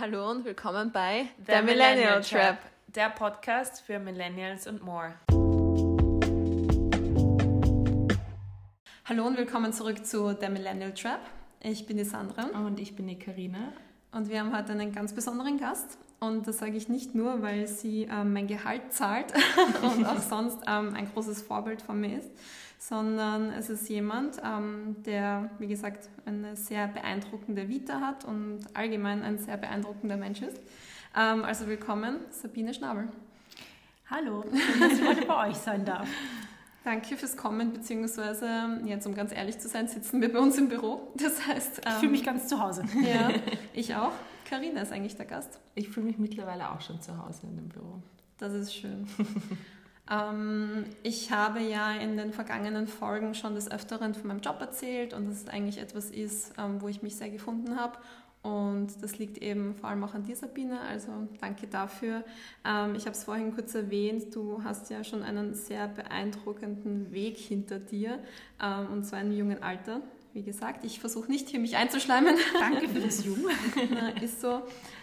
Hallo 0.00 0.30
und 0.30 0.44
willkommen 0.44 0.92
bei 0.92 1.26
The 1.46 1.62
Millennial 1.62 2.20
Trap, 2.22 2.58
der 2.86 3.10
Podcast 3.10 3.80
für 3.80 3.98
Millennials 3.98 4.66
und 4.66 4.82
more. 4.84 5.14
Hallo 9.06 9.26
und 9.26 9.36
willkommen 9.36 9.72
zurück 9.72 10.06
zu 10.06 10.36
The 10.40 10.48
Millennial 10.50 10.94
Trap. 10.94 11.20
Ich 11.60 11.86
bin 11.86 11.96
die 11.96 12.04
Sandra 12.04 12.44
Und 12.64 12.78
ich 12.78 12.94
bin 12.94 13.08
die 13.08 13.18
Karina. 13.18 13.72
und 14.12 14.28
wir 14.28 14.38
haben 14.40 14.56
heute 14.56 14.72
einen 14.72 14.92
ganz 14.92 15.12
besonderen 15.14 15.58
Gast. 15.58 15.98
Und 16.20 16.48
das 16.48 16.58
sage 16.58 16.76
ich 16.76 16.88
nicht 16.88 17.14
nur, 17.14 17.42
weil 17.42 17.68
sie 17.68 18.08
ähm, 18.10 18.32
mein 18.32 18.48
Gehalt 18.48 18.92
zahlt 18.92 19.32
und 19.82 20.04
auch 20.04 20.18
sonst 20.18 20.58
ähm, 20.66 20.94
ein 20.94 21.08
großes 21.12 21.42
Vorbild 21.42 21.80
von 21.80 22.00
mir 22.00 22.18
ist, 22.18 22.30
sondern 22.78 23.50
es 23.52 23.70
ist 23.70 23.88
jemand, 23.88 24.40
ähm, 24.44 24.96
der, 25.06 25.50
wie 25.58 25.68
gesagt, 25.68 26.08
eine 26.26 26.56
sehr 26.56 26.88
beeindruckende 26.88 27.68
Vita 27.68 28.00
hat 28.00 28.24
und 28.24 28.60
allgemein 28.74 29.22
ein 29.22 29.38
sehr 29.38 29.56
beeindruckender 29.56 30.16
Mensch 30.16 30.42
ist. 30.42 30.60
Ähm, 31.16 31.44
also 31.44 31.68
willkommen, 31.68 32.16
Sabine 32.30 32.74
Schnabel. 32.74 33.08
Hallo, 34.10 34.42
schön, 34.42 34.80
dass 34.80 34.98
ich 34.98 35.06
heute 35.06 35.24
bei 35.26 35.48
euch 35.48 35.56
sein 35.56 35.84
darf. 35.84 36.08
Danke 36.84 37.16
fürs 37.16 37.36
Kommen, 37.36 37.72
beziehungsweise, 37.74 38.80
jetzt 38.86 39.06
um 39.06 39.14
ganz 39.14 39.32
ehrlich 39.32 39.58
zu 39.58 39.68
sein, 39.68 39.86
sitzen 39.86 40.20
wir 40.20 40.32
bei 40.32 40.38
uns 40.38 40.56
im 40.56 40.68
Büro. 40.68 41.12
Das 41.16 41.46
heißt, 41.46 41.82
Ich 41.86 41.92
fühle 41.94 42.12
mich 42.12 42.24
ganz 42.24 42.48
zu 42.48 42.60
Hause. 42.60 42.82
ja, 43.04 43.30
ich 43.74 43.94
auch. 43.94 44.12
Karina 44.48 44.80
ist 44.80 44.92
eigentlich 44.92 45.16
der 45.16 45.26
Gast. 45.26 45.58
Ich 45.74 45.88
fühle 45.88 46.06
mich 46.06 46.18
mittlerweile 46.18 46.70
auch 46.72 46.80
schon 46.80 47.00
zu 47.00 47.16
Hause 47.18 47.40
in 47.42 47.56
dem 47.56 47.68
Büro. 47.68 48.02
Das 48.38 48.54
ist 48.54 48.74
schön. 48.74 49.06
ähm, 50.10 50.86
ich 51.02 51.30
habe 51.32 51.60
ja 51.60 51.92
in 51.92 52.16
den 52.16 52.32
vergangenen 52.32 52.86
Folgen 52.86 53.34
schon 53.34 53.54
des 53.54 53.70
Öfteren 53.70 54.14
von 54.14 54.28
meinem 54.28 54.40
Job 54.40 54.58
erzählt 54.60 55.12
und 55.12 55.28
dass 55.28 55.42
es 55.42 55.48
eigentlich 55.48 55.78
etwas 55.78 56.10
ist, 56.10 56.54
ähm, 56.56 56.80
wo 56.80 56.88
ich 56.88 57.02
mich 57.02 57.16
sehr 57.16 57.28
gefunden 57.28 57.76
habe. 57.76 57.98
Und 58.40 59.02
das 59.02 59.18
liegt 59.18 59.38
eben 59.38 59.74
vor 59.74 59.90
allem 59.90 60.02
auch 60.04 60.14
an 60.14 60.24
dir, 60.24 60.36
Sabine. 60.36 60.80
Also 60.80 61.10
danke 61.40 61.66
dafür. 61.66 62.24
Ähm, 62.64 62.94
ich 62.94 63.02
habe 63.02 63.16
es 63.16 63.24
vorhin 63.24 63.54
kurz 63.54 63.74
erwähnt, 63.74 64.34
du 64.34 64.62
hast 64.64 64.88
ja 64.88 65.04
schon 65.04 65.22
einen 65.22 65.54
sehr 65.54 65.88
beeindruckenden 65.88 67.12
Weg 67.12 67.36
hinter 67.36 67.78
dir 67.78 68.18
ähm, 68.62 68.86
und 68.92 69.04
zwar 69.04 69.20
im 69.20 69.32
jungen 69.32 69.62
Alter. 69.62 70.00
Wie 70.38 70.44
gesagt, 70.44 70.84
ich 70.84 71.00
versuche 71.00 71.28
nicht 71.28 71.48
hier 71.48 71.58
mich 71.58 71.74
einzuschleimen. 71.74 72.36
Danke 72.60 72.88
für 72.88 73.00
das 73.00 73.24
Jung. 73.24 73.38
Na, 73.90 74.10
ist 74.22 74.40
so. 74.40 74.62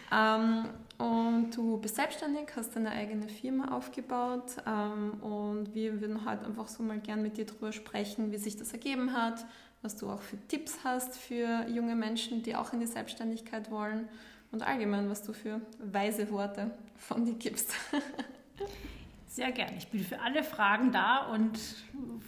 Ähm, 0.09 0.69
und 0.97 1.52
du 1.58 1.75
bist 1.75 1.97
selbstständig, 1.97 2.47
hast 2.55 2.73
deine 2.73 2.91
eigene 2.91 3.28
Firma 3.28 3.75
aufgebaut 3.75 4.56
ähm, 4.66 5.22
und 5.22 5.75
wir 5.75 6.00
würden 6.00 6.23
heute 6.23 6.45
einfach 6.45 6.69
so 6.69 6.83
mal 6.83 7.00
gern 7.00 7.22
mit 7.22 7.36
dir 7.36 7.45
darüber 7.45 7.73
sprechen, 7.73 8.31
wie 8.31 8.38
sich 8.38 8.56
das 8.56 8.72
ergeben 8.72 9.11
hat, 9.11 9.45
was 9.81 9.97
du 9.97 10.09
auch 10.09 10.22
für 10.22 10.38
Tipps 10.47 10.78
hast 10.86 11.17
für 11.17 11.67
junge 11.67 11.97
Menschen, 11.97 12.41
die 12.41 12.56
auch 12.56 12.72
in 12.72 12.80
die 12.80 12.88
Selbstständigkeit 12.88 13.69
wollen 13.69 14.08
und 14.53 14.66
allgemein, 14.66 15.09
was 15.09 15.22
du 15.22 15.33
für 15.33 15.59
weise 15.80 16.31
Worte 16.31 16.72
von 16.95 17.25
dir 17.25 17.33
gibst. 17.33 17.73
Sehr 19.36 19.52
gern. 19.52 19.75
Ich 19.78 19.89
bin 19.89 20.02
für 20.02 20.22
alle 20.22 20.45
Fragen 20.45 20.94
da 20.94 21.25
und 21.25 21.59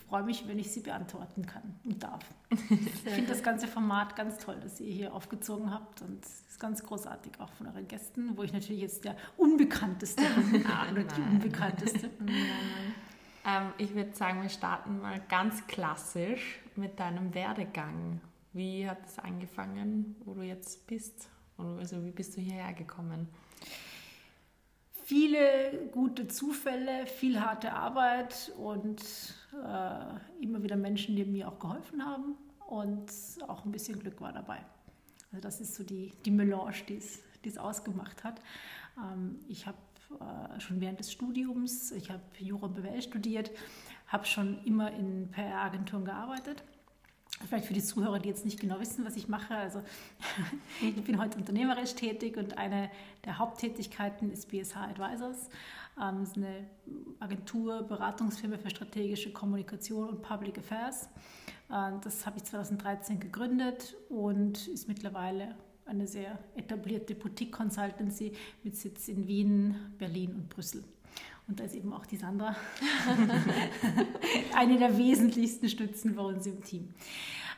freue 0.09 0.23
mich, 0.23 0.45
wenn 0.45 0.59
ich 0.59 0.71
sie 0.73 0.81
beantworten 0.81 1.45
kann 1.45 1.79
und 1.85 2.03
darf. 2.03 2.19
Ich 2.69 3.13
finde 3.13 3.29
das 3.29 3.41
ganze 3.41 3.65
Format 3.65 4.17
ganz 4.17 4.37
toll, 4.39 4.57
das 4.61 4.81
ihr 4.81 4.91
hier 4.91 5.13
aufgezogen 5.13 5.71
habt 5.71 6.01
und 6.01 6.25
es 6.25 6.41
ist 6.49 6.59
ganz 6.59 6.83
großartig 6.83 7.39
auch 7.39 7.49
von 7.53 7.67
euren 7.67 7.87
Gästen, 7.87 8.35
wo 8.35 8.43
ich 8.43 8.51
natürlich 8.51 8.81
jetzt 8.81 9.05
der 9.05 9.15
Unbekannteste 9.37 10.21
bin 10.51 10.65
Ah, 10.65 10.91
oder 10.91 11.03
die. 11.03 11.21
Unbekannteste. 11.21 12.09
Ähm, 13.49 13.71
ich 13.77 13.95
würde 13.95 14.13
sagen, 14.13 14.41
wir 14.41 14.49
starten 14.49 14.99
mal 14.99 15.21
ganz 15.29 15.65
klassisch 15.67 16.59
mit 16.75 16.99
deinem 16.99 17.33
Werdegang. 17.33 18.19
Wie 18.51 18.89
hat 18.89 19.05
es 19.05 19.17
angefangen, 19.19 20.17
wo 20.25 20.33
du 20.33 20.41
jetzt 20.41 20.85
bist? 20.85 21.29
Also 21.57 22.03
wie 22.03 22.11
bist 22.11 22.35
du 22.35 22.41
hierher 22.41 22.73
gekommen? 22.73 23.29
Viele 25.07 25.87
gute 25.93 26.27
Zufälle, 26.27 27.07
viel 27.07 27.39
harte 27.39 27.71
Arbeit 27.71 28.51
und 28.57 29.01
äh, 29.53 30.43
immer 30.43 30.61
wieder 30.63 30.75
Menschen, 30.75 31.15
die 31.15 31.23
mir 31.23 31.47
auch 31.47 31.59
geholfen 31.59 32.05
haben 32.05 32.35
und 32.67 33.09
auch 33.47 33.63
ein 33.63 33.71
bisschen 33.71 33.99
Glück 33.99 34.19
war 34.19 34.33
dabei. 34.33 34.57
Also 35.31 35.41
das 35.41 35.61
ist 35.61 35.75
so 35.75 35.85
die, 35.85 36.11
die 36.25 36.31
Melange, 36.31 36.73
die 36.89 36.97
es 36.97 37.57
ausgemacht 37.57 38.25
hat. 38.25 38.41
Ähm, 38.97 39.39
ich 39.47 39.65
habe 39.65 39.77
äh, 40.19 40.59
schon 40.59 40.81
während 40.81 40.99
des 40.99 41.09
Studiums, 41.09 41.93
ich 41.93 42.11
habe 42.11 42.23
Jura 42.37 42.67
BWL 42.67 43.01
studiert, 43.01 43.51
habe 44.07 44.25
schon 44.25 44.61
immer 44.65 44.91
in 44.91 45.31
PR-Agenturen 45.31 46.03
gearbeitet. 46.03 46.63
Vielleicht 47.45 47.65
für 47.65 47.73
die 47.73 47.83
Zuhörer, 47.83 48.19
die 48.19 48.29
jetzt 48.29 48.45
nicht 48.45 48.59
genau 48.59 48.79
wissen, 48.79 49.05
was 49.05 49.15
ich 49.15 49.27
mache. 49.27 49.55
Also 49.55 49.81
ich 50.81 51.03
bin 51.03 51.19
heute 51.19 51.37
unternehmerisch 51.37 51.93
tätig 51.93 52.35
und 52.37 52.57
eine 52.57 52.89
der 53.25 53.37
Haupttätigkeiten 53.37 54.31
ist 54.31 54.49
BSH 54.49 54.77
Advisors. 54.77 55.49
Ähm, 56.01 56.19
Das 56.19 56.29
ist 56.29 56.37
eine 56.37 56.67
Agentur, 57.19 57.83
Beratungsfirma 57.83 58.57
für 58.57 58.69
strategische 58.69 59.31
Kommunikation 59.31 60.09
und 60.09 60.21
Public 60.21 60.57
Affairs. 60.57 61.09
Äh, 61.69 61.91
Das 62.03 62.25
habe 62.25 62.37
ich 62.37 62.43
2013 62.43 63.19
gegründet 63.19 63.95
und 64.09 64.67
ist 64.67 64.87
mittlerweile 64.87 65.55
eine 65.85 66.07
sehr 66.07 66.37
etablierte 66.55 67.15
Boutique 67.15 67.51
Consultancy 67.51 68.33
mit 68.63 68.75
Sitz 68.75 69.07
in 69.07 69.27
Wien, 69.27 69.75
Berlin 69.97 70.33
und 70.33 70.49
Brüssel. 70.49 70.83
Und 71.47 71.59
da 71.59 71.63
ist 71.63 71.75
eben 71.75 71.93
auch 71.93 72.05
die 72.05 72.17
Sandra 72.17 72.55
eine 74.55 74.77
der 74.77 74.97
wesentlichsten 74.97 75.69
Stützen 75.69 76.15
bei 76.15 76.23
uns 76.23 76.45
im 76.45 76.61
Team. 76.63 76.93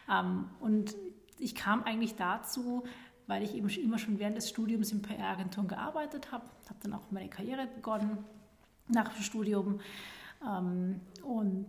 Ähm, 0.10 0.46
Und 0.60 0.96
ich 1.40 1.56
kam 1.56 1.84
eigentlich 1.84 2.16
dazu, 2.16 2.84
weil 3.26 3.44
ich 3.44 3.56
eben 3.56 3.70
immer 3.70 3.98
schon 3.98 4.20
während 4.20 4.38
des 4.38 4.50
Studiums 4.50 4.92
in 4.92 5.02
PR-Agenturen 5.02 5.68
gearbeitet 5.68 6.32
habe, 6.32 6.46
habe 6.68 6.80
dann 6.84 6.94
auch 6.94 7.12
meine 7.12 7.30
Karriere 7.30 7.68
begonnen 7.68 8.18
nach 8.88 9.14
dem 9.14 9.24
Studium 9.24 9.80
ähm, 10.46 11.00
und 11.24 11.68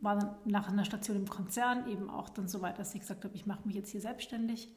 war 0.00 0.16
dann 0.16 0.34
nach 0.44 0.68
einer 0.68 0.84
Station 0.84 1.16
im 1.16 1.28
Konzern 1.28 1.88
eben 1.88 2.10
auch 2.10 2.28
dann 2.28 2.48
so 2.48 2.62
weit, 2.62 2.78
dass 2.78 2.94
ich 2.94 3.00
gesagt 3.00 3.24
habe, 3.24 3.34
ich 3.34 3.46
mache 3.46 3.66
mich 3.66 3.76
jetzt 3.76 3.90
hier 3.90 4.00
selbstständig. 4.00 4.68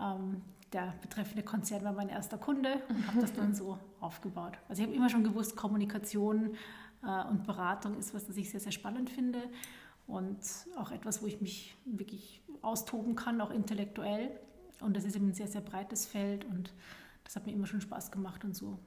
Ähm, 0.00 0.42
der 0.72 0.94
betreffende 1.00 1.42
Konzern 1.42 1.84
war 1.84 1.92
mein 1.92 2.08
erster 2.08 2.38
Kunde 2.38 2.82
und 2.88 3.06
habe 3.06 3.20
das 3.20 3.32
dann 3.32 3.54
so 3.54 3.78
aufgebaut. 4.00 4.58
Also 4.68 4.82
ich 4.82 4.88
habe 4.88 4.96
immer 4.96 5.08
schon 5.08 5.24
gewusst, 5.24 5.56
Kommunikation 5.56 6.56
äh, 7.02 7.24
und 7.28 7.44
Beratung 7.44 7.96
ist 7.98 8.14
was, 8.14 8.26
das 8.26 8.36
ich 8.36 8.50
sehr, 8.50 8.60
sehr 8.60 8.72
spannend 8.72 9.10
finde 9.10 9.42
und 10.06 10.38
auch 10.76 10.90
etwas, 10.90 11.22
wo 11.22 11.26
ich 11.26 11.40
mich 11.40 11.74
wirklich 11.84 12.42
austoben 12.62 13.14
kann, 13.14 13.40
auch 13.40 13.50
intellektuell. 13.50 14.30
Und 14.80 14.96
das 14.96 15.04
ist 15.04 15.16
eben 15.16 15.28
ein 15.28 15.34
sehr, 15.34 15.48
sehr 15.48 15.62
breites 15.62 16.04
Feld 16.04 16.44
und 16.44 16.72
das 17.24 17.36
hat 17.36 17.46
mir 17.46 17.52
immer 17.52 17.66
schon 17.66 17.80
Spaß 17.80 18.10
gemacht 18.10 18.44
und 18.44 18.54
so 18.54 18.78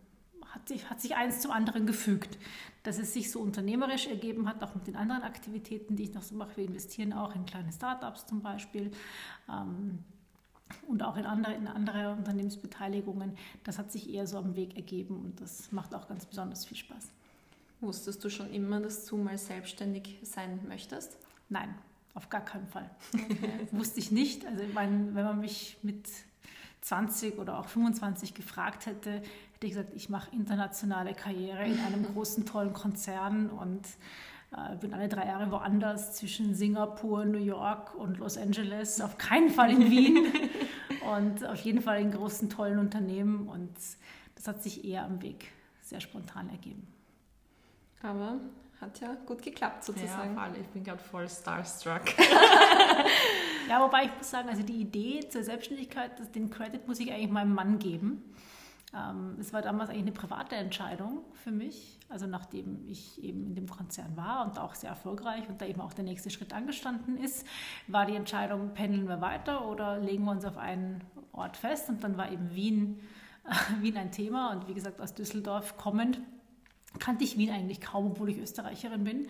hat 0.53 0.67
sich, 0.67 0.89
hat 0.89 0.99
sich 0.99 1.15
eins 1.15 1.41
zum 1.41 1.51
anderen 1.51 1.85
gefügt. 1.85 2.37
Dass 2.83 2.97
es 2.97 3.13
sich 3.13 3.31
so 3.31 3.39
unternehmerisch 3.39 4.07
ergeben 4.07 4.47
hat, 4.49 4.63
auch 4.63 4.75
mit 4.75 4.87
den 4.87 4.95
anderen 4.95 5.21
Aktivitäten, 5.21 5.95
die 5.95 6.03
ich 6.03 6.13
noch 6.13 6.23
so 6.23 6.35
mache. 6.35 6.57
Wir 6.57 6.65
investieren 6.65 7.13
auch 7.13 7.35
in 7.35 7.45
kleine 7.45 7.71
Startups 7.71 8.25
zum 8.25 8.41
Beispiel 8.41 8.91
ähm, 9.49 10.03
und 10.87 11.03
auch 11.03 11.17
in 11.17 11.25
andere, 11.25 11.53
in 11.53 11.67
andere 11.67 12.11
Unternehmensbeteiligungen. 12.11 13.37
Das 13.63 13.77
hat 13.77 13.91
sich 13.91 14.13
eher 14.13 14.27
so 14.27 14.37
am 14.37 14.55
Weg 14.55 14.75
ergeben 14.75 15.17
und 15.17 15.41
das 15.41 15.71
macht 15.71 15.93
auch 15.95 16.07
ganz 16.07 16.25
besonders 16.25 16.65
viel 16.65 16.77
Spaß. 16.77 17.11
Wusstest 17.81 18.23
du 18.23 18.29
schon 18.29 18.51
immer, 18.51 18.79
dass 18.81 19.05
du 19.05 19.17
mal 19.17 19.37
selbstständig 19.37 20.19
sein 20.23 20.59
möchtest? 20.67 21.17
Nein, 21.47 21.73
auf 22.13 22.29
gar 22.29 22.41
keinen 22.41 22.67
Fall. 22.67 22.89
Wusste 23.71 23.99
ich 23.99 24.11
nicht. 24.11 24.45
Also 24.45 24.63
ich 24.63 24.73
meine, 24.73 25.15
wenn 25.15 25.23
man 25.23 25.39
mich 25.39 25.77
mit 25.81 26.07
20 26.81 27.37
oder 27.37 27.59
auch 27.59 27.67
25 27.67 28.33
gefragt 28.33 28.85
hätte, 28.85 29.11
hätte 29.11 29.67
ich 29.67 29.71
gesagt, 29.71 29.93
ich 29.95 30.09
mache 30.09 30.29
internationale 30.31 31.13
Karriere 31.13 31.65
in 31.65 31.79
einem 31.79 32.05
großen, 32.13 32.45
tollen 32.45 32.73
Konzern 32.73 33.49
und 33.49 33.85
äh, 34.51 34.75
bin 34.77 34.93
alle 34.93 35.07
drei 35.07 35.27
Jahre 35.27 35.51
woanders 35.51 36.15
zwischen 36.15 36.55
Singapur, 36.55 37.23
New 37.25 37.37
York 37.37 37.95
und 37.95 38.17
Los 38.17 38.37
Angeles. 38.37 38.99
Auf 38.99 39.17
keinen 39.17 39.49
Fall 39.49 39.71
in 39.71 39.89
Wien 39.89 40.27
und 41.15 41.45
auf 41.45 41.59
jeden 41.61 41.81
Fall 41.81 42.01
in 42.01 42.11
großen, 42.11 42.49
tollen 42.49 42.79
Unternehmen. 42.79 43.47
Und 43.47 43.71
das 44.35 44.47
hat 44.47 44.63
sich 44.63 44.85
eher 44.85 45.03
am 45.05 45.21
Weg 45.21 45.51
sehr 45.81 46.01
spontan 46.01 46.49
ergeben. 46.49 46.87
Aber 48.01 48.39
hat 48.79 48.99
ja 49.01 49.15
gut 49.25 49.41
geklappt 49.41 49.83
sozusagen. 49.83 50.35
Ja, 50.35 50.51
ich 50.59 50.67
bin 50.67 50.83
gerade 50.83 51.03
voll 51.03 51.27
starstruck. 51.27 52.03
Ja, 53.69 53.85
wobei 53.85 54.05
ich 54.05 54.17
muss 54.17 54.31
sagen, 54.31 54.49
also 54.49 54.63
die 54.63 54.81
Idee 54.81 55.29
zur 55.29 55.43
Selbstständigkeit, 55.43 56.19
das, 56.19 56.31
den 56.31 56.49
Credit 56.49 56.87
muss 56.87 56.99
ich 56.99 57.11
eigentlich 57.11 57.29
meinem 57.29 57.53
Mann 57.53 57.77
geben. 57.77 58.23
Ähm, 58.93 59.35
es 59.39 59.53
war 59.53 59.61
damals 59.61 59.89
eigentlich 59.89 60.03
eine 60.03 60.11
private 60.11 60.55
Entscheidung 60.55 61.21
für 61.33 61.51
mich, 61.51 61.99
also 62.09 62.25
nachdem 62.25 62.87
ich 62.87 63.23
eben 63.23 63.45
in 63.45 63.55
dem 63.55 63.67
Konzern 63.67 64.17
war 64.17 64.45
und 64.45 64.57
auch 64.57 64.73
sehr 64.73 64.89
erfolgreich 64.89 65.47
und 65.47 65.61
da 65.61 65.65
eben 65.65 65.81
auch 65.81 65.93
der 65.93 66.03
nächste 66.03 66.29
Schritt 66.29 66.53
angestanden 66.53 67.17
ist, 67.17 67.45
war 67.87 68.05
die 68.05 68.15
Entscheidung, 68.15 68.73
pendeln 68.73 69.07
wir 69.07 69.21
weiter 69.21 69.67
oder 69.67 69.99
legen 69.99 70.25
wir 70.25 70.31
uns 70.31 70.45
auf 70.45 70.57
einen 70.57 71.03
Ort 71.33 71.57
fest 71.57 71.89
und 71.89 72.03
dann 72.03 72.17
war 72.17 72.31
eben 72.31 72.55
Wien, 72.55 72.99
Wien 73.81 73.97
ein 73.97 74.11
Thema 74.11 74.51
und 74.51 74.67
wie 74.67 74.73
gesagt 74.73 74.99
aus 75.01 75.13
Düsseldorf 75.13 75.77
kommend 75.77 76.19
kannte 76.97 77.23
ich 77.23 77.37
Wien 77.37 77.51
eigentlich 77.51 77.81
kaum, 77.81 78.07
obwohl 78.07 78.29
ich 78.29 78.39
Österreicherin 78.39 79.03
bin. 79.03 79.27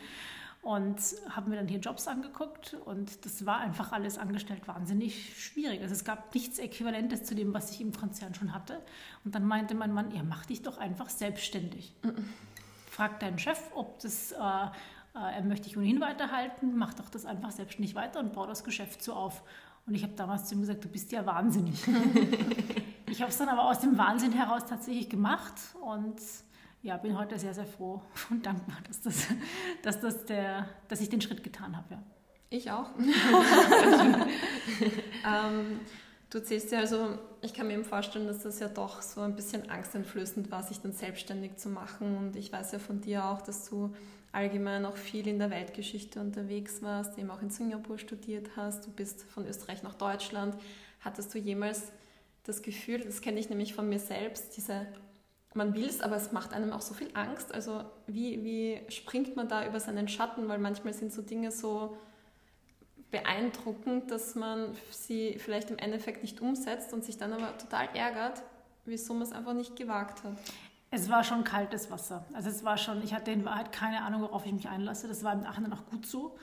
Und 0.61 0.97
habe 1.29 1.50
mir 1.50 1.56
dann 1.56 1.67
hier 1.67 1.79
Jobs 1.79 2.07
angeguckt 2.07 2.75
und 2.85 3.25
das 3.25 3.45
war 3.45 3.59
einfach 3.59 3.94
alles 3.94 4.17
angestellt 4.17 4.67
wahnsinnig 4.67 5.41
schwierig. 5.41 5.81
Also 5.81 5.94
es 5.94 6.03
gab 6.03 6.33
nichts 6.33 6.59
Äquivalentes 6.59 7.23
zu 7.23 7.33
dem, 7.33 7.53
was 7.53 7.71
ich 7.71 7.81
im 7.81 7.94
Konzern 7.94 8.33
schon 8.33 8.53
hatte. 8.53 8.81
Und 9.23 9.35
dann 9.35 9.45
meinte 9.45 9.73
mein 9.73 9.94
Mann, 9.94 10.13
ja, 10.13 10.21
mach 10.21 10.45
dich 10.45 10.61
doch 10.61 10.77
einfach 10.77 11.09
selbstständig. 11.09 11.95
Frag 12.91 13.19
deinen 13.21 13.39
Chef, 13.39 13.61
ob 13.73 14.00
das, 14.01 14.33
äh, 14.33 14.35
äh, 14.35 14.69
er 15.13 15.44
möchte 15.44 15.69
dich 15.69 15.77
ohnehin 15.77 16.01
weiterhalten, 16.01 16.75
mach 16.75 16.94
doch 16.94 17.09
das 17.09 17.25
einfach 17.25 17.51
selbstständig 17.51 17.95
weiter 17.95 18.19
und 18.19 18.33
bau 18.33 18.45
das 18.45 18.65
Geschäft 18.65 19.01
so 19.01 19.13
auf. 19.13 19.44
Und 19.88 19.95
ich 19.95 20.03
habe 20.03 20.13
damals 20.13 20.45
zu 20.45 20.55
ihm 20.55 20.62
gesagt, 20.62 20.83
du 20.83 20.89
bist 20.89 21.12
ja 21.13 21.25
wahnsinnig. 21.25 21.81
ich 23.07 23.21
habe 23.21 23.31
es 23.31 23.38
dann 23.38 23.47
aber 23.47 23.69
aus 23.69 23.79
dem 23.79 23.97
Wahnsinn 23.97 24.33
heraus 24.33 24.65
tatsächlich 24.67 25.09
gemacht 25.09 25.55
und 25.81 26.19
ja, 26.81 26.97
bin 26.97 27.17
heute 27.17 27.37
sehr, 27.37 27.53
sehr 27.53 27.65
froh 27.65 28.01
und 28.29 28.45
dankbar, 28.45 28.77
dass, 28.87 29.01
das, 29.01 29.27
dass, 29.83 29.99
das 29.99 30.25
der, 30.25 30.67
dass 30.87 31.01
ich 31.01 31.09
den 31.09 31.21
Schritt 31.21 31.43
getan 31.43 31.75
habe. 31.75 31.95
Ja. 31.95 32.03
Ich 32.51 32.71
auch. 32.71 32.89
ähm, 35.27 35.81
du 36.31 36.41
zählst 36.43 36.71
ja 36.71 36.79
also, 36.79 37.19
ich 37.41 37.53
kann 37.53 37.67
mir 37.67 37.73
eben 37.73 37.85
vorstellen, 37.85 38.25
dass 38.25 38.41
das 38.41 38.59
ja 38.59 38.67
doch 38.67 39.03
so 39.03 39.21
ein 39.21 39.35
bisschen 39.35 39.69
angsteinflößend 39.69 40.49
war, 40.49 40.63
sich 40.63 40.79
dann 40.81 40.93
selbstständig 40.93 41.57
zu 41.57 41.69
machen. 41.69 42.17
Und 42.17 42.35
ich 42.35 42.51
weiß 42.51 42.71
ja 42.71 42.79
von 42.79 43.01
dir 43.01 43.25
auch, 43.25 43.43
dass 43.43 43.69
du 43.69 43.93
allgemein 44.31 44.85
auch 44.85 44.97
viel 44.97 45.27
in 45.27 45.37
der 45.37 45.51
Weltgeschichte 45.51 46.19
unterwegs 46.19 46.81
warst, 46.81 47.19
eben 47.19 47.29
auch 47.29 47.43
in 47.43 47.51
Singapur 47.51 47.99
studiert 47.99 48.49
hast. 48.55 48.87
Du 48.87 48.91
bist 48.91 49.23
von 49.23 49.45
Österreich 49.45 49.83
nach 49.83 49.93
Deutschland. 49.93 50.55
Hattest 51.01 51.33
du 51.35 51.37
jemals 51.37 51.91
das 52.43 52.63
Gefühl, 52.63 53.01
das 53.01 53.21
kenne 53.21 53.39
ich 53.39 53.49
nämlich 53.49 53.75
von 53.75 53.87
mir 53.87 53.99
selbst, 53.99 54.57
diese 54.57 54.87
man 55.54 55.74
will 55.74 55.86
es, 55.86 56.01
aber 56.01 56.16
es 56.16 56.31
macht 56.31 56.54
einem 56.54 56.72
auch 56.72 56.81
so 56.81 56.94
viel 56.94 57.10
Angst. 57.13 57.54
Also 57.54 57.84
wie, 58.07 58.44
wie 58.44 58.92
springt 58.92 59.36
man 59.36 59.48
da 59.48 59.66
über 59.66 59.80
seinen 59.80 60.07
Schatten? 60.07 60.48
Weil 60.48 60.60
manchmal 60.60 60.94
sind 60.94 61.12
so 61.12 61.22
Dinge 61.22 61.51
so 61.51 61.98
beeindruckend, 63.12 64.12
dass 64.12 64.36
man 64.36 64.75
sie 64.92 65.38
vielleicht 65.40 65.72
im 65.72 65.78
Endeffekt 65.80 66.22
nicht 66.22 66.42
umsetzt 66.42 66.94
und 66.94 67.04
sich 67.04 67.18
dann 67.18 67.34
aber 67.34 67.57
total 67.57 67.90
ärgert, 67.96 68.44
wieso 68.86 69.13
man 69.13 69.24
es 69.24 69.31
einfach 69.31 69.54
nicht 69.54 69.75
gewagt 69.75 70.24
hat. 70.24 70.38
Es 70.92 71.10
war 71.10 71.24
schon 71.24 71.44
kaltes 71.44 71.90
Wasser. 71.92 72.25
Also 72.34 72.50
es 72.50 72.63
war 72.63 72.78
schon, 72.78 73.04
ich 73.04 73.13
hatte 73.13 73.31
in 73.31 73.46
Wahrheit 73.46 73.72
keine 73.72 74.01
Ahnung, 74.01 74.22
worauf 74.22 74.46
ich 74.46 74.51
mich 74.51 74.69
einlasse. 74.69 75.07
Das 75.07 75.24
war 75.24 75.34
im 75.34 75.42
Nachhinein 75.42 75.74
auch 75.74 75.86
gut 75.86 76.06
so. 76.06 76.36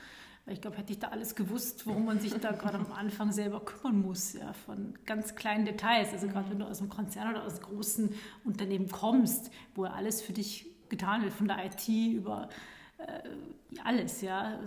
Weil 0.47 0.53
ich 0.53 0.61
glaube, 0.61 0.77
hätte 0.77 0.93
ich 0.93 0.99
da 0.99 1.09
alles 1.09 1.35
gewusst, 1.35 1.85
worum 1.85 2.05
man 2.05 2.21
sich 2.21 2.33
da 2.33 2.53
gerade 2.53 2.77
am 2.77 2.93
Anfang 2.93 3.33
selber 3.33 3.59
kümmern 3.59 3.99
muss, 3.99 4.31
ja, 4.31 4.53
von 4.53 4.93
ganz 5.05 5.35
kleinen 5.35 5.65
Details. 5.65 6.13
Also 6.13 6.29
gerade 6.29 6.49
wenn 6.49 6.59
du 6.59 6.65
aus 6.65 6.79
einem 6.79 6.87
Konzern 6.87 7.31
oder 7.31 7.43
aus 7.43 7.59
großen 7.59 8.15
Unternehmen 8.45 8.89
kommst, 8.89 9.51
wo 9.75 9.83
ja 9.83 9.91
alles 9.91 10.21
für 10.21 10.31
dich 10.31 10.71
getan 10.87 11.23
wird, 11.23 11.33
von 11.33 11.49
der 11.49 11.65
IT 11.65 11.89
über 11.89 12.47
äh, 12.97 13.21
alles, 13.83 14.21
ja. 14.21 14.59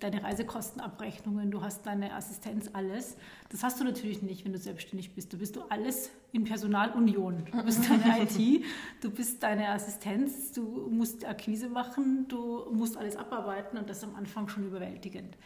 deine 0.00 0.22
Reisekostenabrechnungen, 0.22 1.50
du 1.50 1.62
hast 1.62 1.84
deine 1.86 2.14
Assistenz, 2.14 2.70
alles. 2.72 3.16
Das 3.50 3.62
hast 3.62 3.80
du 3.80 3.84
natürlich 3.84 4.22
nicht, 4.22 4.44
wenn 4.44 4.52
du 4.52 4.58
selbstständig 4.58 5.14
bist. 5.14 5.32
Du 5.32 5.38
bist 5.38 5.56
du 5.56 5.62
alles 5.68 6.10
in 6.32 6.44
Personalunion. 6.44 7.44
Du 7.50 7.62
bist 7.62 7.80
deine 7.88 8.22
IT, 8.22 8.64
du 9.00 9.10
bist 9.10 9.42
deine 9.42 9.68
Assistenz, 9.68 10.52
du 10.52 10.62
musst 10.90 11.24
Akquise 11.24 11.68
machen, 11.68 12.26
du 12.28 12.66
musst 12.72 12.96
alles 12.96 13.16
abarbeiten 13.16 13.76
und 13.76 13.90
das 13.90 14.02
am 14.02 14.14
Anfang 14.14 14.48
schon 14.48 14.66
überwältigend. 14.66 15.36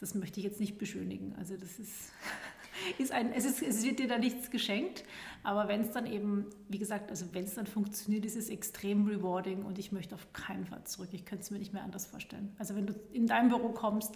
Das 0.00 0.14
möchte 0.14 0.40
ich 0.40 0.44
jetzt 0.44 0.60
nicht 0.60 0.78
beschönigen. 0.78 1.34
Also 1.38 1.56
das 1.56 1.78
ist 1.78 2.12
ist 2.98 3.12
ein, 3.12 3.32
es, 3.32 3.44
ist, 3.44 3.62
es 3.62 3.84
wird 3.84 3.98
dir 3.98 4.08
da 4.08 4.18
nichts 4.18 4.50
geschenkt, 4.50 5.04
aber 5.42 5.68
wenn 5.68 5.82
es 5.82 5.92
dann 5.92 6.06
eben, 6.06 6.46
wie 6.68 6.78
gesagt, 6.78 7.10
also 7.10 7.26
wenn 7.32 7.44
es 7.44 7.54
dann 7.54 7.66
funktioniert, 7.66 8.24
ist 8.24 8.36
es 8.36 8.50
extrem 8.50 9.06
rewarding 9.06 9.64
und 9.64 9.78
ich 9.78 9.92
möchte 9.92 10.14
auf 10.14 10.32
keinen 10.32 10.66
Fall 10.66 10.84
zurück. 10.84 11.08
Ich 11.12 11.24
könnte 11.24 11.42
es 11.42 11.50
mir 11.50 11.58
nicht 11.58 11.72
mehr 11.72 11.82
anders 11.82 12.06
vorstellen. 12.06 12.54
Also 12.58 12.74
wenn 12.76 12.86
du 12.86 12.94
in 13.12 13.26
dein 13.26 13.48
Büro 13.48 13.70
kommst, 13.70 14.14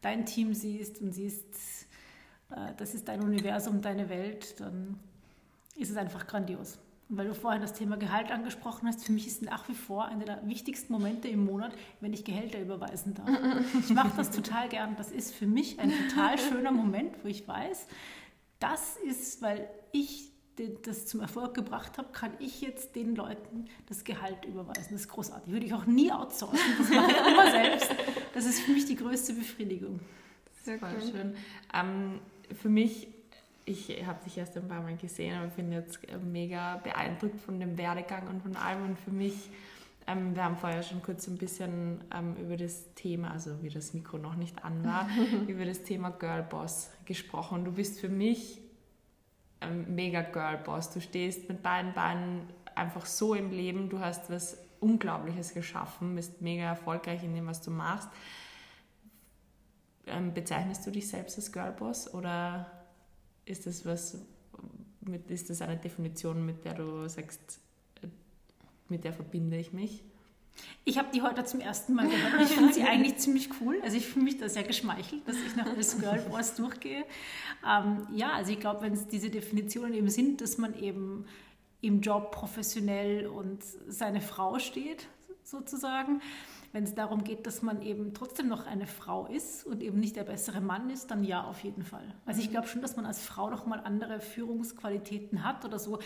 dein 0.00 0.26
Team 0.26 0.54
siehst 0.54 1.00
und 1.00 1.12
siehst, 1.12 1.86
äh, 2.50 2.74
das 2.76 2.94
ist 2.94 3.08
dein 3.08 3.22
Universum, 3.22 3.80
deine 3.80 4.08
Welt, 4.08 4.60
dann 4.60 4.98
ist 5.76 5.90
es 5.90 5.96
einfach 5.96 6.26
grandios. 6.26 6.78
Weil 7.14 7.26
du 7.26 7.34
vorhin 7.34 7.60
das 7.60 7.74
Thema 7.74 7.98
Gehalt 7.98 8.30
angesprochen 8.30 8.88
hast, 8.88 9.04
für 9.04 9.12
mich 9.12 9.26
ist 9.26 9.42
nach 9.42 9.68
wie 9.68 9.74
vor 9.74 10.06
einer 10.06 10.24
der 10.24 10.48
wichtigsten 10.48 10.94
Momente 10.94 11.28
im 11.28 11.44
Monat, 11.44 11.72
wenn 12.00 12.14
ich 12.14 12.24
Gehälter 12.24 12.58
überweisen 12.58 13.12
darf. 13.12 13.28
Ich 13.78 13.90
mache 13.90 14.16
das 14.16 14.30
total 14.30 14.70
gern. 14.70 14.96
Das 14.96 15.10
ist 15.10 15.34
für 15.34 15.46
mich 15.46 15.78
ein 15.78 15.92
total 16.08 16.38
schöner 16.38 16.72
Moment, 16.72 17.22
wo 17.22 17.28
ich 17.28 17.46
weiß, 17.46 17.86
das 18.60 18.96
ist, 18.96 19.42
weil 19.42 19.68
ich 19.92 20.30
das 20.84 21.06
zum 21.06 21.20
Erfolg 21.20 21.52
gebracht 21.52 21.98
habe, 21.98 22.12
kann 22.12 22.32
ich 22.38 22.62
jetzt 22.62 22.96
den 22.96 23.14
Leuten 23.14 23.66
das 23.90 24.04
Gehalt 24.04 24.46
überweisen. 24.46 24.92
Das 24.92 25.02
ist 25.02 25.08
großartig. 25.08 25.52
Würde 25.52 25.66
ich 25.66 25.74
auch 25.74 25.84
nie 25.84 26.10
outsourcen. 26.10 26.58
Das 26.78 26.88
mache 26.88 27.10
ich 27.10 27.26
immer 27.26 27.50
selbst. 27.50 27.90
Das 28.32 28.46
ist 28.46 28.60
für 28.60 28.72
mich 28.72 28.86
die 28.86 28.96
größte 28.96 29.34
Befriedigung. 29.34 30.00
Sehr 30.62 30.78
cool. 30.80 31.10
schön. 31.10 31.34
Ähm, 31.74 32.20
für 32.54 32.70
mich 32.70 33.08
ich 33.64 34.04
habe 34.04 34.24
dich 34.24 34.38
erst 34.38 34.56
ein 34.56 34.68
paar 34.68 34.82
Mal 34.82 34.96
gesehen, 34.96 35.36
aber 35.36 35.46
ich 35.46 35.52
bin 35.52 35.72
jetzt 35.72 36.00
mega 36.22 36.78
beeindruckt 36.78 37.40
von 37.40 37.60
dem 37.60 37.78
Werdegang 37.78 38.26
und 38.28 38.42
von 38.42 38.56
allem. 38.56 38.84
Und 38.84 38.98
für 38.98 39.10
mich, 39.12 39.50
ähm, 40.06 40.34
wir 40.34 40.44
haben 40.44 40.56
vorher 40.56 40.82
schon 40.82 41.02
kurz 41.02 41.28
ein 41.28 41.38
bisschen 41.38 42.02
ähm, 42.12 42.34
über 42.36 42.56
das 42.56 42.92
Thema, 42.94 43.30
also 43.30 43.62
wie 43.62 43.70
das 43.70 43.94
Mikro 43.94 44.18
noch 44.18 44.34
nicht 44.34 44.64
an 44.64 44.84
war, 44.84 45.08
über 45.46 45.64
das 45.64 45.82
Thema 45.84 46.10
Girlboss 46.10 46.90
gesprochen. 47.04 47.64
Du 47.64 47.72
bist 47.72 48.00
für 48.00 48.08
mich 48.08 48.60
ein 49.60 49.94
mega 49.94 50.22
Girlboss. 50.22 50.90
Du 50.90 51.00
stehst 51.00 51.48
mit 51.48 51.62
beiden 51.62 51.92
Beinen 51.92 52.48
einfach 52.74 53.06
so 53.06 53.34
im 53.34 53.50
Leben. 53.50 53.88
Du 53.88 54.00
hast 54.00 54.28
was 54.30 54.58
Unglaubliches 54.80 55.54
geschaffen, 55.54 56.16
bist 56.16 56.42
mega 56.42 56.64
erfolgreich 56.64 57.22
in 57.22 57.34
dem, 57.34 57.46
was 57.46 57.62
du 57.62 57.70
machst. 57.70 58.08
Ähm, 60.08 60.34
bezeichnest 60.34 60.84
du 60.84 60.90
dich 60.90 61.08
selbst 61.08 61.38
als 61.38 61.52
Girlboss 61.52 62.12
oder 62.12 62.81
ist 63.44 63.66
das 63.66 63.84
was, 63.84 64.18
mit, 65.00 65.30
ist 65.30 65.50
das 65.50 65.62
eine 65.62 65.76
Definition, 65.76 66.44
mit 66.44 66.64
der 66.64 66.74
du 66.74 67.08
sagst, 67.08 67.60
mit 68.88 69.04
der 69.04 69.12
verbinde 69.12 69.56
ich 69.56 69.72
mich? 69.72 70.02
Ich 70.84 70.98
habe 70.98 71.08
die 71.14 71.22
heute 71.22 71.44
zum 71.44 71.60
ersten 71.60 71.94
Mal 71.94 72.08
gehört 72.08 72.34
und 72.34 72.40
ich 72.42 72.50
finde 72.50 72.72
sie 72.74 72.82
eigentlich 72.82 73.16
ziemlich 73.16 73.48
cool. 73.60 73.80
Also 73.82 73.96
ich 73.96 74.06
fühle 74.06 74.24
mich 74.24 74.38
da 74.38 74.48
sehr 74.48 74.64
geschmeichelt, 74.64 75.26
dass 75.26 75.36
ich 75.36 75.56
noch 75.56 75.66
als 75.66 75.98
Girlboss 76.00 76.54
durchgehe. 76.54 77.04
Ähm, 77.66 78.06
ja, 78.14 78.32
also 78.32 78.52
ich 78.52 78.60
glaube, 78.60 78.82
wenn 78.82 78.92
es 78.92 79.08
diese 79.08 79.30
Definitionen 79.30 79.94
eben 79.94 80.10
sind, 80.10 80.40
dass 80.40 80.58
man 80.58 80.78
eben 80.78 81.26
im 81.80 82.00
Job 82.00 82.32
professionell 82.32 83.26
und 83.26 83.62
seine 83.88 84.20
Frau 84.20 84.58
steht, 84.58 85.08
sozusagen, 85.42 86.20
wenn 86.72 86.84
es 86.84 86.94
darum 86.94 87.22
geht, 87.22 87.46
dass 87.46 87.62
man 87.62 87.82
eben 87.82 88.14
trotzdem 88.14 88.48
noch 88.48 88.66
eine 88.66 88.86
Frau 88.86 89.26
ist 89.26 89.66
und 89.66 89.82
eben 89.82 90.00
nicht 90.00 90.16
der 90.16 90.24
bessere 90.24 90.60
Mann 90.60 90.88
ist, 90.90 91.10
dann 91.10 91.22
ja, 91.22 91.44
auf 91.44 91.62
jeden 91.62 91.82
Fall. 91.82 92.14
Also 92.24 92.40
ich 92.40 92.50
glaube 92.50 92.66
schon, 92.66 92.80
dass 92.80 92.96
man 92.96 93.04
als 93.04 93.22
Frau 93.22 93.50
noch 93.50 93.66
mal 93.66 93.80
andere 93.80 94.20
Führungsqualitäten 94.20 95.44
hat 95.44 95.64
oder 95.64 95.78
so, 95.78 95.98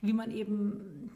wie 0.00 0.12
man 0.12 0.30
eben 0.30 1.10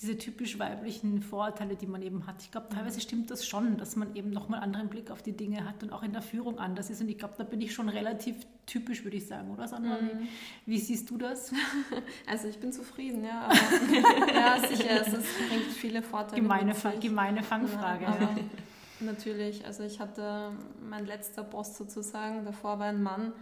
diese 0.00 0.16
typisch 0.16 0.58
weiblichen 0.58 1.20
Vorurteile, 1.20 1.76
die 1.76 1.86
man 1.86 2.00
eben 2.00 2.26
hat. 2.26 2.36
Ich 2.40 2.50
glaube, 2.50 2.68
teilweise 2.70 3.00
stimmt 3.00 3.30
das 3.30 3.46
schon, 3.46 3.76
dass 3.76 3.96
man 3.96 4.16
eben 4.16 4.30
nochmal 4.30 4.60
einen 4.60 4.74
anderen 4.74 4.88
Blick 4.88 5.10
auf 5.10 5.20
die 5.20 5.32
Dinge 5.32 5.68
hat 5.68 5.82
und 5.82 5.92
auch 5.92 6.02
in 6.02 6.12
der 6.12 6.22
Führung 6.22 6.58
anders 6.58 6.88
ist. 6.88 7.02
Und 7.02 7.08
ich 7.10 7.18
glaube, 7.18 7.34
da 7.36 7.44
bin 7.44 7.60
ich 7.60 7.74
schon 7.74 7.90
relativ 7.90 8.36
typisch, 8.64 9.04
würde 9.04 9.18
ich 9.18 9.26
sagen, 9.26 9.50
oder 9.50 9.68
Sandra? 9.68 10.00
Mhm. 10.00 10.20
Wie, 10.64 10.72
wie, 10.72 10.78
siehst 10.78 11.10
du 11.10 11.18
das? 11.18 11.52
Also 12.26 12.48
ich 12.48 12.58
bin 12.58 12.72
zufrieden, 12.72 13.24
ja. 13.24 13.50
Ja, 14.34 14.58
sicher, 14.58 15.02
es 15.02 15.10
bringt 15.10 15.72
viele 15.76 16.02
Vorteile. 16.02 16.40
Gemeine, 16.40 16.74
gemeine 17.00 17.42
Fangfrage. 17.42 18.04
Ja, 18.04 18.18
ja. 18.20 18.36
Natürlich, 19.00 19.66
also 19.66 19.82
ich 19.82 20.00
hatte 20.00 20.52
mein 20.88 21.06
letzter 21.06 21.42
Boss 21.42 21.76
sozusagen, 21.76 22.44
davor 22.44 22.78
war 22.78 22.86
ein 22.86 23.02
Mann 23.02 23.32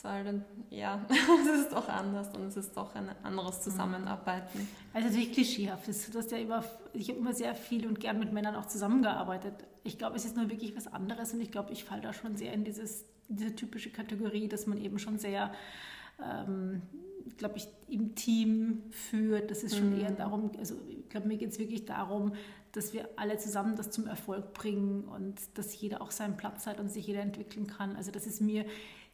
sondern 0.00 0.44
ja, 0.70 1.04
es 1.08 1.60
ist 1.62 1.72
doch 1.72 1.88
anders 1.88 2.28
und 2.36 2.44
es 2.44 2.56
ist 2.56 2.76
doch 2.76 2.94
ein 2.94 3.08
anderes 3.22 3.60
Zusammenarbeiten. 3.62 4.68
Also 4.92 5.08
natürlich 5.08 5.32
klischeehaft 5.32 5.88
ist. 5.88 6.14
Du 6.14 6.18
hast 6.18 6.30
ja 6.30 6.38
immer, 6.38 6.64
ich 6.92 7.08
habe 7.08 7.18
immer 7.18 7.32
sehr 7.32 7.54
viel 7.54 7.86
und 7.86 7.98
gern 7.98 8.18
mit 8.18 8.32
Männern 8.32 8.54
auch 8.54 8.66
zusammengearbeitet. 8.66 9.54
Ich 9.82 9.98
glaube, 9.98 10.16
es 10.16 10.24
ist 10.24 10.36
nur 10.36 10.50
wirklich 10.50 10.76
was 10.76 10.86
anderes 10.86 11.34
und 11.34 11.40
ich 11.40 11.50
glaube, 11.50 11.72
ich 11.72 11.84
falle 11.84 12.02
da 12.02 12.12
schon 12.12 12.36
sehr 12.36 12.52
in 12.52 12.64
dieses, 12.64 13.06
diese 13.28 13.54
typische 13.56 13.90
Kategorie, 13.90 14.48
dass 14.48 14.66
man 14.66 14.78
eben 14.78 15.00
schon 15.00 15.18
sehr, 15.18 15.52
ähm, 16.24 16.82
glaube 17.36 17.56
ich, 17.56 17.66
im 17.88 18.14
Team 18.14 18.84
führt. 18.90 19.50
Das 19.50 19.64
ist 19.64 19.76
schon 19.76 19.94
mhm. 19.94 20.00
eher 20.00 20.12
darum, 20.12 20.52
also 20.58 20.76
ich 20.88 21.08
glaube, 21.08 21.26
mir 21.26 21.38
geht 21.38 21.50
es 21.50 21.58
wirklich 21.58 21.86
darum, 21.86 22.34
dass 22.72 22.92
wir 22.92 23.08
alle 23.16 23.38
zusammen 23.38 23.74
das 23.74 23.90
zum 23.90 24.06
Erfolg 24.06 24.52
bringen 24.52 25.04
und 25.04 25.40
dass 25.54 25.80
jeder 25.80 26.02
auch 26.02 26.12
seinen 26.12 26.36
Platz 26.36 26.66
hat 26.66 26.78
und 26.78 26.88
sich 26.88 27.06
jeder 27.06 27.22
entwickeln 27.22 27.66
kann. 27.66 27.96
Also 27.96 28.12
das 28.12 28.26
ist 28.26 28.40
mir 28.40 28.64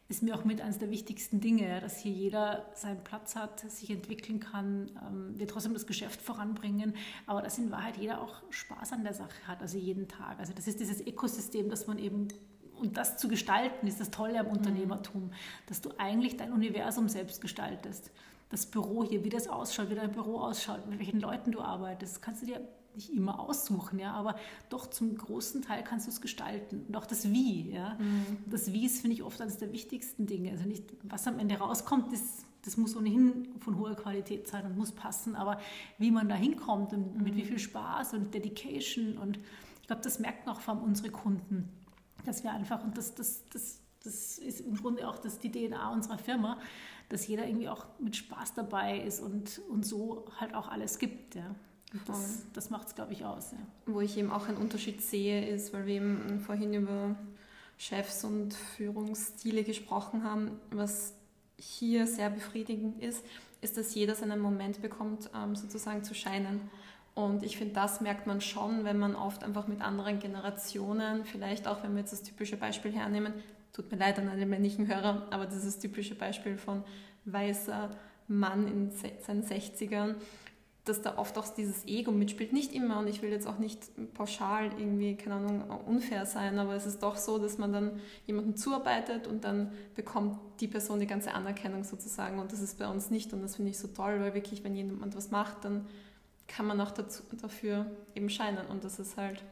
ist 0.08 0.22
mir 0.22 0.34
auch 0.34 0.44
mit 0.44 0.60
eines 0.60 0.78
der 0.78 0.90
wichtigsten 0.90 1.40
Dinge, 1.40 1.80
dass 1.80 1.98
hier 1.98 2.12
jeder 2.12 2.66
seinen 2.74 3.02
Platz 3.02 3.36
hat, 3.36 3.60
sich 3.60 3.90
entwickeln 3.90 4.38
kann, 4.38 4.90
ähm, 5.06 5.38
wir 5.38 5.48
trotzdem 5.48 5.72
das 5.72 5.86
Geschäft 5.86 6.20
voranbringen, 6.20 6.94
aber 7.26 7.40
dass 7.40 7.58
in 7.58 7.70
Wahrheit 7.70 7.96
jeder 7.96 8.20
auch 8.20 8.42
Spaß 8.50 8.92
an 8.92 9.02
der 9.02 9.14
Sache 9.14 9.46
hat, 9.46 9.62
also 9.62 9.78
jeden 9.78 10.06
Tag. 10.08 10.38
Also 10.38 10.52
das 10.52 10.66
ist 10.66 10.78
dieses 10.80 11.00
Ökosystem, 11.00 11.70
das 11.70 11.86
man 11.86 11.98
eben 11.98 12.28
und 12.76 12.96
das 12.96 13.16
zu 13.16 13.28
gestalten, 13.28 13.86
ist 13.86 14.00
das 14.00 14.10
Tolle 14.10 14.40
am 14.40 14.46
mhm. 14.46 14.52
Unternehmertum, 14.52 15.30
dass 15.66 15.80
du 15.80 15.90
eigentlich 15.96 16.36
dein 16.36 16.52
Universum 16.52 17.08
selbst 17.08 17.40
gestaltest. 17.40 18.10
Das 18.50 18.66
Büro 18.66 19.04
hier, 19.04 19.24
wie 19.24 19.30
das 19.30 19.48
ausschaut, 19.48 19.90
wie 19.90 19.94
dein 19.94 20.12
Büro 20.12 20.38
ausschaut, 20.38 20.86
mit 20.86 20.98
welchen 20.98 21.20
Leuten 21.20 21.50
du 21.50 21.60
arbeitest, 21.60 22.20
kannst 22.20 22.42
du 22.42 22.46
dir 22.46 22.60
nicht 22.94 23.10
immer 23.10 23.40
aussuchen, 23.40 23.98
ja, 23.98 24.12
aber 24.12 24.36
doch 24.68 24.86
zum 24.86 25.16
großen 25.16 25.62
Teil 25.62 25.82
kannst 25.84 26.06
du 26.06 26.10
es 26.10 26.20
gestalten. 26.20 26.84
Und 26.88 26.96
auch 26.96 27.06
das 27.06 27.30
Wie, 27.30 27.70
ja. 27.70 27.94
Mhm. 27.98 28.38
Das 28.46 28.72
Wie 28.72 28.86
ist, 28.86 29.00
finde 29.00 29.14
ich, 29.14 29.22
oft 29.22 29.40
eines 29.40 29.58
der 29.58 29.72
wichtigsten 29.72 30.26
Dinge. 30.26 30.50
Also 30.50 30.64
nicht, 30.64 30.84
was 31.02 31.26
am 31.26 31.38
Ende 31.38 31.56
rauskommt, 31.56 32.12
ist, 32.12 32.44
das 32.62 32.76
muss 32.76 32.96
ohnehin 32.96 33.48
von 33.60 33.78
hoher 33.78 33.94
Qualität 33.94 34.48
sein 34.48 34.64
und 34.66 34.76
muss 34.76 34.92
passen, 34.92 35.36
aber 35.36 35.60
wie 35.98 36.10
man 36.10 36.28
da 36.28 36.34
hinkommt 36.34 36.92
und 36.92 37.16
mhm. 37.16 37.22
mit 37.22 37.36
wie 37.36 37.44
viel 37.44 37.58
Spaß 37.58 38.14
und 38.14 38.32
Dedication 38.32 39.18
und 39.18 39.38
ich 39.84 39.88
glaube, 39.88 40.00
das 40.00 40.18
merken 40.18 40.48
auch 40.48 40.60
vor 40.60 40.74
allem 40.74 40.82
unsere 40.82 41.10
Kunden, 41.10 41.68
dass 42.24 42.42
wir 42.42 42.50
einfach, 42.52 42.82
und 42.82 42.96
das, 42.96 43.14
das, 43.14 43.44
das, 43.50 43.80
das 44.02 44.38
ist 44.38 44.60
im 44.60 44.76
Grunde 44.76 45.06
auch 45.06 45.18
das, 45.18 45.38
die 45.38 45.52
DNA 45.52 45.92
unserer 45.92 46.16
Firma, 46.16 46.58
dass 47.10 47.26
jeder 47.26 47.46
irgendwie 47.46 47.68
auch 47.68 47.84
mit 47.98 48.16
Spaß 48.16 48.54
dabei 48.54 48.98
ist 49.00 49.20
und, 49.20 49.60
und 49.68 49.84
so 49.84 50.24
halt 50.40 50.54
auch 50.54 50.68
alles 50.68 50.98
gibt. 50.98 51.34
Ja. 51.34 51.54
Das, 52.06 52.42
das 52.52 52.70
macht 52.70 52.88
es, 52.88 52.94
glaube 52.94 53.12
ich, 53.12 53.24
aus. 53.24 53.52
Ja. 53.52 53.58
Wo 53.86 54.00
ich 54.00 54.18
eben 54.18 54.30
auch 54.30 54.48
einen 54.48 54.56
Unterschied 54.56 55.00
sehe, 55.00 55.46
ist, 55.48 55.72
weil 55.72 55.86
wir 55.86 55.94
eben 55.94 56.40
vorhin 56.40 56.74
über 56.74 57.14
Chefs 57.78 58.24
und 58.24 58.54
Führungsstile 58.54 59.64
gesprochen 59.64 60.24
haben, 60.24 60.58
was 60.70 61.14
hier 61.58 62.06
sehr 62.06 62.30
befriedigend 62.30 63.00
ist, 63.02 63.24
ist, 63.60 63.76
dass 63.76 63.94
jeder 63.94 64.14
seinen 64.14 64.40
Moment 64.40 64.82
bekommt, 64.82 65.30
ähm, 65.34 65.56
sozusagen 65.56 66.04
zu 66.04 66.14
scheinen. 66.14 66.60
Und 67.14 67.44
ich 67.44 67.56
finde, 67.56 67.74
das 67.74 68.00
merkt 68.00 68.26
man 68.26 68.40
schon, 68.40 68.84
wenn 68.84 68.98
man 68.98 69.14
oft 69.14 69.44
einfach 69.44 69.68
mit 69.68 69.80
anderen 69.80 70.18
Generationen, 70.18 71.24
vielleicht 71.24 71.68
auch 71.68 71.82
wenn 71.82 71.92
wir 71.92 72.00
jetzt 72.00 72.12
das 72.12 72.22
typische 72.22 72.56
Beispiel 72.56 72.92
hernehmen, 72.92 73.32
tut 73.72 73.90
mir 73.90 73.98
leid 73.98 74.18
an 74.18 74.28
alle 74.28 74.46
männlichen 74.46 74.88
Hörer, 74.88 75.26
aber 75.30 75.46
dieses 75.46 75.78
typische 75.78 76.14
Beispiel 76.14 76.58
von 76.58 76.82
weißer 77.24 77.90
Mann 78.26 78.66
in 78.66 78.90
seinen 78.90 79.44
60ern, 79.44 80.16
dass 80.84 81.00
da 81.00 81.16
oft 81.16 81.38
auch 81.38 81.48
dieses 81.48 81.86
Ego 81.86 82.12
mitspielt. 82.12 82.52
Nicht 82.52 82.74
immer 82.74 82.98
und 82.98 83.06
ich 83.06 83.22
will 83.22 83.30
jetzt 83.30 83.46
auch 83.46 83.58
nicht 83.58 83.80
pauschal 84.14 84.70
irgendwie, 84.78 85.16
keine 85.16 85.36
Ahnung, 85.36 85.62
unfair 85.86 86.26
sein, 86.26 86.58
aber 86.58 86.74
es 86.74 86.84
ist 86.84 87.02
doch 87.02 87.16
so, 87.16 87.38
dass 87.38 87.56
man 87.56 87.72
dann 87.72 88.00
jemandem 88.26 88.56
zuarbeitet 88.56 89.26
und 89.26 89.44
dann 89.44 89.72
bekommt 89.94 90.38
die 90.60 90.68
Person 90.68 91.00
die 91.00 91.06
ganze 91.06 91.32
Anerkennung 91.32 91.84
sozusagen 91.84 92.38
und 92.38 92.52
das 92.52 92.60
ist 92.60 92.78
bei 92.78 92.86
uns 92.86 93.10
nicht 93.10 93.32
und 93.32 93.42
das 93.42 93.56
finde 93.56 93.70
ich 93.70 93.78
so 93.78 93.88
toll, 93.88 94.20
weil 94.20 94.34
wirklich, 94.34 94.62
wenn 94.62 94.76
jemand 94.76 95.16
was 95.16 95.30
macht, 95.30 95.64
dann 95.64 95.86
kann 96.46 96.66
man 96.66 96.80
auch 96.80 96.90
dazu, 96.90 97.22
dafür 97.40 97.86
eben 98.14 98.28
scheinen 98.28 98.66
und 98.66 98.84
das 98.84 98.98
ist 98.98 99.16
halt 99.16 99.42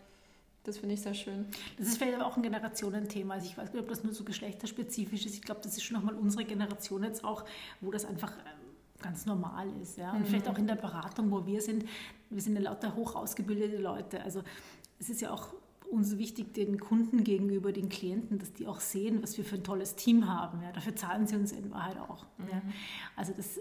das 0.65 0.79
finde 0.79 0.95
ich 0.95 1.03
sehr 1.03 1.15
schön. 1.15 1.47
Das 1.77 1.89
ist 1.89 1.99
vielleicht 1.99 2.15
aber 2.15 2.27
auch 2.27 2.37
ein 2.37 2.43
Generationenthema. 2.43 3.35
Also 3.35 3.47
ich 3.47 3.59
weiß 3.59 3.73
nicht, 3.73 3.83
ob 3.83 3.89
das 3.89 4.05
nur 4.05 4.13
so 4.13 4.23
geschlechterspezifisch 4.23 5.27
ist. 5.27 5.35
Ich 5.35 5.43
glaube, 5.43 5.61
das 5.61 5.77
ist 5.77 5.83
schon 5.83 5.97
nochmal 5.97 6.15
unsere 6.15 6.45
Generation 6.45 7.03
jetzt 7.03 7.25
auch, 7.25 7.45
wo 7.81 7.91
das 7.91 8.05
einfach 8.05 8.33
ganz 9.03 9.27
normal 9.27 9.69
ist. 9.83 9.99
Ja? 9.99 10.13
Und 10.13 10.21
mhm. 10.21 10.27
vielleicht 10.27 10.49
auch 10.49 10.59
in 10.59 10.67
der 10.67 10.77
Beratung, 10.77 11.31
wo 11.31 11.45
wir 11.47 11.61
sind, 11.61 11.85
wir 12.31 12.41
sind 12.41 12.55
ja 12.55 12.63
lauter 12.63 12.95
hoch 12.95 13.15
ausgebildete 13.15 13.79
Leute. 13.79 14.23
Also 14.23 14.43
es 14.99 15.11
ist 15.11 15.21
ja 15.21 15.33
auch 15.33 15.55
uns 15.91 16.17
wichtig, 16.17 16.55
den 16.55 16.81
Kunden 16.81 17.23
gegenüber, 17.23 17.71
den 17.71 17.91
Klienten, 17.91 18.39
dass 18.39 18.53
die 18.55 18.67
auch 18.67 18.81
sehen, 18.81 19.23
was 19.23 19.37
wir 19.37 19.45
für 19.45 19.57
ein 19.57 19.65
tolles 19.65 19.95
Team 19.95 20.27
haben. 20.27 20.63
Ja? 20.63 20.73
Dafür 20.73 20.97
zahlen 20.97 21.27
sie 21.27 21.37
uns 21.37 21.53
in 21.53 21.71
Wahrheit 21.71 21.99
auch. 21.99 22.25
Mhm. 22.39 22.49
Ja? 22.51 22.63
Also 23.15 23.35
das 23.37 23.59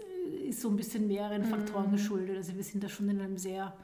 ist 0.48 0.62
so 0.62 0.70
ein 0.70 0.76
bisschen 0.76 1.06
mehreren 1.06 1.44
Faktoren 1.44 1.88
mhm. 1.88 1.92
geschuldet. 1.92 2.36
Also 2.36 2.56
wir 2.56 2.64
sind 2.64 2.82
da 2.82 2.88
schon 2.88 3.08
in 3.10 3.20
einem 3.20 3.36
sehr 3.36 3.74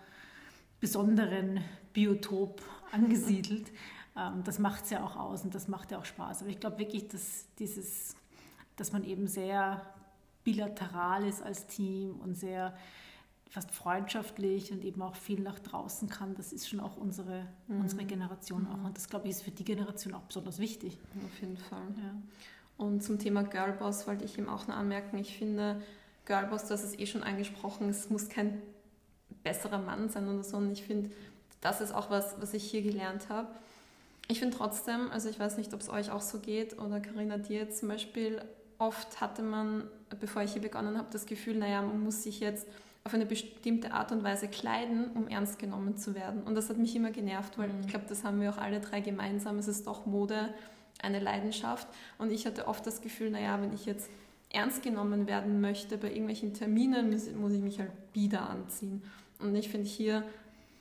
besonderen 0.81 1.61
Biotop 1.93 2.63
angesiedelt. 2.91 3.71
Ähm, 4.17 4.43
das 4.45 4.59
macht 4.59 4.85
es 4.85 4.91
ja 4.91 5.05
auch 5.05 5.17
aus 5.17 5.45
und 5.45 5.55
das 5.55 5.69
macht 5.69 5.91
ja 5.91 5.99
auch 5.99 6.05
Spaß. 6.05 6.43
Aber 6.43 6.51
ich 6.51 6.61
glaube 6.61 6.79
wirklich, 6.79 7.09
dass 7.09 7.47
dieses, 7.59 8.15
dass 8.77 8.93
man 8.93 9.05
eben 9.05 9.27
sehr 9.27 9.83
bilateral 10.45 11.27
ist 11.27 11.43
als 11.43 11.67
Team 11.67 12.21
und 12.21 12.35
sehr 12.35 12.77
fast 13.51 13.71
freundschaftlich 13.71 14.73
und 14.73 14.85
eben 14.85 15.01
auch 15.01 15.17
viel 15.17 15.41
nach 15.41 15.59
draußen 15.59 16.09
kann, 16.09 16.35
das 16.35 16.53
ist 16.53 16.69
schon 16.69 16.81
auch 16.81 16.97
unsere, 16.97 17.47
mhm. 17.67 17.81
unsere 17.81 18.05
Generation 18.05 18.63
mhm. 18.63 18.69
auch. 18.69 18.85
Und 18.85 18.97
das, 18.97 19.09
glaube 19.09 19.27
ich, 19.27 19.33
ist 19.33 19.43
für 19.43 19.51
die 19.51 19.65
Generation 19.65 20.15
auch 20.15 20.23
besonders 20.23 20.59
wichtig. 20.59 20.99
Auf 21.25 21.41
jeden 21.41 21.57
Fall. 21.57 21.83
Ja. 21.97 22.15
Und 22.77 23.03
zum 23.03 23.19
Thema 23.19 23.43
Girlboss 23.43 24.07
wollte 24.07 24.25
ich 24.25 24.39
ihm 24.39 24.49
auch 24.49 24.67
noch 24.69 24.77
anmerken, 24.77 25.19
ich 25.19 25.37
finde, 25.37 25.83
Girlboss, 26.27 26.67
du 26.67 26.75
hast 26.75 26.85
es 26.85 26.99
eh 26.99 27.07
schon 27.07 27.23
angesprochen, 27.23 27.89
es 27.89 28.11
muss 28.11 28.29
kein 28.29 28.61
besserer 29.43 29.79
Mann 29.79 30.11
sein 30.11 30.29
oder 30.29 30.45
so. 30.45 30.59
Und 30.59 30.71
ich 30.71 30.83
finde, 30.83 31.11
das 31.61 31.81
ist 31.81 31.93
auch 31.93 32.11
was, 32.11 32.41
was 32.41 32.55
ich 32.55 32.71
hier 32.71 32.83
gelernt 32.83 33.31
habe. 33.31 33.49
Ich 34.29 34.41
finde 34.41 34.57
trotzdem, 34.57 35.11
also 35.11 35.29
ich 35.31 35.41
weiß 35.41 35.57
nicht, 35.57 35.73
ob 35.73 35.81
es 35.81 35.89
euch 35.89 36.11
auch 36.11 36.21
so 36.21 36.39
geht 36.39 36.79
oder 36.79 37.01
Karina 37.01 37.39
dir 37.39 37.71
zum 37.71 37.89
Beispiel, 37.89 38.43
oft 38.79 39.21
hatte 39.21 39.43
man, 39.43 39.85
bevor 40.21 40.43
ich 40.43 40.53
hier 40.53 40.63
begonnen 40.63 40.97
habe, 40.97 41.09
das 41.11 41.27
Gefühl, 41.27 41.59
naja, 41.59 41.83
man 41.83 42.01
muss 42.03 42.23
sich 42.23 42.41
jetzt 42.41 42.67
auf 43.05 43.15
eine 43.15 43.27
bestimmte 43.27 43.93
Art 43.93 44.13
und 44.13 44.23
Weise 44.23 44.49
kleiden, 44.49 45.11
um 45.13 45.29
ernst 45.29 45.59
genommen 45.59 45.97
zu 45.97 46.15
werden. 46.15 46.43
Und 46.43 46.55
das 46.55 46.69
hat 46.69 46.79
mich 46.79 46.95
immer 46.95 47.11
genervt, 47.11 47.59
weil 47.59 47.69
mhm. 47.69 47.81
ich 47.81 47.89
glaube, 47.89 48.07
das 48.09 48.25
haben 48.25 48.41
wir 48.41 48.51
auch 48.51 48.59
alle 48.59 48.81
drei 48.81 49.01
gemeinsam. 49.01 49.59
Es 49.59 49.69
ist 49.69 49.87
doch 49.87 50.07
Mode, 50.07 50.53
eine 51.01 51.21
Leidenschaft. 51.21 51.89
Und 52.19 52.31
ich 52.31 52.47
hatte 52.47 52.67
oft 52.67 52.87
das 52.87 53.01
Gefühl, 53.01 53.31
naja, 53.31 53.61
wenn 53.61 53.73
ich 53.73 53.87
jetzt 53.87 54.11
ernst 54.51 54.83
genommen 54.83 55.27
werden 55.27 55.61
möchte 55.61 55.99
bei 55.99 56.09
irgendwelchen 56.09 56.55
Terminen, 56.55 57.11
muss 57.41 57.53
ich 57.53 57.63
mich 57.63 57.79
halt 57.79 57.93
wieder 58.13 58.49
anziehen. 58.49 59.03
Und 59.39 59.55
ich 59.55 59.69
finde, 59.69 59.87
hier 59.87 60.25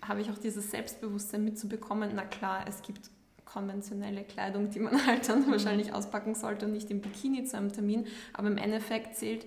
habe 0.02 0.22
ich 0.22 0.30
auch 0.30 0.38
dieses 0.38 0.72
Selbstbewusstsein 0.72 1.44
mitzubekommen, 1.44 2.12
na 2.16 2.24
klar, 2.24 2.66
es 2.68 2.82
gibt 2.82 3.10
konventionelle 3.52 4.24
Kleidung, 4.24 4.70
die 4.70 4.80
man 4.80 5.06
halt 5.08 5.28
dann 5.30 5.46
mhm. 5.48 5.52
wahrscheinlich 5.52 5.94
auspacken 5.94 6.36
sollte 6.36 6.66
und 6.66 6.74
nicht 6.74 6.92
im 6.92 7.02
Bikini 7.02 7.44
zu 7.44 7.58
einem 7.58 7.72
Termin. 7.72 8.06
Aber 8.34 8.48
im 8.48 8.58
Endeffekt 8.58 9.16
zählt, 9.16 9.46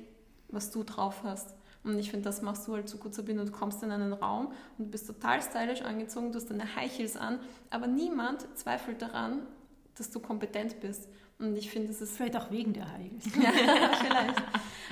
was 0.48 0.70
du 0.70 0.82
drauf 0.82 1.22
hast. 1.22 1.54
Und 1.82 1.98
ich 1.98 2.10
finde, 2.10 2.24
das 2.24 2.42
machst 2.42 2.68
du 2.68 2.74
halt 2.74 2.88
so 2.88 2.98
gut, 2.98 3.14
Sabine. 3.14 3.44
Du 3.44 3.52
kommst 3.52 3.82
in 3.82 3.90
einen 3.90 4.12
Raum 4.12 4.48
und 4.76 4.86
du 4.86 4.90
bist 4.90 5.06
total 5.06 5.40
stylisch 5.40 5.82
angezogen, 5.82 6.30
du 6.30 6.36
hast 6.36 6.50
deine 6.50 6.76
High 6.76 6.98
Heels 6.98 7.16
an, 7.16 7.40
aber 7.70 7.86
niemand 7.86 8.46
zweifelt 8.58 9.00
daran, 9.00 9.46
dass 9.96 10.10
du 10.10 10.20
kompetent 10.20 10.80
bist. 10.80 11.08
Und 11.38 11.56
ich 11.56 11.70
finde, 11.70 11.88
das 11.88 12.02
ist... 12.02 12.18
Vielleicht 12.18 12.36
auch 12.36 12.50
wegen 12.50 12.74
der 12.74 12.92
High 12.92 13.10
Heels. 13.10 13.24
ja, 13.42 13.50
vielleicht. 13.50 14.42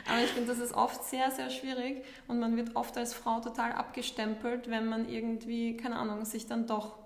Aber 0.09 0.23
ich 0.25 0.31
finde, 0.31 0.49
das 0.49 0.61
ist 0.61 0.73
oft 0.73 1.05
sehr, 1.05 1.31
sehr 1.31 1.51
schwierig 1.51 2.03
und 2.27 2.39
man 2.39 2.57
wird 2.57 2.75
oft 2.75 2.97
als 2.97 3.13
Frau 3.13 3.41
total 3.41 3.73
abgestempelt, 3.73 4.71
wenn 4.71 4.87
man 4.87 5.07
irgendwie, 5.07 5.77
keine 5.77 5.97
Ahnung, 5.97 6.25
sich 6.25 6.47
dann 6.47 6.67
doch 6.67 6.97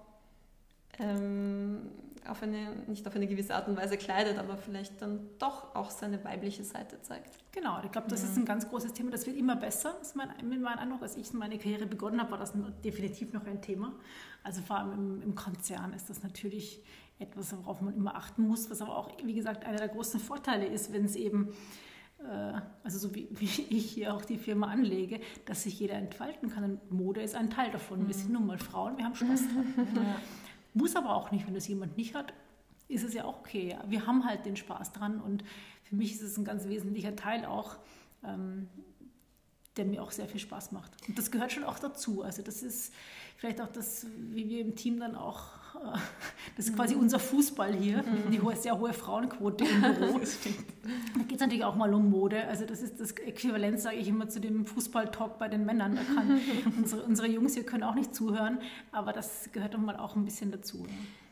ähm, 0.99 1.89
auf 2.29 2.43
eine, 2.43 2.77
nicht 2.87 3.07
auf 3.07 3.17
eine 3.17 3.27
gewisse 3.27 3.55
Art 3.55 3.69
und 3.69 3.77
Weise 3.77 3.97
kleidet, 3.97 4.39
aber 4.39 4.57
vielleicht 4.57 5.03
dann 5.03 5.21
doch 5.39 5.75
auch 5.75 5.91
seine 5.91 6.23
weibliche 6.25 6.63
Seite 6.63 7.01
zeigt. 7.03 7.39
Genau, 7.53 7.81
ich 7.85 7.91
glaube, 7.91 8.09
das 8.09 8.23
ja. 8.23 8.29
ist 8.29 8.37
ein 8.37 8.45
ganz 8.45 8.69
großes 8.69 8.93
Thema. 8.93 9.11
Das 9.11 9.27
wird 9.27 9.37
immer 9.37 9.57
besser. 9.57 9.95
Das 9.99 10.09
ist 10.09 10.17
mein, 10.17 10.29
meinem 10.49 10.67
Eindruck, 10.67 11.03
als 11.03 11.17
ich 11.17 11.33
meine 11.33 11.59
Karriere 11.59 11.87
begonnen 11.87 12.21
habe, 12.21 12.33
war 12.33 12.39
das 12.39 12.53
definitiv 12.85 13.33
noch 13.33 13.45
ein 13.47 13.61
Thema. 13.61 13.93
Also 14.45 14.63
vor 14.63 14.79
allem 14.79 14.93
im, 14.93 15.23
im 15.23 15.35
Konzern 15.35 15.93
ist 15.95 16.11
das 16.11 16.23
natürlich 16.23 16.83
etwas, 17.19 17.57
worauf 17.57 17.81
man 17.81 17.95
immer 17.95 18.15
achten 18.15 18.43
muss, 18.43 18.71
was 18.71 18.83
aber 18.83 18.97
auch, 18.97 19.11
wie 19.25 19.35
gesagt, 19.35 19.65
einer 19.65 19.79
der 19.79 19.89
großen 19.89 20.21
Vorteile 20.21 20.67
ist, 20.67 20.93
wenn 20.93 21.05
es 21.05 21.17
eben 21.17 21.53
äh, 22.19 22.61
also 22.85 22.99
so 22.99 23.15
wie, 23.15 23.29
wie, 23.33 23.45
ich 23.45 23.91
hier 23.91 24.15
auch 24.15 24.25
die 24.25 24.39
Firma 24.39 24.69
anlege, 24.69 25.21
dass 25.45 25.65
sich 25.65 25.79
jeder 25.81 25.95
entfalten 25.95 26.51
kann. 26.51 26.65
Und 26.65 26.93
Mode 26.93 27.23
ist 27.23 27.35
ein 27.35 27.51
Teil 27.51 27.71
davon. 27.71 28.07
Wir 28.07 28.15
sind 28.15 28.33
nun 28.33 28.47
mal 28.47 28.59
Frauen, 28.59 28.97
wir 28.97 29.05
haben 29.05 29.15
Spaß 29.15 29.43
dran. 29.49 29.89
Ja. 29.97 30.17
Muss 30.75 30.97
aber 30.97 31.15
auch 31.15 31.31
nicht, 31.31 31.47
wenn 31.47 31.55
das 31.55 31.69
jemand 31.69 31.97
nicht 31.97 32.15
hat, 32.15 32.33
ist 32.89 33.05
es 33.05 33.15
ja 33.15 33.25
auch 33.25 33.41
okay. 33.41 33.77
Wir 33.87 34.07
haben 34.07 34.25
halt 34.25 34.47
den 34.47 34.57
Spaß 34.57 34.93
dran 34.93 35.21
und 35.21 35.45
für 35.85 35.97
mich 35.97 36.13
ist 36.13 36.23
es 36.23 36.37
ein 36.37 36.45
ganz 36.45 36.69
wesentlicher 36.69 37.17
Teil 37.17 37.45
auch, 37.45 37.77
ähm, 38.25 38.69
der 39.77 39.87
mir 39.87 40.03
auch 40.03 40.11
sehr 40.11 40.29
viel 40.29 40.41
Spaß 40.41 40.73
macht. 40.73 40.93
Und 41.09 41.19
das 41.19 41.31
gehört 41.31 41.53
schon 41.53 41.65
auch 41.65 41.79
dazu. 41.79 42.23
Also 42.23 42.43
das 42.43 42.63
ist 42.63 42.93
vielleicht 43.37 43.61
auch 43.61 43.69
das, 43.69 44.07
wie 44.31 44.49
wir 44.49 44.61
im 44.61 44.77
Team 44.77 45.01
dann 45.01 45.15
auch, 45.15 45.51
das 46.57 46.67
ist 46.67 46.77
quasi 46.77 46.95
unser 46.95 47.19
Fußball 47.19 47.73
hier, 47.75 47.99
mhm. 47.99 48.31
die 48.31 48.41
hohe, 48.41 48.57
sehr 48.57 48.79
hohe 48.79 48.93
Frauenquote 48.93 49.65
im 49.65 49.81
Büro. 49.95 50.19
da 50.19 51.23
geht 51.23 51.33
es 51.33 51.41
natürlich 51.41 51.65
auch 51.65 51.77
mal 51.77 51.93
um 51.95 52.11
Mode. 52.11 52.47
Also 52.47 52.65
das 52.65 52.83
ist 52.83 53.01
das 53.01 53.13
Äquivalent, 53.13 53.81
sage 53.81 53.97
ich 53.97 54.09
immer, 54.09 54.29
zu 54.29 54.41
dem 54.41 54.67
Fußball-Talk 54.67 55.39
bei 55.39 55.49
den 55.49 55.65
Männern. 55.65 55.97
Da 55.97 56.03
kann 56.03 56.41
unsere, 56.79 57.03
unsere 57.03 57.29
Jungs 57.29 57.55
hier 57.55 57.65
können 57.65 57.83
auch 57.83 57.95
nicht 57.95 58.15
zuhören, 58.15 58.59
aber 58.91 59.13
das 59.13 59.51
gehört 59.53 59.75
doch 59.75 59.81
mal 59.81 59.97
auch 59.97 60.17
ein 60.17 60.25
bisschen 60.25 60.51
dazu. 60.51 60.87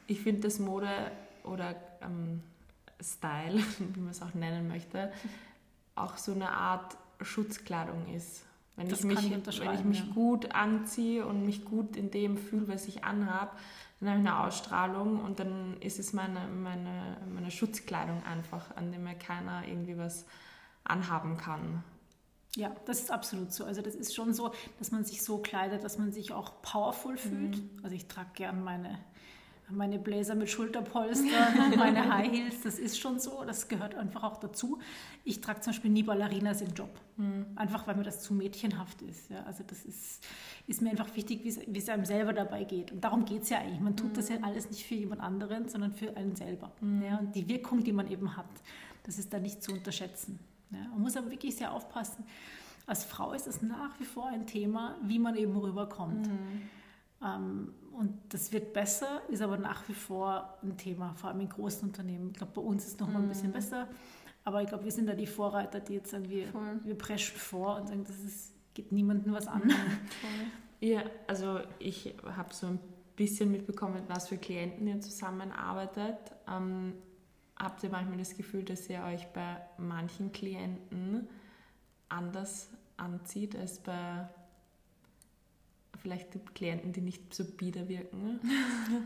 Ich 0.07 0.21
finde, 0.21 0.43
dass 0.43 0.59
Mode 0.59 0.89
oder 1.45 1.77
ähm, 2.03 2.43
Style, 3.03 3.63
wie 3.95 4.01
man 4.01 4.11
es 4.11 4.23
auch 4.23 4.35
nennen 4.35 4.69
möchte, 4.69 5.13
auch 5.95 6.17
so 6.17 6.33
eine 6.33 6.51
Art 6.51 6.97
Schutzkleidung 7.23 8.15
ist. 8.15 8.45
Wenn 8.77 8.89
ich 8.89 9.05
mich, 9.05 9.31
ich 9.31 9.61
wenn 9.61 9.75
ich 9.75 9.85
mich 9.85 9.99
ja. 9.99 10.15
gut 10.15 10.55
anziehe 10.55 11.27
und 11.27 11.45
mich 11.45 11.65
gut 11.65 11.97
in 11.97 12.11
dem 12.11 12.39
fühle, 12.39 12.69
was 12.69 12.89
ich 12.89 13.05
anhabe, 13.05 13.51
dann 14.01 14.11
habe 14.11 14.21
ich 14.21 14.29
eine 14.29 14.41
Ausstrahlung 14.41 15.21
und 15.21 15.41
dann 15.41 15.77
ist 15.81 15.99
es 15.99 16.13
meine, 16.13 16.49
meine, 16.49 17.19
meine 17.29 17.51
Schutzkleidung 17.51 18.23
einfach, 18.25 18.75
an 18.77 18.93
dem 18.93 19.05
mir 19.05 19.15
keiner 19.15 19.67
irgendwie 19.67 19.99
was 19.99 20.25
anhaben 20.85 21.37
kann. 21.37 21.85
Ja, 22.57 22.75
das 22.87 23.01
ist 23.01 23.11
absolut 23.11 23.53
so. 23.53 23.65
Also 23.65 23.81
das 23.83 23.95
ist 23.95 24.15
schon 24.15 24.33
so, 24.33 24.53
dass 24.79 24.91
man 24.91 25.05
sich 25.05 25.23
so 25.23 25.39
kleidet, 25.39 25.85
dass 25.85 25.99
man 25.99 26.13
sich 26.13 26.33
auch 26.33 26.63
powerful 26.63 27.17
fühlt. 27.17 27.57
Mhm. 27.57 27.81
Also 27.83 27.95
ich 27.95 28.09
trage 28.09 28.31
gern 28.35 28.65
meine 28.65 28.99
meine 29.73 29.99
Bläser 29.99 30.35
mit 30.35 30.51
Schulterpolstern, 30.51 31.29
meine 31.77 32.13
High 32.13 32.31
Heels, 32.31 32.63
das 32.63 32.79
ist 32.79 32.99
schon 32.99 33.19
so, 33.19 33.45
das 33.45 33.69
gehört 33.69 33.95
einfach 33.95 34.23
auch 34.23 34.39
dazu. 34.39 34.79
Ich 35.25 35.41
trage 35.41 35.61
zum 35.61 35.73
Beispiel 35.73 35.91
nie 35.91 36.03
Ballerinas 36.03 36.61
im 36.61 36.73
Job, 36.75 36.91
mhm. 37.17 37.47
einfach 37.57 37.87
weil 37.87 37.97
mir 37.97 38.05
das 38.05 38.23
zu 38.23 38.35
mädchenhaft 38.35 39.03
ist. 39.03 39.31
Ja. 39.31 39.43
Also 39.45 39.65
das 39.67 39.85
ist, 39.85 40.25
ist 40.67 40.83
mir 40.83 40.91
einfach 40.91 41.15
wichtig, 41.17 41.45
wie 41.45 41.79
es 41.79 41.89
einem 41.89 42.05
selber 42.05 42.33
dabei 42.33 42.65
geht. 42.65 42.93
Und 42.93 43.03
darum 43.03 43.25
geht 43.25 43.43
es 43.43 43.51
ja 43.51 43.59
eigentlich. 43.59 43.81
Man 43.81 43.97
tut 43.97 44.11
mhm. 44.11 44.15
das 44.15 44.29
ja 44.29 44.37
alles 44.43 44.71
nicht 44.71 44.85
für 44.85 44.95
jemand 44.95 45.21
anderen, 45.21 45.69
sondern 45.69 45.93
für 45.93 46.17
einen 46.17 46.37
selber. 46.37 46.73
Mhm. 46.81 47.03
Ja. 47.03 47.19
Und 47.19 47.35
die 47.35 47.49
Wirkung, 47.49 47.85
die 47.85 47.93
man 47.93 48.11
eben 48.11 48.37
hat, 48.37 48.47
das 49.05 49.19
ist 49.19 49.33
da 49.33 49.39
nicht 49.39 49.63
zu 49.63 49.73
unterschätzen. 49.73 50.39
Ja. 50.71 50.89
Man 50.91 51.03
muss 51.03 51.17
aber 51.17 51.31
wirklich 51.31 51.57
sehr 51.57 51.73
aufpassen. 51.73 52.25
Als 52.87 53.05
Frau 53.05 53.33
ist 53.33 53.47
es 53.47 53.63
nach 53.63 53.99
wie 54.01 54.05
vor 54.05 54.27
ein 54.27 54.47
Thema, 54.47 54.97
wie 55.03 55.19
man 55.19 55.37
eben 55.37 55.57
rüberkommt. 55.57 56.27
Mhm. 56.27 56.63
Ähm, 57.23 57.75
und 57.93 58.19
das 58.29 58.53
wird 58.53 58.73
besser, 58.73 59.23
ist 59.29 59.43
aber 59.43 59.59
nach 59.59 59.89
wie 59.89 59.95
vor 59.95 60.59
ein 60.63 60.77
Thema, 60.77 61.15
vor 61.15 61.31
allem 61.31 61.41
in 61.41 61.49
großen 61.49 61.89
Unternehmen. 61.89 62.31
Ich 62.31 62.39
glaube, 62.39 62.53
bei 62.55 62.63
uns 62.63 62.85
ist 62.85 62.95
es 62.95 63.01
noch 63.01 63.09
mal 63.09 63.21
ein 63.21 63.29
bisschen 63.29 63.49
mhm. 63.49 63.55
besser. 63.55 63.89
Aber 64.45 64.63
ich 64.63 64.69
glaube, 64.69 64.85
wir 64.85 64.93
sind 64.93 65.07
da 65.07 65.15
die 65.15 65.27
Vorreiter, 65.27 65.81
die 65.81 65.95
jetzt 65.95 66.11
sagen, 66.11 66.29
wir, 66.29 66.49
wir 66.85 66.97
preschen 66.97 67.37
vor 67.37 67.77
und 67.77 67.89
sagen, 67.89 68.05
das 68.05 68.19
ist, 68.21 68.55
geht 68.75 68.91
niemandem 68.91 69.33
was 69.33 69.47
an. 69.47 69.63
ja, 70.81 71.03
also 71.27 71.61
ich 71.79 72.15
habe 72.25 72.55
so 72.55 72.69
ein 72.69 72.79
bisschen 73.17 73.51
mitbekommen, 73.51 74.03
was 74.09 74.29
für 74.29 74.39
Klienten 74.39 74.87
ihr 74.87 75.01
zusammenarbeitet. 75.01 76.17
Ähm, 76.49 76.95
habt 77.57 77.83
ihr 77.85 77.91
manchmal 77.91 78.17
das 78.17 78.37
Gefühl, 78.37 78.65
dass 78.65 78.89
ihr 78.89 79.03
euch 79.03 79.27
bei 79.33 79.61
manchen 79.77 80.33
Klienten 80.33 81.29
anders 82.09 82.71
anzieht 82.97 83.57
als 83.57 83.79
bei 83.79 84.29
vielleicht 86.01 86.29
Klienten, 86.55 86.93
die 86.93 87.01
nicht 87.01 87.35
so 87.35 87.45
bieder 87.45 87.89
wirken? 87.89 88.41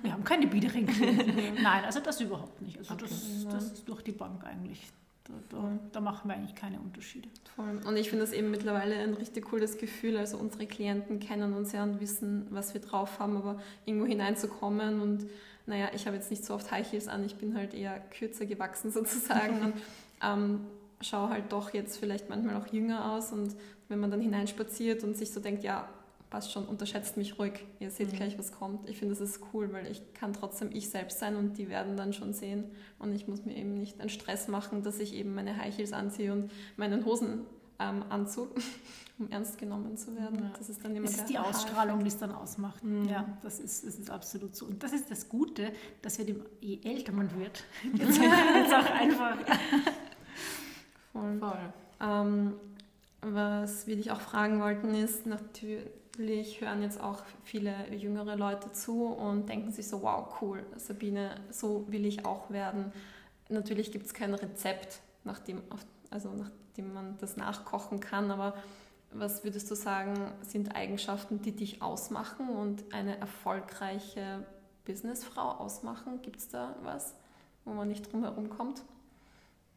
Wir 0.02 0.12
haben 0.12 0.24
keine 0.24 0.46
biederen 0.46 0.86
Klienten. 0.86 1.34
Nein, 1.62 1.84
also 1.84 2.00
das 2.00 2.20
überhaupt 2.20 2.60
nicht. 2.62 2.78
Also 2.78 2.94
okay. 2.94 3.04
das, 3.08 3.46
das 3.50 3.64
ist 3.64 3.88
durch 3.88 4.02
die 4.02 4.12
Bank 4.12 4.44
eigentlich. 4.44 4.80
Da, 5.24 5.32
da, 5.48 5.78
da, 5.92 6.00
machen 6.00 6.28
wir 6.28 6.36
eigentlich 6.36 6.54
keine 6.54 6.78
Unterschiede. 6.78 7.30
Voll. 7.56 7.80
Und 7.86 7.96
ich 7.96 8.10
finde 8.10 8.24
das 8.26 8.34
eben 8.34 8.50
mittlerweile 8.50 8.96
ein 8.96 9.14
richtig 9.14 9.46
cooles 9.46 9.78
Gefühl. 9.78 10.18
Also 10.18 10.36
unsere 10.36 10.66
Klienten 10.66 11.18
kennen 11.18 11.54
uns 11.54 11.72
ja 11.72 11.82
und 11.82 12.00
wissen, 12.00 12.46
was 12.50 12.74
wir 12.74 12.82
drauf 12.82 13.18
haben, 13.18 13.38
aber 13.38 13.58
irgendwo 13.86 14.06
hineinzukommen 14.06 15.00
und 15.00 15.26
naja, 15.66 15.88
ich 15.94 16.06
habe 16.06 16.16
jetzt 16.16 16.30
nicht 16.30 16.44
so 16.44 16.54
oft 16.54 16.70
High 16.70 16.92
Heels 16.92 17.08
an, 17.08 17.24
ich 17.24 17.36
bin 17.36 17.56
halt 17.56 17.72
eher 17.72 17.98
kürzer 17.98 18.44
gewachsen 18.44 18.90
sozusagen 18.92 19.62
und 19.62 19.74
ähm, 20.22 20.60
schaue 21.00 21.30
halt 21.30 21.52
doch 21.52 21.72
jetzt 21.72 21.96
vielleicht 21.96 22.28
manchmal 22.28 22.56
auch 22.56 22.66
jünger 22.66 23.12
aus 23.12 23.32
und 23.32 23.54
wenn 23.88 24.00
man 24.00 24.10
dann 24.10 24.20
hineinspaziert 24.20 25.04
und 25.04 25.16
sich 25.16 25.32
so 25.32 25.40
denkt, 25.40 25.62
ja, 25.62 25.88
passt 26.34 26.50
schon, 26.50 26.66
unterschätzt 26.66 27.16
mich 27.16 27.38
ruhig, 27.38 27.64
ihr 27.78 27.92
seht 27.92 28.10
mhm. 28.10 28.16
gleich, 28.16 28.36
was 28.36 28.50
kommt. 28.50 28.90
Ich 28.90 28.98
finde, 28.98 29.14
das 29.14 29.20
ist 29.20 29.40
cool, 29.52 29.72
weil 29.72 29.86
ich 29.86 30.14
kann 30.14 30.32
trotzdem 30.32 30.70
ich 30.72 30.90
selbst 30.90 31.20
sein 31.20 31.36
und 31.36 31.58
die 31.58 31.68
werden 31.68 31.96
dann 31.96 32.12
schon 32.12 32.32
sehen 32.32 32.64
und 32.98 33.14
ich 33.14 33.28
muss 33.28 33.44
mir 33.44 33.54
eben 33.56 33.74
nicht 33.74 34.00
einen 34.00 34.08
Stress 34.08 34.48
machen, 34.48 34.82
dass 34.82 34.98
ich 34.98 35.14
eben 35.14 35.32
meine 35.32 35.56
High 35.56 35.78
Heels 35.78 35.92
anziehe 35.92 36.32
und 36.32 36.50
meinen 36.76 37.04
Hosenanzug, 37.04 38.48
ähm, 38.56 38.62
um 39.20 39.30
ernst 39.30 39.58
genommen 39.58 39.96
zu 39.96 40.16
werden. 40.16 40.40
Ja. 40.40 40.50
Das 40.58 40.68
ist 40.68 40.84
dann 40.84 40.96
immer 40.96 41.06
das 41.06 41.18
ist 41.18 41.26
die 41.26 41.38
Ausstrahlung, 41.38 42.00
die 42.00 42.08
es 42.08 42.18
dann 42.18 42.32
ausmacht. 42.32 42.82
Mhm. 42.82 43.08
Ja, 43.08 43.38
das 43.42 43.60
ist, 43.60 43.86
das 43.86 43.94
ist 43.94 44.10
absolut 44.10 44.56
so. 44.56 44.66
Und 44.66 44.82
das 44.82 44.92
ist 44.92 45.08
das 45.12 45.28
Gute, 45.28 45.70
dass 46.02 46.18
wir 46.18 46.26
dem, 46.26 46.44
je 46.60 46.80
älter 46.82 47.12
man 47.12 47.30
wird, 47.38 47.62
jetzt 47.94 48.20
wird 48.20 48.66
es 48.66 48.72
auch 48.72 48.90
einfach. 48.90 49.36
Voll. 51.12 51.38
Voll. 51.38 51.72
Ähm, 52.00 52.54
was 53.20 53.86
wir 53.86 53.94
dich 53.94 54.10
auch 54.10 54.20
fragen 54.20 54.60
wollten, 54.60 54.96
ist 54.96 55.26
natürlich, 55.26 55.84
natürlich 56.14 56.60
hören 56.60 56.80
jetzt 56.80 57.00
auch 57.00 57.22
viele 57.42 57.92
jüngere 57.92 58.36
Leute 58.36 58.70
zu 58.70 59.06
und 59.06 59.48
denken 59.48 59.72
sich 59.72 59.88
so, 59.88 60.02
wow, 60.02 60.40
cool, 60.40 60.64
Sabine, 60.76 61.34
so 61.50 61.90
will 61.90 62.06
ich 62.06 62.24
auch 62.24 62.50
werden. 62.50 62.92
Natürlich 63.48 63.90
gibt 63.90 64.06
es 64.06 64.14
kein 64.14 64.32
Rezept, 64.32 65.00
nach 65.24 65.40
dem, 65.40 65.60
also 66.10 66.30
nach 66.30 66.50
dem 66.76 66.94
man 66.94 67.18
das 67.18 67.36
nachkochen 67.36 67.98
kann, 67.98 68.30
aber 68.30 68.54
was 69.10 69.42
würdest 69.42 69.68
du 69.70 69.74
sagen, 69.74 70.32
sind 70.42 70.76
Eigenschaften, 70.76 71.42
die 71.42 71.52
dich 71.52 71.82
ausmachen 71.82 72.48
und 72.48 72.92
eine 72.92 73.18
erfolgreiche 73.18 74.46
Businessfrau 74.84 75.50
ausmachen? 75.52 76.22
Gibt 76.22 76.36
es 76.36 76.48
da 76.48 76.76
was, 76.82 77.14
wo 77.64 77.72
man 77.72 77.88
nicht 77.88 78.12
drum 78.12 78.22
herum 78.22 78.50
kommt? 78.50 78.82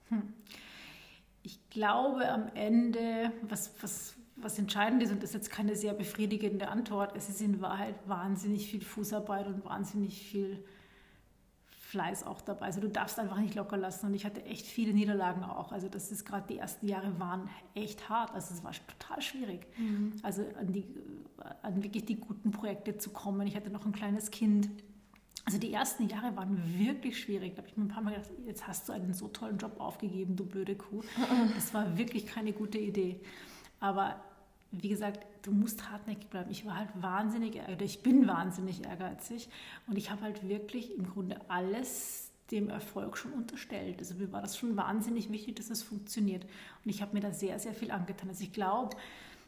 Hm. 0.10 0.34
Ich 1.42 1.68
glaube 1.70 2.28
am 2.30 2.48
Ende, 2.54 3.32
was, 3.42 3.72
was, 3.82 4.17
was 4.42 4.60
entscheidend 4.60 5.02
ist, 5.04 5.12
und 5.12 5.24
das 5.24 5.32
ist 5.32 5.36
jetzt 5.36 5.52
keine 5.52 5.76
sehr 5.76 5.94
befriedigende 5.94 6.68
Antwort, 6.70 7.16
es 7.16 7.30
ist 7.30 7.42
in 7.42 7.62
Wahrheit 7.62 7.96
wahnsinnig 8.08 8.70
viel 8.70 8.82
Fußarbeit 8.82 9.48
und 9.48 9.66
wahnsinnig 9.66 10.22
viel 10.22 10.64
Fleiß 11.88 12.26
auch 12.26 12.42
dabei. 12.42 12.66
Also 12.66 12.82
du 12.82 12.90
darfst 12.90 13.18
einfach 13.18 13.40
nicht 13.40 13.56
locker 13.56 13.78
lassen. 13.78 14.08
Und 14.08 14.14
ich 14.14 14.26
hatte 14.26 14.44
echt 14.44 14.66
viele 14.66 14.94
Niederlagen 14.94 15.44
auch. 15.44 15.72
Also 15.72 15.88
das 15.88 16.12
ist 16.12 16.26
gerade 16.26 16.46
die 16.50 16.58
ersten 16.58 16.86
Jahre 16.86 17.18
waren 17.18 17.50
echt 17.76 18.10
hart. 18.10 18.34
Also 18.34 18.54
es 18.54 18.62
war 18.62 18.74
total 18.74 19.22
schwierig. 19.22 19.66
Mhm. 19.78 20.12
Also 20.22 20.44
an, 20.60 20.74
die, 20.74 20.84
an 21.62 21.82
wirklich 21.82 22.04
die 22.06 22.16
guten 22.16 22.52
Projekte 22.52 22.98
zu 22.98 23.12
kommen. 23.12 23.48
Ich 23.48 23.56
hatte 23.56 23.70
noch 23.70 23.86
ein 23.86 23.94
kleines 23.94 24.32
Kind. 24.32 24.70
Also 25.46 25.60
die 25.60 25.72
ersten 25.72 26.10
Jahre 26.10 26.36
waren 26.36 26.62
wirklich 26.78 27.22
schwierig. 27.22 27.56
Da 27.56 27.60
habe 27.60 27.70
ich 27.70 27.78
mir 27.78 27.86
ein 27.86 27.88
paar 27.88 28.04
Mal 28.04 28.16
gedacht, 28.16 28.32
jetzt 28.46 28.68
hast 28.68 28.90
du 28.90 28.94
einen 28.94 29.14
so 29.14 29.30
tollen 29.30 29.58
Job 29.58 29.80
aufgegeben, 29.80 30.36
du 30.36 30.46
blöde 30.46 30.76
Kuh. 30.76 31.02
Das 31.56 31.74
war 31.74 31.98
wirklich 31.98 32.28
keine 32.28 32.52
gute 32.52 32.80
Idee. 32.80 33.22
Aber 33.80 34.22
wie 34.72 34.90
gesagt, 34.90 35.26
du 35.44 35.52
musst 35.52 35.90
hartnäckig 35.90 36.30
bleiben. 36.30 36.52
Ich 36.52 36.66
war 36.66 36.78
halt 36.78 36.90
wahnsinnig, 36.96 37.56
oder 37.56 37.82
ich 37.82 38.04
bin 38.04 38.28
wahnsinnig 38.28 38.84
ehrgeizig 38.84 39.50
und 39.88 39.98
ich 39.98 40.12
habe 40.12 40.22
halt 40.22 40.48
wirklich 40.48 40.96
im 40.96 41.08
Grunde 41.08 41.40
alles 41.50 42.32
dem 42.52 42.70
Erfolg 42.70 43.18
schon 43.18 43.34
unterstellt. 43.34 44.00
Also 44.00 44.16
mir 44.16 44.32
war 44.32 44.42
das 44.42 44.58
schon 44.58 44.78
wahnsinnig 44.78 45.32
wichtig, 45.32 45.56
dass 45.56 45.70
es 45.70 45.84
funktioniert. 45.84 46.44
Und 46.44 46.90
ich 46.90 47.02
habe 47.02 47.14
mir 47.14 47.20
da 47.20 47.32
sehr, 47.34 47.60
sehr 47.60 47.74
viel 47.74 47.92
angetan. 47.92 48.30
Also 48.30 48.44
ich 48.44 48.54
glaube, 48.54 48.96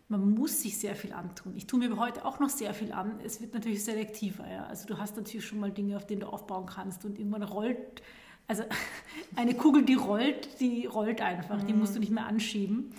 man 0.10 0.32
muss 0.32 0.62
sich 0.62 0.78
sehr 0.78 0.96
viel 0.96 1.14
antun. 1.14 1.54
Ich 1.56 1.68
tue 1.68 1.80
mir 1.80 1.96
heute 1.98 2.26
auch 2.26 2.40
noch 2.40 2.50
sehr 2.50 2.74
viel 2.74 2.92
an. 2.92 3.20
Es 3.24 3.42
wird 3.42 3.54
natürlich 3.54 3.84
selektiver. 3.84 4.50
Ja? 4.50 4.66
Also 4.66 4.88
du 4.88 4.98
hast 4.98 5.16
natürlich 5.16 5.46
schon 5.46 5.60
mal 5.60 5.72
Dinge, 5.72 5.96
auf 5.96 6.08
denen 6.08 6.22
du 6.22 6.28
aufbauen 6.28 6.66
kannst 6.66 7.06
und 7.06 7.18
irgendwann 7.20 7.44
rollt, 7.44 8.02
also 8.48 8.64
eine 9.36 9.54
Kugel, 9.54 9.86
die 9.86 9.94
rollt, 9.94 10.60
die 10.60 10.88
rollt 10.88 11.22
einfach. 11.22 11.64
Die 11.64 11.74
musst 11.74 11.96
du 11.96 12.00
nicht 12.00 12.12
mehr 12.12 12.26
anschieben. 12.26 12.92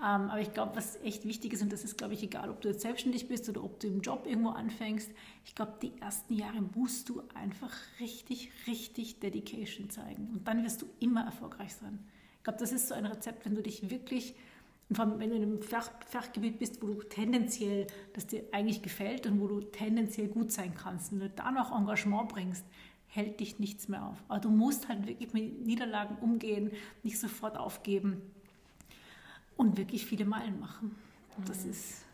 Ähm, 0.00 0.30
aber 0.30 0.40
ich 0.40 0.54
glaube, 0.54 0.76
was 0.76 0.96
echt 1.02 1.24
wichtig 1.24 1.52
ist, 1.52 1.62
und 1.62 1.72
das 1.72 1.82
ist, 1.82 1.98
glaube 1.98 2.14
ich, 2.14 2.22
egal, 2.22 2.50
ob 2.50 2.60
du 2.60 2.68
jetzt 2.68 2.82
selbstständig 2.82 3.26
bist 3.26 3.48
oder 3.48 3.64
ob 3.64 3.80
du 3.80 3.88
im 3.88 4.00
Job 4.00 4.26
irgendwo 4.26 4.50
anfängst, 4.50 5.10
ich 5.44 5.56
glaube, 5.56 5.74
die 5.82 5.92
ersten 6.00 6.34
Jahre 6.34 6.62
musst 6.74 7.08
du 7.08 7.22
einfach 7.34 7.74
richtig, 7.98 8.50
richtig 8.68 9.18
Dedication 9.18 9.90
zeigen. 9.90 10.28
Und 10.32 10.46
dann 10.46 10.62
wirst 10.62 10.82
du 10.82 10.86
immer 11.00 11.24
erfolgreich 11.24 11.74
sein. 11.74 11.98
Ich 12.36 12.44
glaube, 12.44 12.60
das 12.60 12.70
ist 12.70 12.88
so 12.88 12.94
ein 12.94 13.06
Rezept, 13.06 13.44
wenn 13.44 13.56
du 13.56 13.62
dich 13.62 13.90
wirklich, 13.90 14.36
und 14.88 14.96
vor 14.96 15.04
allem 15.04 15.18
wenn 15.18 15.30
du 15.30 15.36
in 15.36 15.42
einem 15.42 15.62
Fach, 15.62 15.90
Fachgebiet 16.06 16.60
bist, 16.60 16.80
wo 16.80 16.86
du 16.86 17.02
tendenziell, 17.02 17.88
das 18.12 18.28
dir 18.28 18.44
eigentlich 18.52 18.82
gefällt 18.82 19.26
und 19.26 19.40
wo 19.40 19.48
du 19.48 19.60
tendenziell 19.62 20.28
gut 20.28 20.52
sein 20.52 20.74
kannst, 20.76 21.10
wenn 21.10 21.18
du 21.18 21.30
da 21.30 21.50
noch 21.50 21.76
Engagement 21.76 22.28
bringst, 22.28 22.64
hält 23.08 23.40
dich 23.40 23.58
nichts 23.58 23.88
mehr 23.88 24.06
auf. 24.06 24.22
Aber 24.28 24.38
du 24.38 24.50
musst 24.50 24.88
halt 24.88 25.08
wirklich 25.08 25.32
mit 25.32 25.66
Niederlagen 25.66 26.18
umgehen, 26.20 26.70
nicht 27.02 27.18
sofort 27.18 27.56
aufgeben 27.56 28.22
und 29.58 29.76
wirklich 29.76 30.06
viele 30.06 30.24
Meilen 30.24 30.58
machen. 30.58 30.94
Das 31.46 31.64
mhm. 31.64 31.72
ist, 31.72 32.04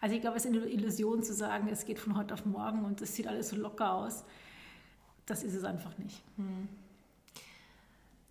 also 0.00 0.16
ich 0.16 0.20
glaube, 0.20 0.38
es 0.38 0.44
ist 0.44 0.52
eine 0.54 0.66
Illusion 0.66 1.22
zu 1.22 1.32
sagen, 1.32 1.68
es 1.68 1.84
geht 1.84 2.00
von 2.00 2.16
heute 2.16 2.34
auf 2.34 2.44
morgen 2.44 2.84
und 2.84 3.00
es 3.00 3.14
sieht 3.14 3.28
alles 3.28 3.50
so 3.50 3.56
locker 3.56 3.94
aus. 3.94 4.24
Das 5.26 5.44
ist 5.44 5.54
es 5.54 5.62
einfach 5.62 5.96
nicht. 5.98 6.20
Mhm. 6.36 6.68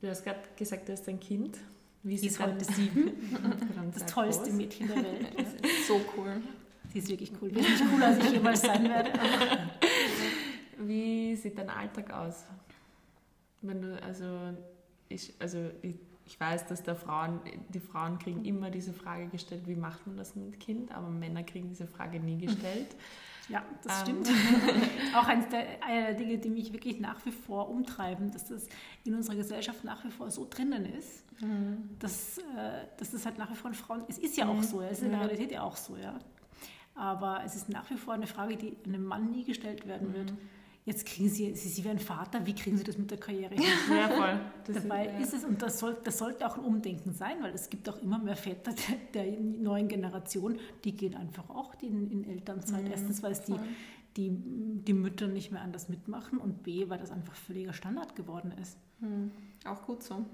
Du 0.01 0.09
hast 0.09 0.23
gerade 0.23 0.39
gesagt, 0.57 0.89
du 0.89 0.93
hast 0.93 1.07
ein 1.07 1.19
Kind. 1.19 1.57
Wie 2.03 2.17
Sie 2.17 2.27
ist 2.27 2.39
heute 2.39 2.65
sieben. 2.73 3.11
das 3.93 4.05
tollste 4.05 4.45
groß. 4.45 4.53
Mädchen 4.53 4.87
der 4.87 4.97
Welt. 4.97 5.27
so 5.87 6.01
cool. 6.17 6.41
Sie 6.91 6.99
ist 6.99 7.09
wirklich 7.09 7.31
cool. 7.41 7.53
Wesentlich 7.53 7.89
cooler, 7.91 8.07
als 8.07 8.17
ich 8.17 8.31
jemals 8.31 8.61
sein 8.61 8.83
werde. 8.89 9.11
Wie 10.79 11.35
sieht 11.35 11.57
dein 11.57 11.69
Alltag 11.69 12.11
aus? 12.11 12.45
Wenn 13.61 13.81
du, 13.81 14.01
also, 14.01 14.53
ich, 15.09 15.33
also 15.39 15.69
ich 15.81 15.97
ich 16.29 16.39
weiß, 16.39 16.67
dass 16.67 16.83
der 16.83 16.95
Frauen, 16.95 17.39
die 17.69 17.79
Frauen 17.79 18.19
kriegen 18.19 18.45
immer 18.45 18.69
diese 18.69 18.93
Frage 18.93 19.27
gestellt, 19.29 19.63
wie 19.65 19.75
macht 19.75 20.05
man 20.05 20.15
das 20.15 20.35
mit 20.35 20.59
Kind, 20.59 20.91
aber 20.91 21.09
Männer 21.09 21.41
kriegen 21.41 21.69
diese 21.69 21.87
Frage 21.87 22.19
nie 22.19 22.37
gestellt. 22.37 22.95
Ja, 23.51 23.65
das 23.81 24.07
ähm. 24.07 24.23
stimmt. 24.23 24.29
Auch 25.15 25.27
eines 25.27 25.49
der, 25.49 25.83
einer 25.83 26.05
der 26.05 26.13
Dinge, 26.13 26.37
die 26.37 26.51
mich 26.51 26.71
wirklich 26.71 26.99
nach 26.99 27.25
wie 27.25 27.31
vor 27.31 27.67
umtreiben, 27.67 28.29
dass 28.31 28.45
das 28.45 28.67
in 29.05 29.15
unserer 29.15 29.37
Gesellschaft 29.37 29.83
nach 29.83 30.05
wie 30.05 30.11
vor 30.11 30.29
so 30.29 30.45
drinnen 30.47 30.85
ist, 30.85 31.25
mhm. 31.41 31.89
dass, 31.97 32.37
äh, 32.37 32.85
dass 32.97 33.09
das 33.09 33.25
halt 33.25 33.39
nach 33.39 33.49
wie 33.49 33.55
vor 33.55 33.71
ein 33.71 33.73
Frauen, 33.73 34.03
es 34.07 34.19
ist 34.19 34.37
ja 34.37 34.47
auch 34.47 34.53
mhm. 34.53 34.61
so, 34.61 34.81
es 34.81 34.99
ist 34.99 35.01
in 35.01 35.09
der 35.09 35.21
Realität 35.21 35.51
ja 35.51 35.63
auch 35.63 35.77
so, 35.77 35.97
ja. 35.97 36.19
Aber 36.93 37.41
es 37.43 37.55
ist 37.55 37.69
nach 37.69 37.89
wie 37.89 37.97
vor 37.97 38.13
eine 38.13 38.27
Frage, 38.27 38.55
die 38.55 38.77
einem 38.85 39.03
Mann 39.03 39.31
nie 39.31 39.45
gestellt 39.45 39.87
werden 39.87 40.09
mhm. 40.09 40.13
wird 40.13 40.33
jetzt 40.85 41.05
kriegen 41.05 41.29
Sie, 41.29 41.53
Sie, 41.55 41.69
Sie 41.69 41.83
werden 41.83 41.99
Vater, 41.99 42.45
wie 42.45 42.55
kriegen 42.55 42.77
Sie 42.77 42.83
das 42.83 42.97
mit 42.97 43.11
der 43.11 43.17
Karriere 43.17 43.53
hin? 43.53 43.63
Ja, 43.89 44.09
voll. 44.09 44.39
Das 44.65 44.83
Dabei 44.83 45.05
ist, 45.05 45.13
ja. 45.13 45.19
ist, 45.19 45.33
es, 45.33 45.43
und 45.45 45.61
das, 45.61 45.79
soll, 45.79 45.97
das 46.03 46.17
sollte 46.17 46.45
auch 46.47 46.57
ein 46.57 46.63
Umdenken 46.63 47.13
sein, 47.13 47.37
weil 47.41 47.53
es 47.53 47.69
gibt 47.69 47.87
auch 47.89 48.01
immer 48.01 48.19
mehr 48.19 48.35
Väter 48.35 48.73
der, 49.13 49.25
der 49.25 49.39
neuen 49.39 49.87
Generation, 49.87 50.59
die 50.83 50.95
gehen 50.95 51.15
einfach 51.15 51.49
auch 51.49 51.73
in, 51.81 52.09
in 52.11 52.23
Elternzeit. 52.23 52.83
Mhm, 52.83 52.91
Erstens, 52.91 53.23
weil 53.23 53.31
es 53.31 53.41
die, 53.43 53.55
die, 54.17 54.31
die 54.31 54.93
Mütter 54.93 55.27
nicht 55.27 55.51
mehr 55.51 55.61
anders 55.61 55.89
mitmachen 55.89 56.39
und 56.39 56.63
B, 56.63 56.89
weil 56.89 56.99
das 56.99 57.11
einfach 57.11 57.35
völliger 57.35 57.73
Standard 57.73 58.15
geworden 58.15 58.53
ist. 58.61 58.77
Hm. 58.99 59.31
Auch 59.65 59.83
gut 59.83 60.03
so. 60.03 60.25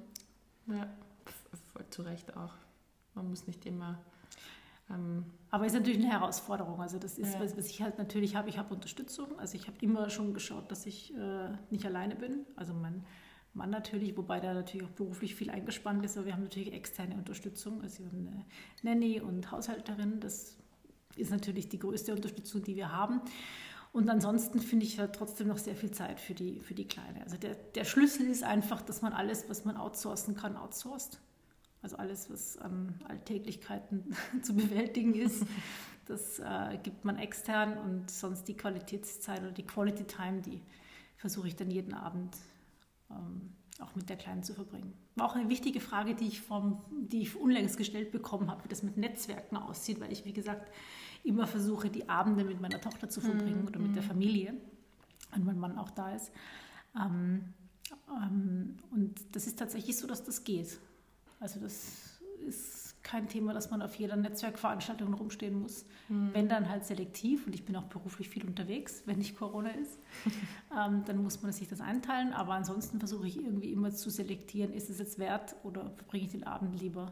Ja, 0.68 0.88
voll 1.74 1.86
zu 1.90 2.02
Recht 2.02 2.36
auch. 2.38 2.54
Man 3.14 3.30
muss 3.30 3.48
nicht 3.48 3.66
immer. 3.66 4.00
Ähm, 4.90 5.26
Aber 5.50 5.66
ist 5.66 5.74
natürlich 5.74 6.00
eine 6.00 6.12
Herausforderung. 6.12 6.82
Also 6.82 7.00
das 7.00 7.18
ist, 7.18 7.34
ja. 7.34 7.40
was, 7.40 7.58
was 7.58 7.68
ich 7.70 7.82
halt 7.82 7.98
natürlich 7.98 8.36
habe, 8.36 8.50
ich 8.50 8.58
habe 8.58 8.74
Unterstützung. 8.74 9.38
Also 9.40 9.56
ich 9.56 9.68
habe 9.68 9.78
immer 9.82 10.10
schon 10.10 10.34
geschaut, 10.34 10.72
dass 10.72 10.86
ich 10.86 11.14
äh, 11.16 11.50
nicht 11.70 11.86
alleine 11.86 12.16
bin. 12.16 12.46
Also 12.56 12.74
mein 12.74 13.06
Mann 13.54 13.70
natürlich, 13.70 14.16
wobei 14.18 14.40
der 14.40 14.54
natürlich 14.54 14.86
auch 14.86 14.94
beruflich 14.94 15.36
viel 15.36 15.50
eingespannt 15.50 16.04
ist, 16.04 16.18
aber 16.18 16.28
wir 16.28 16.34
haben 16.34 16.44
natürlich 16.44 16.74
externe 16.74 17.16
Unterstützung. 17.16 17.82
Also 17.82 18.04
wir 18.04 18.08
haben 18.08 18.28
eine 18.28 18.46
Nanny 18.84 19.22
und 19.22 19.52
Haushalterin. 19.52 20.20
Das 20.20 20.58
ist 21.16 21.32
natürlich 21.32 21.70
die 21.70 21.80
größte 21.80 22.14
Unterstützung, 22.14 22.64
die 22.64 22.76
wir 22.76 22.92
haben. 22.92 23.22
Und 23.94 24.10
ansonsten 24.10 24.60
finde 24.60 24.86
ich 24.86 24.98
ja 24.98 25.08
trotzdem 25.08 25.48
noch 25.48 25.58
sehr 25.58 25.76
viel 25.76 25.92
Zeit 25.92 26.20
für 26.20 26.34
die, 26.34 26.60
für 26.60 26.74
die 26.74 26.86
Kleine. 26.86 27.24
Also 27.24 27.38
der, 27.38 27.56
der 27.56 27.86
Schlüssel 27.86 28.28
ist 28.28 28.44
einfach, 28.44 28.82
dass 28.82 29.02
man 29.02 29.14
alles, 29.14 29.48
was 29.48 29.64
man 29.64 29.78
outsourcen 29.78 30.36
kann, 30.36 30.58
outsourced. 30.58 31.18
Also 31.86 31.98
alles, 31.98 32.32
was 32.32 32.58
an 32.58 32.96
Alltäglichkeiten 33.08 34.16
zu 34.42 34.56
bewältigen 34.56 35.14
ist, 35.14 35.46
das 36.08 36.40
äh, 36.40 36.80
gibt 36.82 37.06
man 37.06 37.20
extern 37.20 37.78
und 37.78 38.10
sonst 38.10 38.48
die 38.48 38.58
Qualitätszeit 38.58 39.42
oder 39.42 39.52
die 39.52 39.68
Quality 39.68 40.06
Time, 40.06 40.42
die 40.42 40.64
versuche 41.16 41.48
ich 41.48 41.56
dann 41.56 41.70
jeden 41.70 41.94
Abend 41.94 42.38
ähm, 43.12 43.54
auch 43.80 43.94
mit 43.94 44.10
der 44.10 44.18
Kleinen 44.18 44.42
zu 44.42 44.56
verbringen. 44.56 44.94
War 45.14 45.28
auch 45.28 45.36
eine 45.36 45.48
wichtige 45.48 45.80
Frage, 45.80 46.16
die 46.16 46.26
ich, 46.26 46.42
vom, 46.42 46.84
die 46.90 47.22
ich 47.22 47.36
unlängst 47.36 47.78
gestellt 47.78 48.12
bekommen 48.12 48.50
habe, 48.50 48.64
wie 48.64 48.70
das 48.70 48.82
mit 48.82 48.98
Netzwerken 48.98 49.56
aussieht, 49.56 50.00
weil 50.00 50.12
ich, 50.12 50.26
wie 50.26 50.34
gesagt, 50.34 50.72
immer 51.24 51.46
versuche, 51.46 51.92
die 51.92 52.10
Abende 52.10 52.46
mit 52.46 52.60
meiner 52.62 52.82
Tochter 52.82 53.10
zu 53.10 53.22
verbringen 53.22 53.62
mhm. 53.62 53.68
oder 53.68 53.80
mit 53.80 53.96
der 53.96 54.02
mhm. 54.02 54.08
Familie, 54.08 54.56
wenn 55.34 55.46
mein 55.46 55.60
Mann 55.60 55.78
auch 55.78 55.92
da 55.92 56.16
ist. 56.16 56.32
Ähm, 57.00 57.54
ähm, 58.10 58.78
und 58.90 59.36
das 59.36 59.46
ist 59.46 59.60
tatsächlich 59.60 59.96
so, 59.96 60.08
dass 60.08 60.24
das 60.24 60.44
geht. 60.44 60.80
Also 61.40 61.60
das 61.60 62.20
ist 62.48 62.86
kein 63.04 63.30
Thema, 63.30 63.54
dass 63.54 63.70
man 63.70 63.82
auf 63.82 63.96
jeder 63.96 64.16
Netzwerkveranstaltung 64.16 65.14
rumstehen 65.14 65.60
muss. 65.60 65.86
Mhm. 66.10 66.32
Wenn 66.34 66.50
dann 66.50 66.70
halt 66.70 66.86
selektiv, 66.86 67.46
und 67.46 67.54
ich 67.54 67.64
bin 67.64 67.76
auch 67.76 67.84
beruflich 67.84 68.30
viel 68.30 68.46
unterwegs, 68.46 69.04
wenn 69.06 69.20
nicht 69.20 69.38
Corona 69.38 69.70
ist, 69.70 70.00
ähm, 70.78 71.04
dann 71.06 71.22
muss 71.22 71.42
man 71.42 71.52
sich 71.52 71.68
das 71.68 71.82
einteilen. 71.82 72.34
Aber 72.34 72.54
ansonsten 72.54 73.00
versuche 73.00 73.28
ich 73.28 73.38
irgendwie 73.38 73.72
immer 73.72 73.92
zu 73.92 74.10
selektieren, 74.10 74.74
ist 74.74 74.90
es 74.90 75.00
jetzt 75.00 75.20
wert 75.20 75.56
oder 75.64 75.92
verbringe 75.92 76.26
ich 76.26 76.32
den 76.32 76.46
Abend 76.46 76.80
lieber 76.82 77.12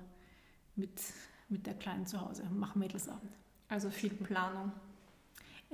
mit, 0.75 0.99
mit 1.47 1.67
der 1.67 1.75
Kleinen 1.75 2.07
zu 2.07 2.19
Hause, 2.19 2.43
mache 2.51 2.77
Mädelsabend. 2.79 3.31
Also 3.69 3.89
viel 3.89 4.09
Planung. 4.09 4.71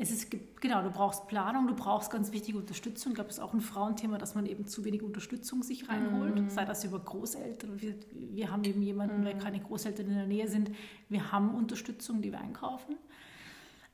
Es 0.02 0.12
ist, 0.12 0.32
genau, 0.62 0.82
du 0.82 0.92
brauchst 0.92 1.28
Planung, 1.28 1.68
du 1.68 1.76
brauchst 1.76 2.10
ganz 2.10 2.32
wichtige 2.32 2.58
Unterstützung. 2.58 3.12
Ich 3.12 3.16
glaube, 3.16 3.30
es 3.30 3.38
ist 3.38 3.44
auch 3.44 3.54
ein 3.54 3.60
Frauenthema, 3.60 4.18
dass 4.18 4.34
man 4.34 4.46
eben 4.46 4.66
zu 4.66 4.86
wenig 4.86 5.04
Unterstützung 5.04 5.62
sich 5.62 5.90
reinholt, 5.90 6.40
mm. 6.40 6.48
sei 6.48 6.64
das 6.64 6.86
über 6.86 7.00
Großeltern. 7.00 7.82
Wir, 7.82 7.96
wir 8.14 8.50
haben 8.50 8.64
eben 8.64 8.82
jemanden, 8.82 9.22
mm. 9.22 9.26
weil 9.26 9.38
keine 9.38 9.60
Großeltern 9.60 10.08
in 10.08 10.16
der 10.16 10.26
Nähe 10.26 10.48
sind. 10.48 10.72
Wir 11.10 11.34
haben 11.34 11.54
Unterstützung, 11.54 12.22
die 12.22 12.32
wir 12.32 12.40
einkaufen. 12.40 12.96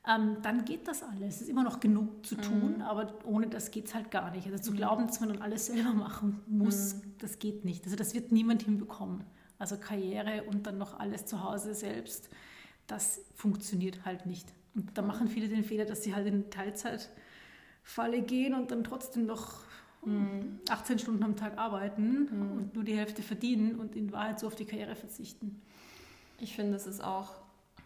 Ähm, 0.07 0.37
dann 0.43 0.63
geht 0.63 0.87
das 0.87 1.01
alles. 1.01 1.37
Es 1.37 1.41
ist 1.41 1.49
immer 1.49 1.63
noch 1.63 1.79
genug 1.79 2.23
zu 2.23 2.35
tun, 2.35 2.77
mm. 2.77 2.81
aber 2.83 3.15
ohne 3.25 3.47
das 3.47 3.71
geht 3.71 3.87
es 3.87 3.95
halt 3.95 4.11
gar 4.11 4.29
nicht. 4.29 4.45
Also 4.45 4.59
zu 4.59 4.73
mm. 4.73 4.75
glauben, 4.75 5.07
dass 5.07 5.19
man 5.21 5.29
dann 5.29 5.41
alles 5.41 5.65
selber 5.65 5.93
machen 5.93 6.39
muss, 6.45 6.97
mm. 6.97 6.99
das 7.17 7.39
geht 7.39 7.65
nicht. 7.65 7.83
Also 7.85 7.95
das 7.95 8.13
wird 8.13 8.31
niemand 8.31 8.61
hinbekommen. 8.61 9.23
Also 9.57 9.77
Karriere 9.77 10.43
und 10.43 10.67
dann 10.67 10.77
noch 10.77 10.99
alles 10.99 11.25
zu 11.25 11.43
Hause 11.43 11.73
selbst, 11.73 12.29
das 12.85 13.21
funktioniert 13.33 14.05
halt 14.05 14.27
nicht. 14.27 14.53
Und 14.75 14.97
da 14.97 15.01
machen 15.01 15.27
viele 15.27 15.47
den 15.47 15.63
Fehler, 15.63 15.85
dass 15.85 16.03
sie 16.03 16.13
halt 16.13 16.27
in 16.27 16.49
Teilzeitfalle 16.49 18.21
gehen 18.21 18.53
und 18.53 18.71
dann 18.71 18.83
trotzdem 18.83 19.25
noch 19.25 19.63
mhm. 20.05 20.59
18 20.69 20.99
Stunden 20.99 21.23
am 21.23 21.35
Tag 21.35 21.57
arbeiten 21.57 22.29
mhm. 22.31 22.51
und 22.51 22.75
nur 22.75 22.83
die 22.83 22.97
Hälfte 22.97 23.23
verdienen 23.23 23.75
und 23.75 23.95
in 23.95 24.11
Wahrheit 24.11 24.39
so 24.39 24.47
auf 24.47 24.55
die 24.55 24.65
Karriere 24.65 24.95
verzichten. 24.95 25.61
Ich 26.39 26.55
finde, 26.55 26.75
es 26.75 26.85
ist 26.85 27.03
auch 27.03 27.31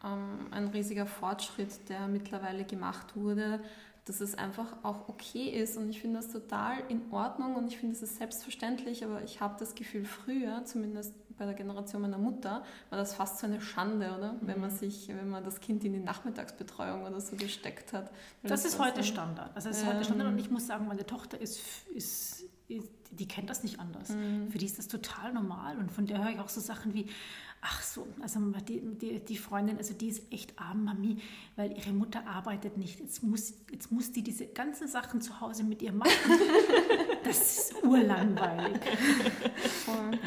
ähm, 0.03 0.47
ein 0.51 0.67
riesiger 0.67 1.05
Fortschritt, 1.05 1.89
der 1.89 2.07
mittlerweile 2.07 2.63
gemacht 2.63 3.15
wurde, 3.15 3.61
dass 4.05 4.21
es 4.21 4.35
einfach 4.35 4.83
auch 4.83 5.07
okay 5.07 5.49
ist 5.49 5.77
und 5.77 5.89
ich 5.89 6.01
finde 6.01 6.17
das 6.17 6.31
total 6.31 6.79
in 6.89 7.01
Ordnung 7.11 7.55
und 7.55 7.67
ich 7.67 7.77
finde 7.77 7.95
es 7.95 8.01
ist 8.01 8.17
selbstverständlich, 8.17 9.05
aber 9.05 9.23
ich 9.23 9.39
habe 9.39 9.55
das 9.59 9.75
Gefühl, 9.75 10.03
früher, 10.03 10.63
zumindest 10.65 11.13
bei 11.39 11.45
der 11.45 11.55
Generation 11.55 12.01
meiner 12.01 12.17
Mutter, 12.17 12.63
war 12.89 12.99
das 12.99 13.15
fast 13.15 13.39
so 13.39 13.47
eine 13.47 13.61
Schande, 13.61 14.13
oder? 14.15 14.33
Mhm. 14.33 14.39
Wenn 14.41 14.61
man 14.61 14.69
sich, 14.69 15.07
wenn 15.07 15.29
man 15.29 15.43
das 15.43 15.59
Kind 15.59 15.83
in 15.83 15.93
die 15.93 15.99
Nachmittagsbetreuung 15.99 17.03
oder 17.03 17.19
so 17.19 17.35
gesteckt 17.35 17.93
hat. 17.93 18.11
Das, 18.43 18.61
das, 18.61 18.65
ist 18.65 18.79
heute 18.79 19.01
so 19.01 19.13
Standard. 19.13 19.55
Also 19.55 19.69
das 19.69 19.79
ist 19.79 19.83
ähm, 19.83 19.93
heute 19.93 20.05
Standard 20.05 20.27
und 20.27 20.37
ich 20.37 20.51
muss 20.51 20.67
sagen, 20.67 20.87
meine 20.87 21.05
Tochter 21.05 21.39
ist, 21.41 21.59
ist, 21.95 22.43
ist 22.67 22.89
die 23.11 23.27
kennt 23.27 23.49
das 23.49 23.63
nicht 23.63 23.79
anders. 23.79 24.09
Mhm. 24.09 24.51
Für 24.51 24.59
die 24.59 24.65
ist 24.65 24.77
das 24.77 24.87
total 24.87 25.33
normal 25.33 25.77
und 25.77 25.91
von 25.91 26.05
der 26.05 26.23
höre 26.23 26.31
ich 26.31 26.39
auch 26.39 26.49
so 26.49 26.61
Sachen 26.61 26.93
wie, 26.93 27.07
Ach 27.61 27.81
so, 27.81 28.07
also 28.21 28.39
die, 28.67 28.79
die, 28.79 29.19
die, 29.19 29.37
Freundin, 29.37 29.77
also 29.77 29.93
die 29.93 30.07
ist 30.07 30.31
echt 30.31 30.57
arm, 30.57 30.85
Mami, 30.85 31.17
weil 31.57 31.77
ihre 31.77 31.91
Mutter 31.91 32.25
arbeitet 32.25 32.77
nicht. 32.77 33.01
Jetzt 33.01 33.21
muss, 33.21 33.53
jetzt 33.69 33.91
muss 33.91 34.13
die 34.13 34.23
diese 34.23 34.47
ganzen 34.47 34.87
Sachen 34.87 35.19
zu 35.19 35.41
Hause 35.41 35.65
mit 35.65 35.81
ihr 35.81 35.91
machen. 35.91 36.11
das 37.25 37.57
ist 37.57 37.83
urlangweilig. 37.83 38.79
Voll. 39.83 40.11
Ja. 40.13 40.19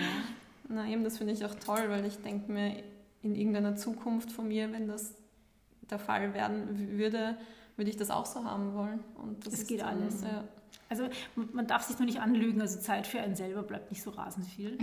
Na 0.73 0.89
eben, 0.89 1.05
das 1.05 1.19
finde 1.19 1.35
ich 1.35 1.45
auch 1.45 1.55
toll, 1.55 1.85
weil 1.89 2.05
ich 2.07 2.19
denke 2.19 2.51
mir, 2.51 2.83
in 3.23 3.35
irgendeiner 3.35 3.77
Zukunft 3.77 4.33
von 4.33 4.49
mir, 4.49 4.73
wenn 4.73 4.89
das 4.89 5.15
der 5.91 5.99
Fall 5.99 6.35
werden 6.35 6.99
würde, 6.99 7.37
würde 7.77 7.91
ich 7.91 7.97
das 7.97 8.11
auch 8.11 8.27
so 8.27 8.45
haben 8.45 8.75
wollen. 8.75 9.01
Und 9.15 9.47
das, 9.47 9.55
das 9.55 9.67
geht 9.67 9.81
dann, 9.81 10.03
alles. 10.03 10.23
Ja. 10.23 10.45
Also 10.89 11.09
man 11.53 11.67
darf 11.67 11.83
sich 11.83 11.99
nur 11.99 12.07
nicht 12.07 12.21
anlügen, 12.21 12.61
also 12.61 12.79
Zeit 12.81 13.07
für 13.07 13.21
einen 13.21 13.35
selber 13.35 13.63
bleibt 13.63 13.91
nicht 13.91 14.03
so 14.03 14.11
rasend 14.11 14.47
viel. 14.47 14.79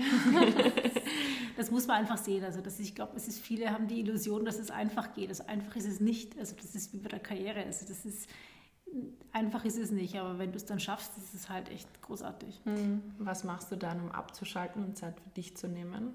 das 1.58 1.72
muss 1.72 1.88
man 1.88 1.98
einfach 1.98 2.18
sehen. 2.18 2.44
Also 2.44 2.62
das 2.62 2.80
ist, 2.80 2.88
ich 2.88 2.96
glaube, 2.96 3.14
es 3.16 3.28
ist 3.28 3.40
viele 3.40 3.72
haben 3.72 3.88
die 3.88 4.00
Illusion, 4.00 4.46
dass 4.46 4.60
es 4.60 4.72
einfach 4.72 5.14
geht. 5.14 5.30
Also 5.30 5.46
einfach 5.46 5.76
ist 5.76 5.88
es 5.88 6.00
nicht. 6.00 6.38
Also 6.40 6.56
das 6.56 6.76
ist 6.76 6.94
wie 6.94 6.98
bei 6.98 7.10
der 7.10 7.20
Karriere. 7.20 7.64
Also 7.64 7.86
das 7.88 8.06
ist 8.06 8.30
einfach 9.32 9.66
ist 9.66 9.78
es 9.78 9.92
nicht, 9.92 10.16
aber 10.16 10.40
wenn 10.40 10.52
du 10.52 10.58
es 10.58 10.66
dann 10.66 10.80
schaffst, 10.80 11.18
ist 11.18 11.34
es 11.34 11.50
halt 11.50 11.70
echt 11.70 12.02
großartig. 12.02 12.62
Hm. 12.64 13.02
Was 13.20 13.44
machst 13.44 13.72
du 13.72 13.76
dann, 13.76 14.02
um 14.02 14.12
abzuschalten 14.12 14.84
und 14.84 14.98
Zeit 14.98 15.20
für 15.20 15.30
dich 15.30 15.56
zu 15.56 15.68
nehmen? 15.68 16.14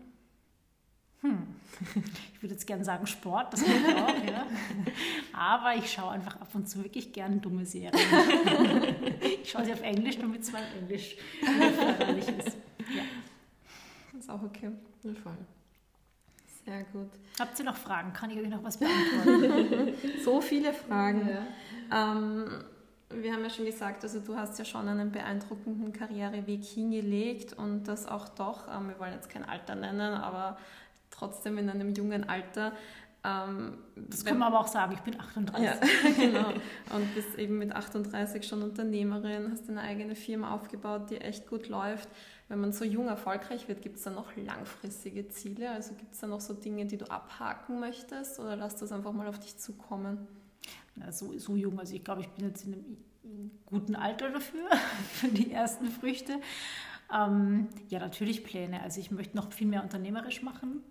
Hm. 1.21 1.47
Ich 2.35 2.43
würde 2.43 2.55
jetzt 2.55 2.67
gerne 2.67 2.85
sagen 2.85 3.07
Sport, 3.07 3.55
das 3.55 3.65
geht 3.65 3.73
auch, 3.73 4.25
ja. 4.27 4.47
Aber 5.33 5.75
ich 5.75 5.91
schaue 5.91 6.11
einfach 6.11 6.39
ab 6.41 6.49
und 6.53 6.69
zu 6.69 6.83
wirklich 6.85 7.13
gerne 7.13 7.39
dumme 7.39 7.65
Serien. 7.65 7.93
Ich 9.43 9.51
schaue 9.51 9.65
sie 9.65 9.73
auf 9.73 9.83
Englisch, 9.83 10.19
damit 10.19 10.43
es 10.43 10.53
mein 10.53 10.65
Englisch 10.81 11.17
förderlich 11.41 12.29
ist. 12.29 12.57
Ja. 12.79 13.03
Das 14.13 14.21
ist 14.21 14.31
auch 14.31 14.43
okay. 14.43 14.71
Voll. 15.23 15.37
Sehr 16.65 16.85
gut. 16.85 17.11
Habt 17.39 17.59
ihr 17.59 17.65
noch 17.65 17.77
Fragen? 17.77 18.13
Kann 18.13 18.31
ich 18.31 18.39
euch 18.39 18.49
noch 18.49 18.65
was 18.65 18.79
beantworten? 18.79 19.95
so 20.25 20.41
viele 20.41 20.73
Fragen. 20.73 21.29
Ja. 21.29 21.47
Ähm, 21.95 22.65
wir 23.11 23.33
haben 23.33 23.45
ja 23.45 23.51
schon 23.51 23.65
gesagt, 23.65 24.03
also 24.03 24.19
du 24.21 24.37
hast 24.37 24.59
ja 24.59 24.65
schon 24.65 24.89
einen 24.89 25.13
beeindruckenden 25.13 25.93
Karriereweg 25.93 26.65
hingelegt 26.65 27.53
und 27.53 27.85
das 27.85 28.07
auch 28.07 28.29
doch, 28.31 28.67
ähm, 28.69 28.89
wir 28.89 28.99
wollen 28.99 29.13
jetzt 29.13 29.29
kein 29.29 29.45
Alter 29.45 29.77
nennen, 29.77 30.15
aber 30.15 30.59
trotzdem 31.11 31.59
in 31.59 31.71
einem 31.71 31.95
jungen 31.95 32.29
Alter. 32.29 32.73
Ähm, 33.23 33.79
das 33.97 34.25
kann 34.25 34.39
man 34.39 34.49
aber 34.49 34.61
auch 34.61 34.67
sagen, 34.67 34.93
ich 34.93 35.01
bin 35.01 35.19
38. 35.19 35.65
Ja, 35.65 35.77
genau. 36.17 36.49
Und 36.95 37.15
bist 37.15 37.39
eben 37.39 37.59
mit 37.59 37.73
38 37.73 38.47
schon 38.47 38.63
Unternehmerin, 38.63 39.51
hast 39.51 39.71
eine 39.71 39.81
eigene 39.81 40.15
Firma 40.15 40.53
aufgebaut, 40.53 41.11
die 41.11 41.19
echt 41.19 41.47
gut 41.47 41.69
läuft. 41.69 42.09
Wenn 42.49 42.61
man 42.61 42.73
so 42.73 42.85
jung 42.85 43.09
erfolgreich 43.09 43.69
wird, 43.69 43.81
gibt 43.81 43.97
es 43.97 44.03
da 44.03 44.11
noch 44.11 44.37
langfristige 44.37 45.29
Ziele? 45.29 45.71
Also 45.71 45.95
gibt 45.95 46.13
es 46.13 46.21
da 46.21 46.27
noch 46.27 46.43
so 46.43 46.53
Dinge, 46.53 46.85
die 46.85 46.99
du 46.99 47.07
abhaken 47.07 47.81
möchtest 47.81 48.39
oder 48.39 48.57
lass 48.57 48.77
das 48.77 48.93
einfach 48.93 49.13
mal 49.13 49.27
auf 49.29 49.39
dich 49.39 49.57
zukommen? 49.57 50.27
Na, 50.97 51.13
so, 51.13 51.37
so 51.39 51.57
jung, 51.57 51.79
also 51.79 51.95
ich 51.95 52.05
glaube, 52.05 52.21
ich 52.21 52.29
bin 52.29 52.47
jetzt 52.47 52.65
in 52.65 52.75
einem 52.75 53.51
guten 53.67 53.97
Alter 53.97 54.31
dafür, 54.31 54.69
für 55.13 55.29
die 55.29 55.51
ersten 55.53 55.89
Früchte. 55.89 56.41
Ähm, 57.13 57.69
ja, 57.89 57.99
natürlich 57.99 58.45
Pläne. 58.45 58.83
Also 58.83 59.01
ich 59.01 59.11
möchte 59.11 59.37
noch 59.37 59.53
viel 59.53 59.67
mehr 59.67 59.83
unternehmerisch 59.83 60.43
machen. 60.43 60.83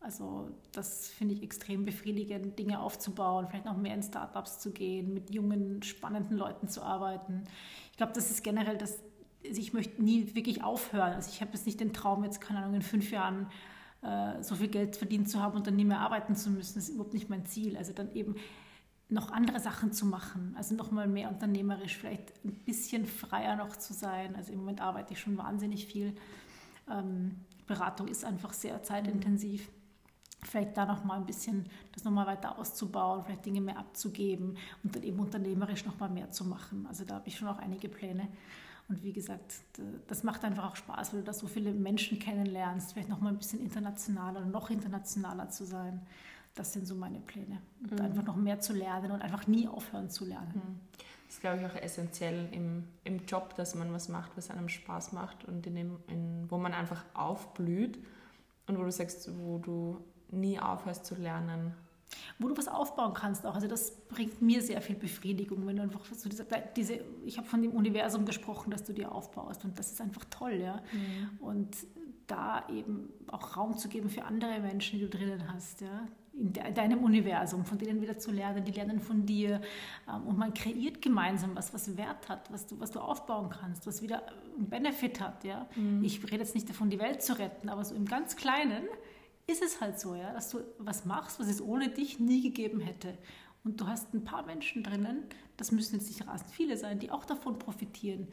Also 0.00 0.50
das 0.72 1.08
finde 1.08 1.34
ich 1.34 1.42
extrem 1.42 1.84
befriedigend, 1.84 2.58
Dinge 2.58 2.80
aufzubauen, 2.80 3.46
vielleicht 3.48 3.66
noch 3.66 3.76
mehr 3.76 3.94
in 3.94 4.02
Startups 4.02 4.58
zu 4.58 4.72
gehen, 4.72 5.14
mit 5.14 5.30
jungen, 5.30 5.82
spannenden 5.82 6.36
Leuten 6.36 6.68
zu 6.68 6.82
arbeiten. 6.82 7.44
Ich 7.92 7.98
glaube, 7.98 8.12
das 8.12 8.30
ist 8.30 8.42
generell 8.42 8.76
das, 8.76 8.98
also 9.46 9.60
ich 9.60 9.72
möchte 9.72 10.02
nie 10.02 10.34
wirklich 10.34 10.64
aufhören. 10.64 11.12
Also 11.12 11.30
ich 11.32 11.40
habe 11.40 11.52
jetzt 11.52 11.66
nicht 11.66 11.78
den 11.78 11.92
Traum, 11.92 12.24
jetzt 12.24 12.40
keine 12.40 12.60
Ahnung, 12.60 12.74
in 12.74 12.82
fünf 12.82 13.12
Jahren 13.12 13.46
äh, 14.02 14.42
so 14.42 14.56
viel 14.56 14.68
Geld 14.68 14.96
verdient 14.96 15.28
zu 15.28 15.40
haben 15.40 15.56
und 15.56 15.68
dann 15.68 15.76
nie 15.76 15.84
mehr 15.84 16.00
arbeiten 16.00 16.34
zu 16.34 16.50
müssen. 16.50 16.74
Das 16.74 16.88
ist 16.88 16.94
überhaupt 16.94 17.14
nicht 17.14 17.30
mein 17.30 17.46
Ziel. 17.46 17.76
Also 17.76 17.92
dann 17.92 18.12
eben 18.12 18.34
noch 19.12 19.30
andere 19.30 19.60
Sachen 19.60 19.92
zu 19.92 20.06
machen, 20.06 20.54
also 20.56 20.74
noch 20.74 20.90
mal 20.90 21.06
mehr 21.06 21.28
unternehmerisch, 21.28 21.96
vielleicht 21.98 22.32
ein 22.44 22.54
bisschen 22.64 23.06
freier 23.06 23.56
noch 23.56 23.76
zu 23.76 23.92
sein. 23.92 24.34
Also 24.36 24.52
im 24.52 24.60
Moment 24.60 24.80
arbeite 24.80 25.12
ich 25.12 25.20
schon 25.20 25.36
wahnsinnig 25.36 25.86
viel. 25.86 26.14
Ähm, 26.90 27.36
Beratung 27.66 28.08
ist 28.08 28.24
einfach 28.24 28.52
sehr 28.52 28.82
zeitintensiv. 28.82 29.68
vielleicht 30.44 30.76
da 30.76 30.86
noch 30.86 31.04
mal 31.04 31.18
ein 31.18 31.26
bisschen 31.26 31.66
das 31.92 32.02
noch 32.02 32.10
mal 32.10 32.26
weiter 32.26 32.58
auszubauen, 32.58 33.22
vielleicht 33.24 33.46
Dinge 33.46 33.60
mehr 33.60 33.78
abzugeben 33.78 34.56
und 34.82 34.96
dann 34.96 35.04
eben 35.04 35.20
unternehmerisch 35.20 35.84
noch 35.84 36.00
mal 36.00 36.08
mehr 36.10 36.30
zu 36.32 36.44
machen. 36.44 36.86
Also 36.88 37.04
da 37.04 37.14
habe 37.16 37.28
ich 37.28 37.36
schon 37.36 37.48
auch 37.48 37.58
einige 37.58 37.88
Pläne. 37.88 38.26
Und 38.88 39.04
wie 39.04 39.12
gesagt, 39.12 39.60
das 40.08 40.24
macht 40.24 40.44
einfach 40.44 40.70
auch 40.70 40.76
Spaß, 40.76 41.12
weil 41.12 41.20
du 41.20 41.26
da 41.26 41.32
so 41.32 41.46
viele 41.46 41.72
Menschen 41.72 42.18
kennenlernst, 42.18 42.92
vielleicht 42.92 43.08
noch 43.08 43.20
mal 43.20 43.28
ein 43.28 43.38
bisschen 43.38 43.60
internationaler, 43.60 44.44
noch 44.44 44.68
internationaler 44.70 45.48
zu 45.48 45.64
sein. 45.64 46.02
Das 46.54 46.72
sind 46.72 46.86
so 46.86 46.94
meine 46.94 47.20
Pläne. 47.20 47.62
Und 47.82 47.92
mhm. 47.92 48.00
einfach 48.00 48.24
noch 48.24 48.36
mehr 48.36 48.60
zu 48.60 48.72
lernen 48.72 49.10
und 49.10 49.22
einfach 49.22 49.46
nie 49.46 49.66
aufhören 49.66 50.10
zu 50.10 50.24
lernen. 50.24 50.52
Mhm. 50.54 50.80
Das 51.26 51.36
ist, 51.36 51.40
glaube 51.40 51.60
ich, 51.60 51.66
auch 51.66 51.82
essentiell 51.82 52.48
im, 52.52 52.84
im 53.04 53.24
Job, 53.24 53.54
dass 53.54 53.74
man 53.74 53.90
was 53.92 54.10
macht, 54.10 54.36
was 54.36 54.50
einem 54.50 54.68
Spaß 54.68 55.12
macht 55.12 55.46
und 55.46 55.66
in 55.66 55.74
dem, 55.74 55.98
in, 56.06 56.50
wo 56.50 56.58
man 56.58 56.74
einfach 56.74 57.04
aufblüht 57.14 57.98
und 58.66 58.78
wo 58.78 58.82
du 58.82 58.92
sagst, 58.92 59.30
wo 59.38 59.56
du 59.56 60.04
nie 60.30 60.60
aufhörst 60.60 61.06
zu 61.06 61.14
lernen. 61.14 61.74
Wo 62.38 62.48
du 62.48 62.56
was 62.58 62.68
aufbauen 62.68 63.14
kannst 63.14 63.46
auch. 63.46 63.54
Also 63.54 63.66
das 63.66 63.92
bringt 64.08 64.42
mir 64.42 64.60
sehr 64.60 64.82
viel 64.82 64.96
Befriedigung, 64.96 65.66
wenn 65.66 65.76
du 65.76 65.82
einfach 65.82 66.04
so 66.04 66.28
diese, 66.28 66.46
diese 66.76 67.00
ich 67.24 67.38
habe 67.38 67.48
von 67.48 67.62
dem 67.62 67.72
Universum 67.72 68.26
gesprochen, 68.26 68.70
das 68.70 68.84
du 68.84 68.92
dir 68.92 69.10
aufbaust 69.10 69.64
und 69.64 69.78
das 69.78 69.90
ist 69.90 70.02
einfach 70.02 70.26
toll, 70.26 70.56
ja. 70.56 70.82
Mhm. 70.92 71.38
Und 71.40 71.76
da 72.26 72.68
eben 72.68 73.08
auch 73.28 73.56
Raum 73.56 73.78
zu 73.78 73.88
geben 73.88 74.10
für 74.10 74.24
andere 74.24 74.60
Menschen, 74.60 74.98
die 74.98 75.06
du 75.06 75.16
drinnen 75.16 75.50
hast, 75.50 75.80
ja 75.80 76.06
in, 76.42 76.52
de, 76.52 76.72
deinem 76.72 77.02
Universum, 77.04 77.64
von 77.64 77.78
denen 77.78 78.00
wieder 78.02 78.18
zu 78.18 78.32
lernen, 78.32 78.64
die 78.64 78.72
lernen 78.72 79.00
von 79.00 79.24
dir. 79.24 79.60
Ähm, 80.08 80.26
und 80.26 80.36
man 80.36 80.52
kreiert 80.52 81.00
gemeinsam 81.00 81.54
was, 81.54 81.72
was 81.72 81.96
Wert 81.96 82.28
hat, 82.28 82.52
was 82.52 82.66
du, 82.66 82.78
was 82.80 82.90
du 82.90 82.98
aufbauen 82.98 83.48
kannst, 83.48 83.86
was 83.86 84.02
wieder 84.02 84.26
einen 84.56 84.68
Benefit 84.68 85.20
hat. 85.20 85.44
Ja? 85.44 85.66
Mhm. 85.76 86.02
Ich 86.02 86.22
rede 86.24 86.38
jetzt 86.38 86.54
nicht 86.54 86.68
davon, 86.68 86.90
die 86.90 86.98
Welt 86.98 87.22
zu 87.22 87.38
retten, 87.38 87.68
aber 87.68 87.84
so 87.84 87.94
im 87.94 88.04
ganz 88.04 88.36
Kleinen 88.36 88.84
ist 89.46 89.62
es 89.62 89.80
halt 89.80 89.98
so, 89.98 90.14
ja, 90.14 90.32
dass 90.32 90.50
du 90.50 90.58
was 90.78 91.04
machst, 91.04 91.40
was 91.40 91.48
es 91.48 91.60
ohne 91.60 91.88
dich 91.88 92.18
nie 92.18 92.42
gegeben 92.42 92.80
hätte. 92.80 93.16
Und 93.64 93.80
du 93.80 93.86
hast 93.86 94.12
ein 94.12 94.24
paar 94.24 94.44
Menschen 94.44 94.82
drinnen, 94.82 95.24
das 95.56 95.70
müssen 95.70 95.96
jetzt 95.96 96.08
nicht 96.08 96.26
rasend 96.26 96.50
viele 96.50 96.76
sein, 96.76 96.98
die 96.98 97.10
auch 97.10 97.24
davon 97.24 97.58
profitieren, 97.58 98.28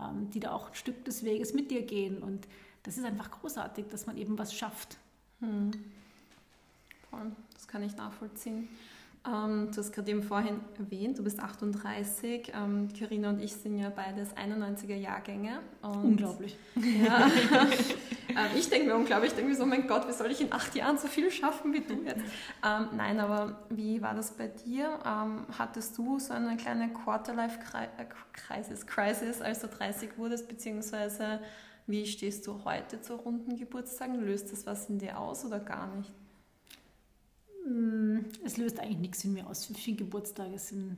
ähm, 0.00 0.30
die 0.30 0.40
da 0.40 0.52
auch 0.52 0.68
ein 0.68 0.74
Stück 0.74 1.04
des 1.04 1.24
Weges 1.24 1.54
mit 1.54 1.70
dir 1.70 1.82
gehen. 1.82 2.22
Und 2.22 2.48
das 2.82 2.98
ist 2.98 3.04
einfach 3.04 3.30
großartig, 3.30 3.86
dass 3.88 4.06
man 4.06 4.16
eben 4.16 4.38
was 4.38 4.52
schafft. 4.52 4.98
Mhm 5.38 5.72
voll. 7.16 7.32
Das 7.54 7.68
kann 7.68 7.82
ich 7.82 7.96
nachvollziehen. 7.96 8.68
Ähm, 9.26 9.70
du 9.72 9.78
hast 9.78 9.92
gerade 9.92 10.10
eben 10.10 10.22
vorhin 10.22 10.60
erwähnt, 10.78 11.18
du 11.18 11.24
bist 11.24 11.40
38. 11.40 12.52
Karina 12.98 13.28
ähm, 13.30 13.34
und 13.34 13.42
ich 13.42 13.54
sind 13.54 13.78
ja 13.78 13.88
beides 13.88 14.36
91er 14.36 14.96
Jahrgänge. 14.96 15.60
unglaublich. 15.82 16.58
Ja, 16.74 17.26
ähm, 18.28 18.36
ich 18.54 18.68
denke 18.68 18.88
mir 18.88 18.96
unglaublich, 18.96 19.30
ich 19.30 19.36
denke 19.36 19.52
mir 19.52 19.56
so, 19.56 19.64
mein 19.64 19.86
Gott, 19.86 20.06
wie 20.06 20.12
soll 20.12 20.30
ich 20.30 20.42
in 20.42 20.52
acht 20.52 20.74
Jahren 20.74 20.98
so 20.98 21.08
viel 21.08 21.30
schaffen 21.30 21.72
wie 21.72 21.80
du 21.80 22.02
jetzt? 22.04 22.20
Ähm, 22.62 22.88
nein, 22.96 23.18
aber 23.18 23.64
wie 23.70 24.02
war 24.02 24.14
das 24.14 24.32
bei 24.32 24.48
dir? 24.48 24.98
Ähm, 25.06 25.46
hattest 25.58 25.96
du 25.96 26.18
so 26.18 26.34
eine 26.34 26.58
kleine 26.58 26.92
Quarterlife-Crisis, 26.92 28.82
äh, 28.82 28.86
Crisis, 28.86 29.40
als 29.40 29.60
du 29.60 29.68
30 29.68 30.18
wurdest, 30.18 30.48
beziehungsweise 30.48 31.40
wie 31.86 32.04
stehst 32.04 32.46
du 32.46 32.62
heute 32.64 33.00
zu 33.00 33.14
runden 33.14 33.56
Geburtstagen? 33.56 34.20
Löst 34.20 34.52
das 34.52 34.66
was 34.66 34.90
in 34.90 34.98
dir 34.98 35.18
aus 35.18 35.46
oder 35.46 35.60
gar 35.60 35.86
nicht? 35.96 36.12
Mm, 37.64 38.18
es 38.44 38.56
löst 38.56 38.78
eigentlich 38.78 38.98
nichts 38.98 39.24
in 39.24 39.32
mir 39.32 39.46
aus. 39.46 39.66
Viele 39.66 39.96
Geburtstage 39.96 40.58
sind, 40.58 40.96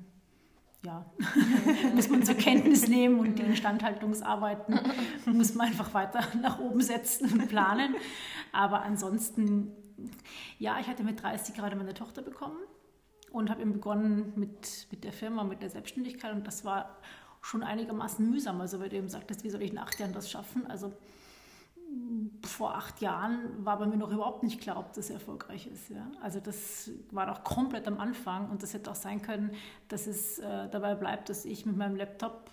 ja, 0.84 1.04
muss 1.94 2.08
man 2.08 2.22
zur 2.22 2.34
Kenntnis 2.34 2.88
nehmen 2.88 3.20
und 3.20 3.38
die 3.38 3.42
Instandhaltungsarbeiten 3.42 4.78
muss 5.26 5.54
man 5.54 5.68
einfach 5.68 5.94
weiter 5.94 6.20
nach 6.42 6.58
oben 6.58 6.80
setzen 6.80 7.32
und 7.32 7.48
planen. 7.48 7.94
Aber 8.52 8.82
ansonsten, 8.82 9.72
ja, 10.58 10.78
ich 10.80 10.86
hatte 10.88 11.04
mit 11.04 11.22
30 11.22 11.54
gerade 11.54 11.76
meine 11.76 11.94
Tochter 11.94 12.22
bekommen 12.22 12.58
und 13.30 13.50
habe 13.50 13.62
eben 13.62 13.72
begonnen 13.72 14.32
mit, 14.36 14.86
mit 14.90 15.04
der 15.04 15.12
Firma, 15.12 15.44
mit 15.44 15.62
der 15.62 15.70
Selbstständigkeit 15.70 16.32
und 16.32 16.46
das 16.46 16.64
war 16.64 16.98
schon 17.42 17.62
einigermaßen 17.62 18.28
mühsam. 18.28 18.60
Also, 18.60 18.80
weil 18.80 18.88
du 18.88 18.96
eben 18.96 19.08
sagtest, 19.08 19.44
wie 19.44 19.50
soll 19.50 19.62
ich 19.62 19.70
in 19.70 19.78
acht 19.78 19.98
Jahren 20.00 20.12
das 20.12 20.30
schaffen? 20.30 20.66
Also, 20.66 20.92
vor 22.44 22.74
acht 22.76 23.00
Jahren 23.00 23.64
war 23.64 23.78
bei 23.78 23.86
mir 23.86 23.96
noch 23.96 24.10
überhaupt 24.10 24.42
nicht 24.42 24.60
klar, 24.60 24.78
ob 24.78 24.92
das 24.92 25.10
erfolgreich 25.10 25.66
ist. 25.66 25.90
Ja. 25.90 26.10
Also 26.22 26.40
das 26.40 26.90
war 27.10 27.26
noch 27.26 27.44
komplett 27.44 27.86
am 27.86 27.98
Anfang 27.98 28.50
und 28.50 28.62
das 28.62 28.74
hätte 28.74 28.90
auch 28.90 28.96
sein 28.96 29.22
können, 29.22 29.50
dass 29.88 30.06
es 30.06 30.38
äh, 30.38 30.68
dabei 30.70 30.94
bleibt, 30.94 31.28
dass 31.28 31.44
ich 31.44 31.66
mit 31.66 31.76
meinem 31.76 31.96
Laptop 31.96 32.50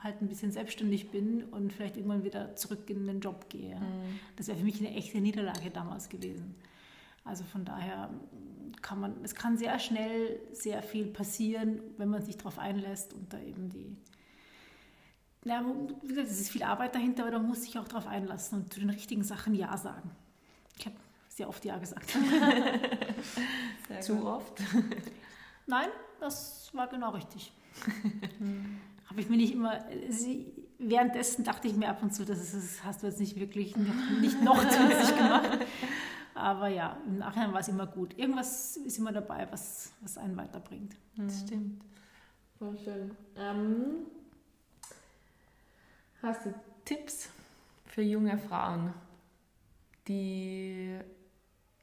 halt 0.00 0.20
ein 0.22 0.28
bisschen 0.28 0.52
selbstständig 0.52 1.10
bin 1.10 1.44
und 1.44 1.72
vielleicht 1.72 1.96
irgendwann 1.96 2.24
wieder 2.24 2.54
zurück 2.56 2.88
in 2.88 3.06
den 3.06 3.20
Job 3.20 3.48
gehe. 3.48 3.76
Mhm. 3.76 4.20
Das 4.36 4.46
wäre 4.46 4.58
für 4.58 4.64
mich 4.64 4.78
eine 4.78 4.94
echte 4.94 5.20
Niederlage 5.20 5.70
damals 5.70 6.08
gewesen. 6.08 6.54
Also 7.24 7.44
von 7.44 7.64
daher 7.64 8.10
kann 8.80 9.00
man, 9.00 9.16
es 9.22 9.34
kann 9.34 9.58
sehr 9.58 9.78
schnell 9.78 10.40
sehr 10.52 10.82
viel 10.82 11.06
passieren, 11.06 11.80
wenn 11.96 12.08
man 12.08 12.22
sich 12.22 12.36
darauf 12.36 12.58
einlässt 12.58 13.12
und 13.12 13.32
da 13.32 13.40
eben 13.40 13.68
die, 13.68 13.96
na, 15.48 15.64
wie 16.02 16.08
gesagt, 16.08 16.28
es 16.28 16.40
ist 16.40 16.50
viel 16.50 16.62
Arbeit 16.62 16.94
dahinter, 16.94 17.22
aber 17.22 17.32
da 17.32 17.38
muss 17.38 17.64
ich 17.64 17.78
auch 17.78 17.88
darauf 17.88 18.06
einlassen 18.06 18.60
und 18.60 18.72
zu 18.72 18.80
den 18.80 18.90
richtigen 18.90 19.24
Sachen 19.24 19.54
Ja 19.54 19.76
sagen. 19.78 20.10
Ich 20.76 20.84
habe 20.84 20.96
sehr 21.28 21.48
oft 21.48 21.64
Ja 21.64 21.78
gesagt. 21.78 22.10
zu 24.00 24.26
oft? 24.26 24.62
Nein, 25.66 25.88
das 26.20 26.70
war 26.74 26.86
genau 26.88 27.10
richtig. 27.10 27.52
habe 29.06 29.20
ich 29.20 29.28
mir 29.30 29.38
nicht 29.38 29.54
immer. 29.54 29.80
Sie, 30.10 30.52
währenddessen 30.78 31.44
dachte 31.44 31.66
ich 31.66 31.74
mir 31.74 31.88
ab 31.88 32.02
und 32.02 32.14
zu, 32.14 32.26
das, 32.26 32.52
ist, 32.52 32.84
hast 32.84 33.02
du 33.02 33.06
jetzt 33.06 33.18
nicht 33.18 33.40
wirklich 33.40 33.74
noch, 33.74 34.20
nicht 34.20 34.42
noch 34.42 34.62
zusätzlich 34.68 35.16
gemacht. 35.16 35.58
Aber 36.34 36.68
ja, 36.68 36.98
im 37.06 37.18
Nachhinein 37.18 37.52
war 37.52 37.60
es 37.60 37.68
immer 37.68 37.86
gut. 37.86 38.16
Irgendwas 38.18 38.76
ist 38.76 38.98
immer 38.98 39.12
dabei, 39.12 39.48
was, 39.50 39.92
was 40.02 40.18
einen 40.18 40.36
weiterbringt. 40.36 40.94
Das 41.16 41.40
stimmt. 41.40 41.82
Voll 42.58 42.76
schön. 42.84 43.10
Ähm, 43.36 44.06
Hast 46.20 46.46
du 46.46 46.54
Tipps 46.84 47.30
für 47.86 48.02
junge 48.02 48.38
Frauen, 48.38 48.92
die, 50.08 50.98